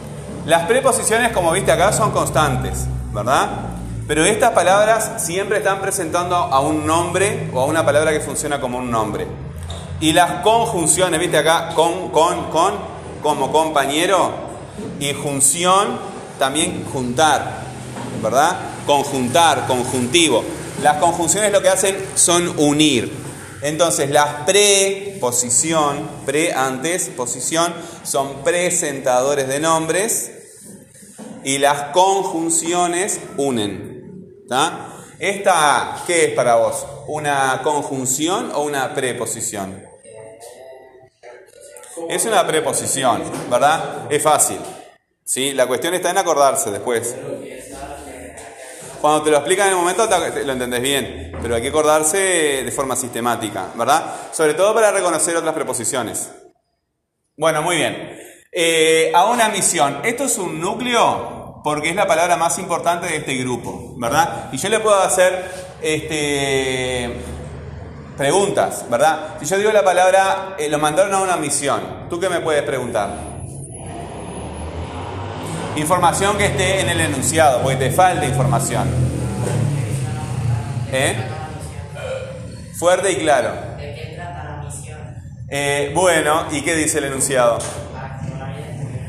Las 0.47 0.66
preposiciones, 0.66 1.32
como 1.32 1.51
viste 1.51 1.72
acá, 1.72 1.93
son 1.93 2.10
constantes, 2.10 2.86
¿verdad? 3.14 3.47
Pero 4.08 4.26
estas 4.26 4.51
palabras 4.51 5.24
siempre 5.24 5.58
están 5.58 5.82
presentando 5.82 6.36
a 6.36 6.60
un 6.62 6.86
nombre 6.86 7.49
o 7.53 7.62
a 7.62 7.66
una 7.66 7.86
palabra 7.86 8.12
que 8.12 8.22
funciona 8.22 8.60
como 8.60 8.80
un 8.80 8.89
nombre. 8.89 9.28
Y 9.99 10.14
las 10.14 10.41
conjunciones, 10.41 11.20
viste 11.20 11.38
acá, 11.38 11.70
con, 11.76 12.10
con, 12.10 12.49
con, 12.49 12.74
como 13.22 13.51
compañero, 13.51 14.45
y 14.99 15.13
junción, 15.13 15.99
también 16.39 16.86
juntar, 16.86 17.63
¿verdad? 18.21 18.57
Conjuntar, 18.86 19.67
conjuntivo. 19.67 20.43
Las 20.82 20.97
conjunciones 20.97 21.51
lo 21.51 21.61
que 21.61 21.69
hacen 21.69 21.95
son 22.15 22.59
unir. 22.59 23.11
Entonces, 23.61 24.09
las 24.11 24.45
preposición, 24.45 26.07
pre 26.26 26.53
antes, 26.53 27.09
posición, 27.09 27.73
son 28.03 28.43
presentadores 28.43 29.47
de 29.47 29.59
nombres 29.59 30.32
y 31.43 31.57
las 31.57 31.91
conjunciones 31.93 33.19
unen. 33.38 34.43
¿Esta 35.19 36.03
qué 36.05 36.26
es 36.26 36.34
para 36.34 36.55
vos? 36.55 36.86
¿Una 37.07 37.61
conjunción 37.63 38.51
o 38.53 38.63
una 38.63 38.93
preposición? 38.93 39.95
Es 42.10 42.26
una 42.26 42.46
preposición, 42.46 43.24
¿verdad? 43.50 44.08
Es 44.10 44.22
fácil. 44.22 44.60
¿sí? 45.24 45.54
La 45.54 45.68
cuestión 45.68 45.93
está 45.93 46.12
en 46.12 46.18
acordarse 46.18 46.72
después. 46.72 47.16
Cuando 49.02 49.24
te 49.24 49.32
lo 49.32 49.38
explican 49.38 49.68
en 49.68 49.74
el 49.74 49.80
momento 49.80 50.08
lo 50.08 50.52
entendés 50.52 50.82
bien, 50.82 51.32
pero 51.41 51.56
hay 51.56 51.62
que 51.62 51.68
acordarse 51.68 52.18
de 52.64 52.72
forma 52.72 52.96
sistemática, 52.96 53.68
¿verdad? 53.76 54.16
Sobre 54.32 54.56
todo 54.56 54.74
para 54.74 54.91
reconocer 54.91 55.36
otras 55.38 55.54
preposiciones. 55.54 56.32
Bueno, 57.38 57.62
muy 57.62 57.78
bien. 57.78 58.20
Eh, 58.52 59.12
a 59.14 59.26
una 59.26 59.50
misión. 59.50 60.00
Esto 60.04 60.24
es 60.24 60.38
un 60.38 60.60
núcleo 60.60 61.62
porque 61.64 61.89
es 61.89 61.96
la 61.96 62.08
palabra 62.08 62.38
más 62.38 62.58
importante 62.58 63.08
de 63.08 63.18
este 63.18 63.36
grupo, 63.36 63.96
¿verdad? 63.98 64.50
Y 64.52 64.58
yo 64.58 64.70
le 64.70 64.80
puedo 64.80 65.00
hacer 65.00 65.43
este, 65.82 67.12
preguntas, 68.18 68.86
¿verdad? 68.89 69.36
Si 69.41 69.45
yo 69.45 69.57
digo 69.57 69.72
la 69.72 69.84
palabra, 69.84 70.55
eh, 70.57 70.70
lo 70.70 70.80
mandaron 70.80 71.13
a 71.13 71.22
una 71.22 71.38
misión, 71.38 72.07
¿tú 72.09 72.20
qué 72.20 72.30
me 72.30 72.39
puedes 72.39 72.63
preguntar? 72.63 73.09
Información 75.76 76.38
que 76.38 76.45
esté 76.45 76.82
en 76.82 76.89
el 76.89 77.01
enunciado, 77.01 77.61
porque 77.61 77.76
te 77.76 77.91
falta 77.91 78.26
información. 78.26 78.88
¿Eh? 80.91 81.16
Fuerte 82.78 83.11
y 83.11 83.16
claro. 83.18 83.51
¿De 83.78 83.93
qué 83.93 84.13
trata 84.16 84.43
la 84.43 84.63
misión? 84.63 84.97
Eh, 85.49 85.91
bueno, 85.93 86.45
¿y 86.51 86.61
qué 86.61 86.76
dice 86.76 86.99
el 86.99 87.05
enunciado? 87.05 87.59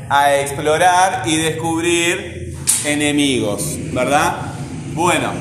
A 0.09 0.35
explorar 0.35 1.23
y 1.25 1.37
descubrir 1.37 2.57
enemigos, 2.85 3.77
¿verdad? 3.93 4.35
Bueno, 4.93 5.31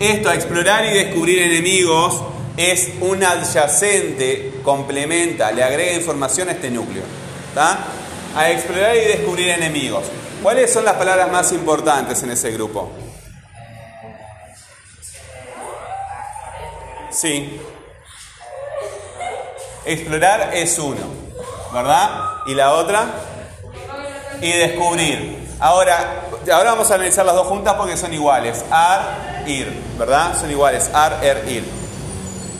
esto 0.00 0.28
a 0.28 0.34
explorar 0.34 0.84
y 0.86 0.94
descubrir 0.94 1.42
enemigos 1.42 2.22
es 2.56 2.88
un 3.00 3.22
adyacente, 3.22 4.60
complementa, 4.62 5.52
le 5.52 5.62
agrega 5.62 5.92
información 5.92 6.48
a 6.48 6.52
este 6.52 6.70
núcleo. 6.70 7.02
¿Está? 7.48 7.78
A 8.34 8.50
explorar 8.50 8.96
y 8.96 9.00
descubrir 9.00 9.50
enemigos. 9.50 10.04
¿Cuáles 10.42 10.72
son 10.72 10.84
las 10.84 10.94
palabras 10.94 11.30
más 11.30 11.52
importantes 11.52 12.22
en 12.22 12.30
ese 12.30 12.50
grupo? 12.52 12.90
Sí. 17.10 17.60
Explorar 19.84 20.50
es 20.54 20.78
uno, 20.78 21.06
¿verdad? 21.72 22.10
¿Y 22.46 22.54
la 22.54 22.72
otra? 22.72 23.06
Y 24.40 24.52
descubrir. 24.52 25.46
Ahora, 25.58 26.24
ahora 26.52 26.72
vamos 26.72 26.90
a 26.90 26.96
analizar 26.96 27.24
las 27.24 27.34
dos 27.34 27.46
juntas 27.46 27.74
porque 27.74 27.96
son 27.96 28.12
iguales. 28.12 28.64
Ar, 28.70 29.44
ir, 29.46 29.72
¿verdad? 29.98 30.38
Son 30.38 30.50
iguales. 30.50 30.90
Ar, 30.92 31.24
er, 31.24 31.44
ir. 31.48 31.85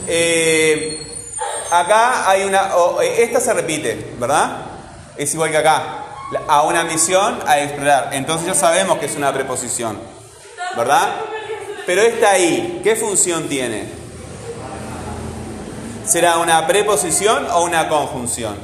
Eh, 0.07 1.05
acá 1.69 2.29
hay 2.29 2.43
una... 2.43 2.69
eh, 3.03 3.23
esta 3.23 3.39
se 3.39 3.53
repite, 3.53 4.13
¿verdad? 4.17 4.57
Es 5.17 5.33
igual 5.33 5.51
que 5.51 5.57
acá. 5.57 6.03
A 6.47 6.63
una 6.63 6.83
misión, 6.83 7.39
a 7.45 7.59
explorar. 7.59 8.09
Entonces 8.13 8.47
ya 8.47 8.53
sabemos 8.53 8.99
que 8.99 9.05
es 9.05 9.15
una 9.15 9.33
preposición, 9.33 9.99
¿verdad? 10.75 11.09
Pero 11.85 12.01
esta 12.01 12.31
ahí, 12.31 12.81
¿qué 12.83 12.95
función 12.95 13.47
tiene? 13.47 13.85
¿Será 16.05 16.37
una 16.37 16.65
preposición 16.67 17.47
o 17.51 17.63
una 17.63 17.87
conjunción? 17.89 18.57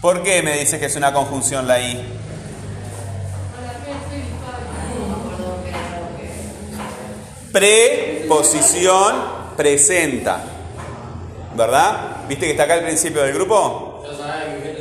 ¿Por 0.00 0.22
qué 0.22 0.42
me 0.42 0.58
dices 0.58 0.80
que 0.80 0.86
es 0.86 0.96
una 0.96 1.12
conjunción 1.12 1.68
la 1.68 1.80
I? 1.80 2.19
Preposición 7.52 9.14
presenta. 9.56 10.44
¿Verdad? 11.54 12.26
¿Viste 12.28 12.46
que 12.46 12.52
está 12.52 12.64
acá 12.64 12.76
el 12.76 12.84
principio 12.84 13.22
del 13.22 13.34
grupo? 13.34 14.04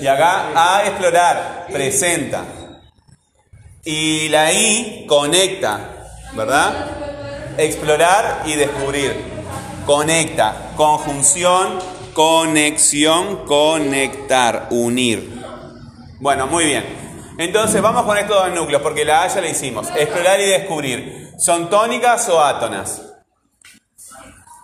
Y 0.01 0.07
acá 0.07 0.51
a 0.55 0.85
explorar, 0.85 1.67
presenta. 1.71 2.43
Y 3.83 4.29
la 4.29 4.51
I 4.53 5.05
conecta, 5.07 5.79
¿verdad? 6.33 7.55
Explorar 7.57 8.43
y 8.45 8.55
descubrir. 8.55 9.15
Conecta, 9.85 10.71
conjunción, 10.75 11.79
conexión, 12.13 13.45
conectar, 13.45 14.67
unir. 14.69 15.41
Bueno, 16.19 16.47
muy 16.47 16.65
bien. 16.65 16.85
Entonces 17.37 17.81
vamos 17.81 18.03
con 18.03 18.17
estos 18.17 18.35
dos 18.35 18.53
núcleos, 18.53 18.81
porque 18.81 19.05
la 19.05 19.23
A 19.23 19.27
ya 19.27 19.41
la 19.41 19.47
hicimos. 19.47 19.87
Explorar 19.95 20.39
y 20.39 20.45
descubrir. 20.45 21.28
¿Son 21.39 21.69
tónicas 21.69 22.27
o 22.27 22.43
átonas? 22.43 23.01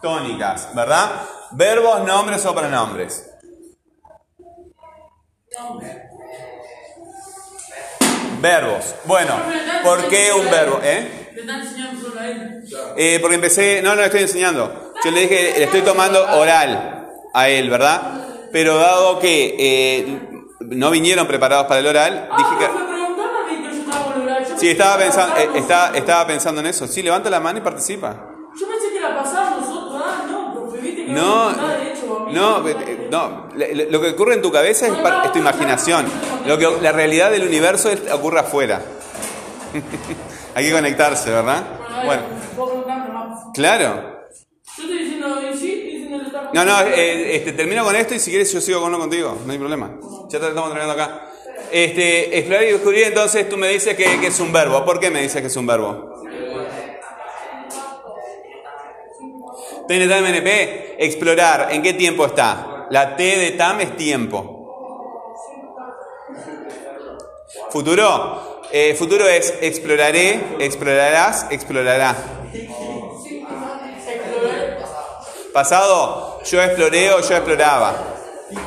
Tónicas, 0.02 0.76
¿verdad? 0.76 1.22
Verbos, 1.52 2.06
nombres 2.06 2.46
o 2.46 2.54
pronombres. 2.54 3.32
Verbos. 8.42 8.96
Bueno, 9.06 9.36
¿por 9.84 10.10
qué 10.10 10.34
un 10.34 10.52
verbo? 10.52 10.80
¿Eh? 10.84 11.34
Eh, 12.98 13.20
porque 13.22 13.36
empecé, 13.36 13.82
no, 13.82 13.92
no 13.92 14.02
le 14.02 14.06
estoy 14.06 14.24
enseñando. 14.24 14.94
Yo 15.04 15.12
le 15.12 15.22
dije, 15.22 15.54
le 15.58 15.64
estoy 15.64 15.82
tomando 15.82 16.22
oral 16.38 17.08
a 17.34 17.48
él, 17.48 17.70
¿verdad? 17.70 18.28
Pero 18.52 18.78
dado 18.78 19.20
que 19.20 19.56
eh, 19.58 20.20
no 20.60 20.92
vinieron 20.92 21.26
preparados 21.26 21.68
para 21.68 21.80
el 21.80 21.88
oral, 21.88 22.30
dije 22.38 22.50
que... 22.60 23.05
Sí, 24.58 24.70
estaba 24.70 24.98
pensando, 24.98 25.36
eh, 25.38 25.50
está- 25.56 25.92
estaba 25.96 26.28
pensando 26.28 26.62
en 26.62 26.68
eso. 26.68 26.88
Sí, 26.88 27.02
levanta 27.02 27.30
la 27.30 27.40
mano 27.40 27.60
y 27.60 27.62
participa. 27.62 28.32
Yo 28.60 28.68
pensé 28.68 28.92
que 28.94 29.00
la 29.02 29.16
pasábamos 29.22 29.68
nosotros. 29.70 30.02
Ah, 30.06 30.26
no, 30.30 30.54
profe, 30.54 30.78
viste 30.80 31.06
que 31.06 31.12
No, 31.12 31.52
no 31.52 31.58
nada 31.58 31.78
no, 32.32 32.68
eh, 32.68 33.08
no. 33.12 33.50
Le- 33.56 33.90
Lo 33.92 34.02
que 34.02 34.10
ocurre 34.10 34.34
en 34.36 34.42
tu 34.42 34.52
cabeza 34.52 34.88
es, 34.88 34.94
es 35.26 35.32
tu 35.32 35.40
imaginación. 35.40 36.06
Lo 36.46 36.58
que 36.58 36.68
la 36.82 36.92
realidad 36.92 37.32
del 37.32 37.44
universo 37.48 37.90
es- 37.90 38.12
ocurre 38.12 38.40
afuera. 38.40 38.82
Hay 40.56 40.66
que 40.66 40.72
conectarse, 40.72 41.30
¿verdad? 41.32 41.64
Bueno, 42.06 42.22
claro. 43.54 44.16
Yo 44.78 44.84
estoy 44.84 44.98
diciendo 45.00 45.28
No, 46.54 46.66
no, 46.66 46.82
eh, 46.82 47.36
este, 47.38 47.54
termino 47.54 47.84
con 47.84 47.96
esto 47.96 48.14
y 48.16 48.20
si 48.20 48.30
quieres 48.30 48.52
yo 48.54 48.62
sigo 48.62 48.80
con 48.80 48.90
uno 48.90 49.00
contigo, 49.00 49.38
no 49.46 49.52
hay 49.52 49.58
problema. 49.60 49.92
Ya 50.30 50.38
estamos 50.38 50.70
terminando 50.70 50.94
acá. 50.94 51.28
Este, 51.72 52.38
y 52.38 52.72
descubrir, 52.72 53.08
entonces 53.08 53.50
tú 53.50 53.58
me 53.58 53.68
dices 53.70 53.96
que, 53.96 54.26
es 54.26 54.40
un 54.40 54.52
verbo. 54.52 54.84
¿Por 54.86 55.00
qué 55.00 55.10
me 55.10 55.22
dices 55.22 55.42
que 55.42 55.48
es 55.48 55.56
un 55.56 55.66
verbo? 55.66 56.14
TN, 59.88 60.10
TAM, 60.10 60.26
NP, 60.26 60.96
explorar, 60.98 61.68
¿en 61.72 61.84
qué 61.84 61.94
tiempo 61.94 62.26
está? 62.26 62.88
La 62.90 63.16
T 63.16 63.24
de 63.24 63.52
TAM 63.52 63.82
es 63.82 63.96
tiempo. 63.96 64.52
Futuro, 67.70 68.62
eh, 68.72 68.96
futuro 68.96 69.28
es 69.28 69.54
exploraré, 69.62 70.40
explorarás, 70.60 71.48
explorará. 71.52 72.16
Pasado, 75.54 76.42
yo 76.44 76.62
exploré 76.62 77.12
o 77.12 77.22
yo 77.22 77.36
exploraba. 77.36 77.96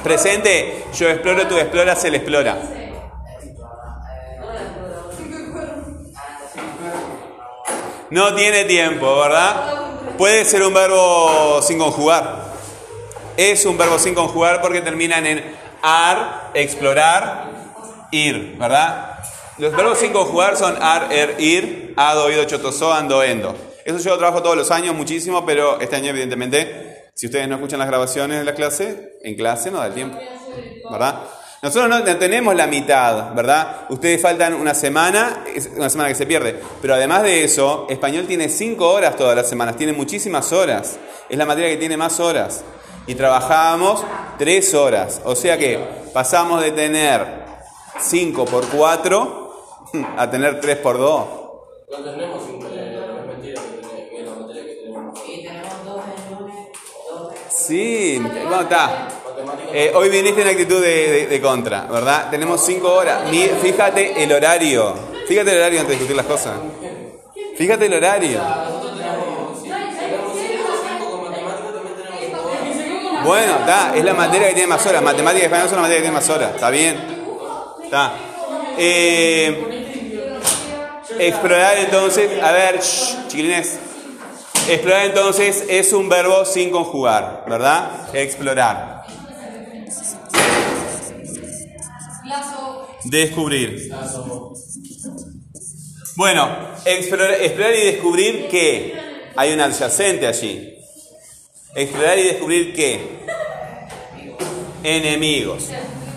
Presente, 0.03 0.85
yo 0.95 1.09
exploro, 1.09 1.47
tú 1.47 1.59
exploras, 1.59 2.05
él 2.05 2.15
explora. 2.15 2.59
No 8.11 8.35
tiene 8.35 8.65
tiempo, 8.65 9.21
¿verdad? 9.21 10.17
Puede 10.17 10.45
ser 10.45 10.63
un 10.63 10.73
verbo 10.73 11.61
sin 11.63 11.79
conjugar. 11.79 12.49
Es 13.37 13.65
un 13.67 13.77
verbo 13.77 13.99
sin 13.99 14.15
conjugar 14.15 14.61
porque 14.63 14.81
terminan 14.81 15.27
en 15.27 15.45
ar, 15.83 16.51
explorar, 16.55 17.51
ir, 18.11 18.57
¿verdad? 18.59 19.19
Los 19.59 19.73
verbos 19.77 19.99
sin 19.99 20.13
conjugar 20.13 20.57
son 20.57 20.77
ar, 20.81 21.13
er, 21.13 21.37
ir, 21.39 21.93
ado, 21.97 22.25
oído, 22.25 22.45
chotoso, 22.45 22.93
ando, 22.93 23.23
endo. 23.23 23.55
Eso 23.85 23.99
yo 23.99 24.19
trabajo 24.19 24.43
todos 24.43 24.57
los 24.57 24.71
años 24.71 24.95
muchísimo, 24.95 25.45
pero 25.45 25.81
este 25.81 25.97
año 25.97 26.11
evidentemente, 26.11 27.11
si 27.15 27.27
ustedes 27.27 27.49
no 27.49 27.57
escuchan 27.57 27.79
las 27.79 27.89
grabaciones 27.89 28.39
de 28.39 28.45
la 28.45 28.55
clase, 28.55 29.19
en 29.23 29.35
clase 29.35 29.71
no 29.71 29.79
da 29.79 29.87
el 29.87 29.95
tiempo, 29.95 30.19
¿verdad? 30.91 31.21
Nosotros 31.61 31.89
no 31.89 32.19
tenemos 32.19 32.55
la 32.55 32.69
mitad, 32.69 33.35
¿verdad? 33.35 33.87
Ustedes 33.89 34.23
faltan 34.23 34.55
una 34.55 34.75
semana, 34.75 35.45
es 35.53 35.69
una 35.77 35.91
semana 35.91 36.09
que 36.09 36.15
se 36.15 36.25
pierde. 36.25 36.61
Pero 36.81 36.95
además 36.95 37.25
de 37.25 37.43
eso, 37.43 37.87
español 37.89 38.27
tiene 38.27 38.49
cinco 38.49 38.91
horas 38.91 39.17
todas 39.17 39.35
las 39.35 39.49
semanas, 39.49 39.77
tiene 39.77 39.93
muchísimas 39.93 40.53
horas. 40.53 40.99
Es 41.29 41.37
la 41.37 41.47
materia 41.47 41.71
que 41.71 41.77
tiene 41.77 41.97
más 41.97 42.21
horas. 42.21 42.63
Y 43.09 43.17
trabajamos 43.17 44.05
tres 44.39 44.73
horas. 44.75 45.21
O 45.25 45.35
sea 45.35 45.59
que 45.59 45.81
pasamos 46.13 46.61
de 46.61 46.71
tener 46.71 47.49
5 48.01 48.45
por 48.45 48.69
4 48.69 49.51
a 50.17 50.31
tener 50.31 50.61
3 50.61 50.77
por 50.77 50.99
2. 50.99 51.29
No 51.91 51.97
tenemos 52.05 52.43
un 52.45 52.61
no 52.61 52.69
es 52.69 53.27
mentira 53.27 53.63
que 53.63 53.79
tenemos, 53.79 54.09
que 54.11 54.21
es 54.21 54.29
la 54.29 54.35
materia 54.37 54.65
que 54.65 54.75
tenemos. 54.75 55.19
Y 55.27 55.43
tenemos 55.43 55.85
dos 55.85 56.03
en 56.05 56.39
lunes, 56.39 56.69
dos 57.11 57.33
en 57.33 57.51
Sí, 57.51 58.19
bueno, 58.21 58.61
está. 58.61 59.09
Eh, 59.73 59.93
hoy 59.95 60.09
viniste 60.09 60.41
en 60.41 60.49
actitud 60.49 60.83
de, 60.83 61.41
contra, 61.43 61.83
¿verdad? 61.83 62.31
Tenemos 62.31 62.64
5 62.64 62.93
horas. 62.93 63.23
Fíjate 63.61 64.23
el 64.23 64.33
horario. 64.33 64.95
Fíjate 65.27 65.51
el 65.51 65.59
horario 65.59 65.81
antes 65.81 65.99
de 65.99 66.05
discutir 66.05 66.16
las 66.16 66.27
cosas. 66.27 66.55
Fíjate 67.57 67.87
el 67.87 67.95
horario. 67.95 68.41
Cinco, 69.61 69.77
cinco 70.43 70.69
cinco. 72.73 73.21
Bueno, 73.25 73.57
está, 73.61 73.93
es 73.95 74.05
la 74.05 74.14
materia 74.14 74.49
que 74.49 74.55
tiene 74.55 74.69
más 74.69 74.87
horas. 74.87 75.03
Matemática 75.03 75.43
y 75.43 75.47
español 75.47 75.69
son 75.69 75.77
la 75.77 75.83
materia 75.83 75.99
que 75.99 76.09
tiene 76.09 76.16
más 76.16 76.31
horas. 76.31 76.55
Está 76.55 76.71
bien. 76.71 76.97
Está. 77.85 78.12
Eh, 78.79 79.99
explorar 81.19 81.79
entonces, 81.79 82.43
a 82.43 82.53
ver, 82.53 82.81
shh, 82.81 83.29
chiquilines. 83.29 83.79
Explorar 84.69 85.07
entonces 85.07 85.64
es 85.69 85.93
un 85.93 86.09
verbo 86.09 86.45
sin 86.45 86.71
conjugar, 86.71 87.45
¿verdad? 87.47 88.09
Explorar. 88.14 88.98
Descubrir. 93.05 93.91
Bueno, 96.16 96.49
explorar, 96.85 97.37
y 97.41 97.85
descubrir 97.87 98.49
que 98.49 98.95
hay 99.37 99.53
un 99.53 99.61
adyacente 99.61 100.26
allí. 100.26 100.74
Explorar 101.74 102.18
y 102.18 102.24
descubrir 102.24 102.74
que 102.74 103.01
enemigos. 104.83 105.68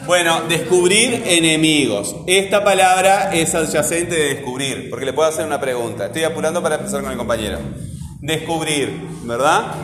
Bueno, 0.07 0.41
descubrir 0.49 1.21
enemigos. 1.25 2.15
Esta 2.25 2.63
palabra 2.63 3.31
es 3.33 3.53
adyacente 3.53 4.15
de 4.15 4.35
descubrir, 4.35 4.89
porque 4.89 5.05
le 5.05 5.13
puedo 5.13 5.29
hacer 5.29 5.45
una 5.45 5.61
pregunta. 5.61 6.07
Estoy 6.07 6.23
apurando 6.23 6.63
para 6.63 6.75
empezar 6.75 7.01
con 7.01 7.11
el 7.11 7.17
compañero. 7.17 7.59
Descubrir, 8.19 8.89
¿verdad? 9.23 9.75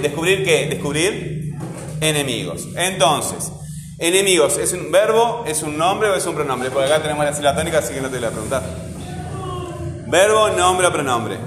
¿Descubrir 0.00 0.44
qué? 0.44 0.66
Descubrir 0.66 1.54
enemigos. 2.00 2.68
Entonces, 2.74 3.52
enemigos, 3.98 4.58
¿es 4.58 4.72
un 4.72 4.90
verbo, 4.92 5.44
es 5.46 5.62
un 5.62 5.76
nombre 5.76 6.08
o 6.10 6.14
es 6.14 6.24
un 6.26 6.34
pronombre? 6.34 6.70
Porque 6.70 6.86
acá 6.92 7.02
tenemos 7.02 7.24
la 7.24 7.34
sílaba 7.34 7.56
tónica, 7.58 7.78
así 7.78 7.94
que 7.94 8.00
no 8.00 8.08
te 8.08 8.18
voy 8.18 8.26
a 8.26 8.30
preguntar. 8.30 8.62
Verbo, 10.06 10.48
nombre 10.50 10.86
o 10.86 10.92
pronombre. 10.92 11.38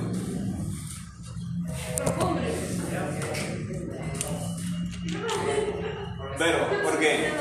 Verbo, 6.38 6.66
¿por 6.84 6.99
qué? 6.99 7.32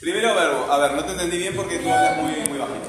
Primero 0.00 0.34
verbo. 0.34 0.72
A 0.72 0.78
ver, 0.78 0.92
no 0.94 1.04
te 1.04 1.12
entendí 1.12 1.38
bien 1.38 1.54
porque 1.54 1.78
tú 1.78 1.92
hablas 1.92 2.16
muy, 2.16 2.32
muy 2.48 2.58
bajito. 2.58 2.88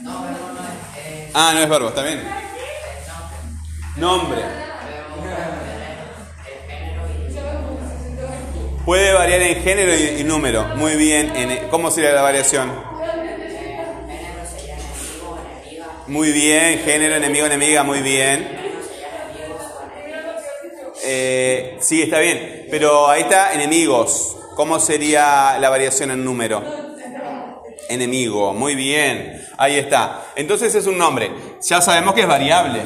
No, 0.00 0.24
pero 0.26 0.52
no 0.52 0.60
es. 0.60 0.98
Eh, 0.98 1.30
Ah, 1.34 1.52
no 1.54 1.60
es 1.60 1.68
verbo, 1.68 1.88
está 1.88 2.02
bien. 2.02 2.28
Nombre. 3.96 4.67
Puede 8.88 9.12
variar 9.12 9.42
en 9.42 9.62
género 9.62 9.94
y, 9.94 10.24
número. 10.24 10.64
Muy 10.76 10.94
bien. 10.96 11.36
En- 11.36 11.68
¿Cómo 11.68 11.90
sería 11.90 12.10
la 12.12 12.22
variación? 12.22 12.72
Muy 16.06 16.32
bien. 16.32 16.78
Género, 16.86 17.16
enemigo, 17.16 17.44
enemiga. 17.44 17.82
Muy 17.82 18.00
bien. 18.00 18.48
Eh, 21.04 21.76
sí, 21.82 22.00
está 22.00 22.18
bien. 22.20 22.66
Pero 22.70 23.10
ahí 23.10 23.20
está 23.20 23.52
enemigos. 23.52 24.38
¿Cómo 24.56 24.80
sería 24.80 25.58
la 25.60 25.68
variación 25.68 26.10
en 26.12 26.24
número? 26.24 26.62
Enemigo. 27.90 28.54
Muy 28.54 28.74
bien. 28.74 29.46
Ahí 29.58 29.76
está. 29.76 30.28
Entonces 30.34 30.74
es 30.74 30.86
un 30.86 30.96
nombre. 30.96 31.30
Ya 31.60 31.82
sabemos 31.82 32.14
que 32.14 32.22
es 32.22 32.26
variable. 32.26 32.80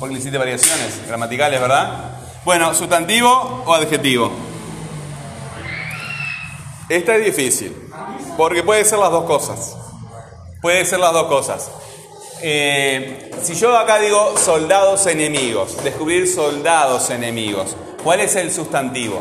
Porque 0.00 0.14
le 0.14 0.18
hiciste 0.20 0.36
variaciones 0.36 1.00
gramaticales, 1.06 1.60
¿verdad? 1.60 2.10
Bueno, 2.44 2.74
sustantivo 2.74 3.62
o 3.66 3.72
adjetivo. 3.72 4.47
Esta 6.88 7.16
es 7.16 7.24
difícil. 7.24 7.90
Porque 8.36 8.62
puede 8.62 8.84
ser 8.84 8.98
las 8.98 9.10
dos 9.10 9.24
cosas. 9.24 9.76
Puede 10.62 10.84
ser 10.84 11.00
las 11.00 11.12
dos 11.12 11.26
cosas. 11.26 11.70
Eh, 12.40 13.30
si 13.42 13.54
yo 13.54 13.76
acá 13.76 13.98
digo 13.98 14.36
soldados 14.36 15.06
enemigos, 15.06 15.82
descubrir 15.82 16.28
soldados 16.28 17.10
enemigos, 17.10 17.76
¿cuál 18.04 18.20
es 18.20 18.36
el 18.36 18.52
sustantivo? 18.52 19.20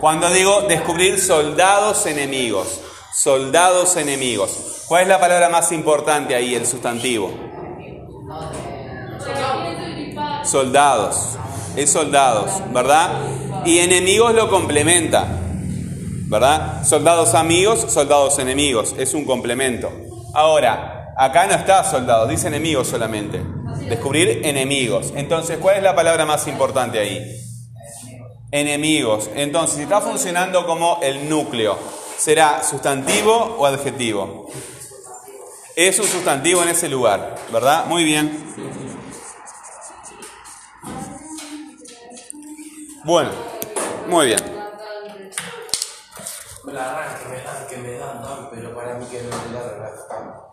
Cuando 0.00 0.28
digo 0.30 0.62
descubrir 0.62 1.20
soldados 1.20 2.04
enemigos, 2.06 2.80
soldados 3.14 3.96
enemigos, 3.96 4.84
¿cuál 4.88 5.02
es 5.02 5.08
la 5.08 5.20
palabra 5.20 5.48
más 5.48 5.72
importante 5.72 6.34
ahí, 6.34 6.54
el 6.54 6.66
sustantivo? 6.66 7.32
Soldados, 10.44 11.36
es 11.76 11.90
soldados, 11.90 12.50
¿verdad? 12.72 13.10
Y 13.64 13.78
enemigos 13.78 14.34
lo 14.34 14.48
complementa, 14.48 15.26
¿verdad? 16.28 16.84
Soldados 16.84 17.34
amigos, 17.34 17.86
soldados 17.88 18.38
enemigos, 18.38 18.94
es 18.98 19.14
un 19.14 19.24
complemento. 19.24 19.90
Ahora, 20.34 21.14
acá 21.16 21.46
no 21.46 21.54
está 21.54 21.84
soldados, 21.84 22.28
dice 22.28 22.48
enemigos 22.48 22.88
solamente. 22.88 23.40
Descubrir 23.88 24.40
enemigos. 24.44 25.12
Entonces, 25.14 25.58
¿cuál 25.58 25.76
es 25.76 25.82
la 25.82 25.94
palabra 25.94 26.26
más 26.26 26.46
importante 26.48 26.98
ahí? 26.98 27.20
Enemigos. 28.50 29.30
Entonces, 29.34 29.76
si 29.76 29.82
está 29.82 30.00
funcionando 30.00 30.66
como 30.66 30.98
el 31.02 31.28
núcleo, 31.28 31.78
¿será 32.16 32.62
sustantivo 32.62 33.56
o 33.58 33.66
adjetivo? 33.66 34.48
Es 35.76 35.98
un 35.98 36.06
sustantivo 36.06 36.62
en 36.62 36.70
ese 36.70 36.88
lugar, 36.88 37.34
¿verdad? 37.52 37.86
Muy 37.86 38.04
bien. 38.04 38.46
Bueno, 43.06 43.30
muy 44.08 44.26
bien. 44.26 44.40
Me 46.64 46.72
la 46.72 46.90
arranque, 46.90 47.28
me 47.28 47.40
dan, 47.40 47.66
que 47.68 47.76
me 47.76 47.98
dan, 47.98 48.50
pero 48.50 48.74
para 48.74 48.94
mí 48.94 49.06
que 49.06 49.22
no 49.22 49.30
me 49.30 49.52
la 49.52 49.60
arrancan. 49.60 50.46